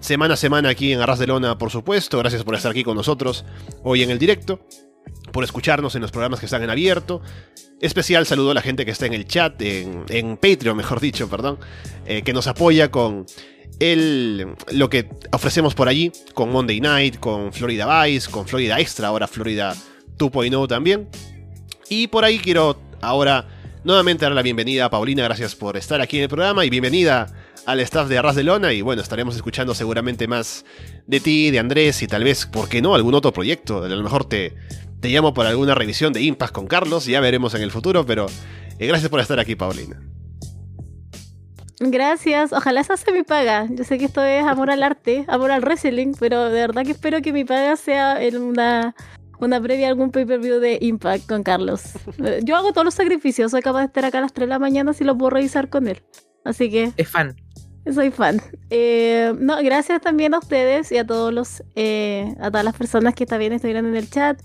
[0.00, 2.16] semana a semana aquí en Arras de Lona, por supuesto.
[2.18, 3.44] Gracias por estar aquí con nosotros
[3.82, 4.66] hoy en el directo,
[5.30, 7.20] por escucharnos en los programas que están en abierto.
[7.82, 11.58] Especial saludo a la gente que está en el chat, en, Patreon, mejor dicho, perdón,
[12.06, 13.26] eh, que nos apoya con
[13.80, 19.08] el, lo que ofrecemos por allí, con Monday Night, con Florida Vice, con Florida Extra,
[19.08, 19.74] ahora Florida
[20.18, 21.08] 2.0 también.
[21.88, 23.48] Y por ahí quiero ahora
[23.84, 27.26] nuevamente dar la bienvenida a Paulina, gracias por estar aquí en el programa y bienvenida
[27.66, 30.64] al staff de Arras de Lona y bueno, estaremos escuchando seguramente más
[31.06, 33.84] de ti, de Andrés y tal vez, ¿por qué no?, algún otro proyecto.
[33.84, 34.54] A lo mejor te,
[35.00, 38.26] te llamo por alguna revisión de Impact con Carlos, ya veremos en el futuro, pero
[38.78, 40.00] eh, gracias por estar aquí, Paulina.
[41.78, 43.66] Gracias, ojalá esa sea mi paga.
[43.70, 46.92] Yo sé que esto es amor al arte, amor al wrestling, pero de verdad que
[46.92, 48.94] espero que mi paga sea en una
[49.38, 51.82] una previa a algún pay-per-view de Impact con Carlos.
[52.42, 54.58] Yo hago todos los sacrificios, soy capaz de estar acá a las 3 de la
[54.58, 56.02] mañana si lo puedo revisar con él.
[56.44, 56.92] Así que...
[56.96, 57.36] Es fan.
[57.92, 58.40] Soy fan.
[58.70, 63.14] Eh, no, gracias también a ustedes y a todos los, eh, a todas las personas
[63.14, 64.40] que también estuvieron en el chat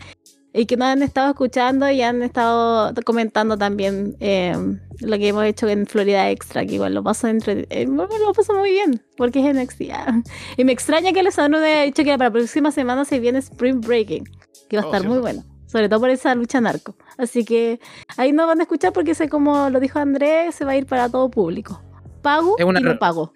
[0.54, 4.56] y que nos han estado escuchando y han estado comentando también eh,
[5.00, 8.72] lo que hemos hecho en Florida Extra, que igual lo paso entre, lo paso muy
[8.72, 10.22] bien, porque es en ah.
[10.58, 13.82] Y me extraña que les haya dicho que para la próxima semana se viene Spring
[13.82, 14.26] Breaking
[14.72, 15.44] que va a oh, estar muy bueno.
[15.68, 16.96] Sobre todo por esa lucha narco.
[17.18, 17.80] Así que
[18.18, 20.86] ahí no van a escuchar porque sé como lo dijo Andrés, se va a ir
[20.86, 21.82] para todo público.
[22.22, 23.34] Pago y no pago.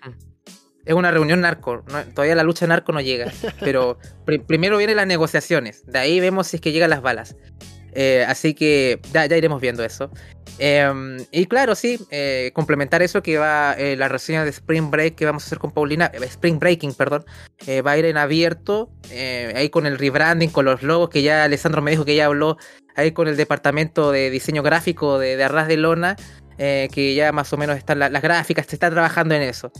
[0.85, 1.83] Es una reunión narco.
[2.13, 3.31] todavía la lucha narco no llega.
[3.59, 3.97] Pero
[4.47, 5.83] primero vienen las negociaciones.
[5.85, 7.35] De ahí vemos si es que llegan las balas.
[7.95, 10.11] Eh, así que ya, iremos viendo eso.
[10.59, 15.15] Em, y claro, sí, eh, complementar eso que va eh, la reseña de Spring Break
[15.15, 17.25] que vamos a hacer con Paulina, Spring Breaking, perdón,
[17.85, 18.89] va a ir en abierto,
[19.55, 22.57] ahí con el rebranding, con los logos que ya Alessandro me dijo que ya habló,
[22.95, 26.15] ahí con el departamento de diseño gráfico de, Arras de Lona,
[26.57, 29.71] que ya más o menos están las gráficas, se está trabajando en eso.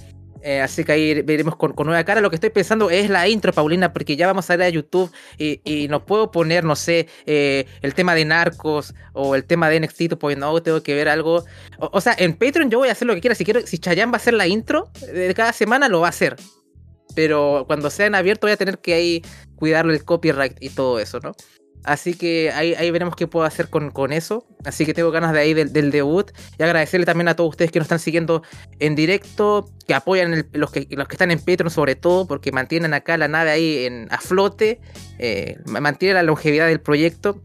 [0.45, 2.21] Eh, así que ahí veremos con, nueva cara.
[2.21, 5.11] Lo que estoy pensando es la intro, Paulina, porque ya vamos a ir a YouTube
[5.39, 9.79] y, no puedo poner, no sé, eh, el tema de narcos o el tema de
[9.79, 11.45] NXT, pues no, tengo que ver algo.
[11.79, 13.33] O, sea, en Patreon yo voy a hacer lo que quiera.
[13.33, 16.09] Si quiero, si Chayanne va a hacer la intro de cada semana, lo va a
[16.11, 16.35] hacer.
[17.15, 19.21] Pero cuando sea en abierto voy a tener que ahí
[19.55, 21.31] cuidarle el copyright y todo eso, ¿no?
[21.85, 24.45] Así que ahí, ahí veremos qué puedo hacer con, con eso.
[24.63, 26.31] Así que tengo ganas de ahí del, debut.
[26.57, 28.41] Y agradecerle también a todos ustedes que nos están siguiendo
[28.79, 32.93] en directo, que apoyan los, que, los que están en Patreon sobre todo, porque mantienen
[32.93, 34.79] acá la nave ahí en, a flote,
[35.19, 37.41] eh, mantienen la longevidad del proyecto.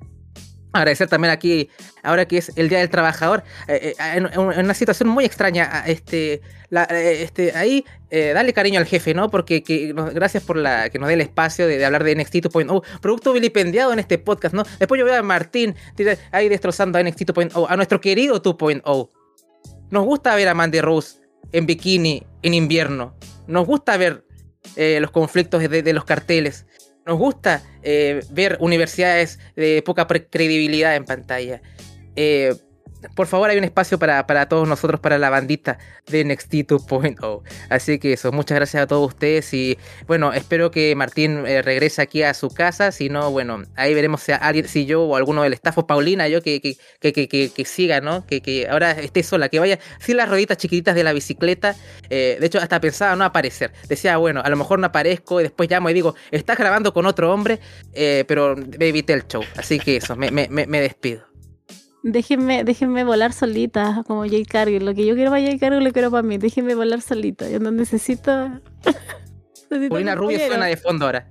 [0.72, 1.68] Agradecer también aquí,
[2.02, 6.34] ahora que es el Día del Trabajador, eh, eh, en, una situación muy extraña, este,
[6.70, 9.30] eh, este, ahí darle cariño al jefe, ¿no?
[9.30, 9.62] Porque
[10.14, 13.92] gracias por la que nos dé el espacio de, hablar de NXT 2.0, producto vilipendiado
[13.92, 14.62] en este podcast, ¿no?
[14.78, 15.74] Después yo veo a Martín
[16.30, 19.10] ahí destrozando a NXT 2.0, a nuestro querido 2.0.
[19.90, 21.18] Nos gusta ver a Mandy Rose
[21.50, 23.16] en bikini en invierno.
[23.48, 24.24] Nos gusta ver
[24.76, 26.66] los conflictos de los carteles
[27.06, 31.62] nos gusta eh, ver universidades de poca credibilidad en pantalla.
[32.16, 32.54] Eh,
[33.14, 37.42] por favor, hay un espacio para, todos nosotros, para la bandita de NXT 2.0.
[37.68, 42.02] Así que eso, muchas gracias a todos ustedes y bueno, espero que Martín eh, regrese
[42.02, 42.92] aquí a su casa.
[42.92, 46.28] Si no, bueno, ahí veremos si, alguien, si yo o alguno del staff o Paulina,
[46.28, 48.26] yo que, que, que, que, siga, ¿no?
[48.26, 51.76] Que, ahora esté sola, que vaya sin las rueditas chiquititas de la bicicleta.
[52.10, 53.72] Eh, de hecho, hasta pensaba no aparecer.
[53.88, 57.06] Decía, bueno, a lo mejor no aparezco y después llamo y digo, estás grabando con
[57.06, 57.60] otro hombre,
[57.92, 59.42] eh, pero evité el show.
[59.56, 61.29] Así que eso, me, me, me despido.
[62.02, 64.84] Déjenme, déjenme volar solita, como Jay Cargill.
[64.84, 66.38] Lo que yo quiero para Jay Cargill lo quiero para mí.
[66.38, 67.48] Déjenme volar solita.
[67.48, 68.48] Yo no necesito.
[69.70, 71.28] necesito una rubia suena de fondo ahora.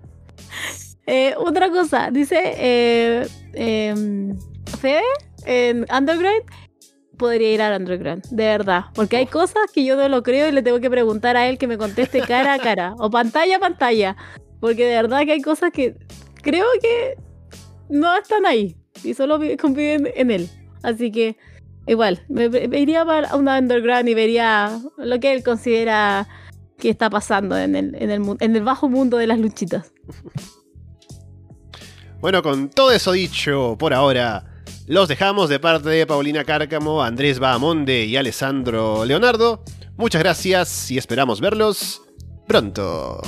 [1.07, 4.37] Eh, otra cosa, dice eh, em,
[4.79, 5.01] Fede
[5.45, 6.43] en Underground.
[7.17, 8.85] Podría ir al Underground, de verdad.
[8.93, 11.57] Porque hay cosas que yo no lo creo y le tengo que preguntar a él
[11.57, 12.93] que me conteste cara a cara.
[12.99, 14.15] o pantalla a pantalla.
[14.61, 15.95] Porque de verdad que hay cosas que
[16.43, 17.15] creo que
[17.89, 18.77] no están ahí.
[19.03, 20.49] Y solo confíen en él.
[20.83, 21.37] Así que
[21.87, 22.45] igual, me,
[22.79, 26.27] iría a una underground y vería lo que él considera
[26.77, 29.91] que está pasando en el, en el, en el bajo mundo de las luchitas.
[32.21, 34.43] Bueno, con todo eso dicho por ahora,
[34.87, 39.63] los dejamos de parte de Paulina Cárcamo, Andrés Bahamonde y Alessandro Leonardo.
[39.95, 42.01] Muchas gracias y esperamos verlos
[42.45, 43.21] pronto.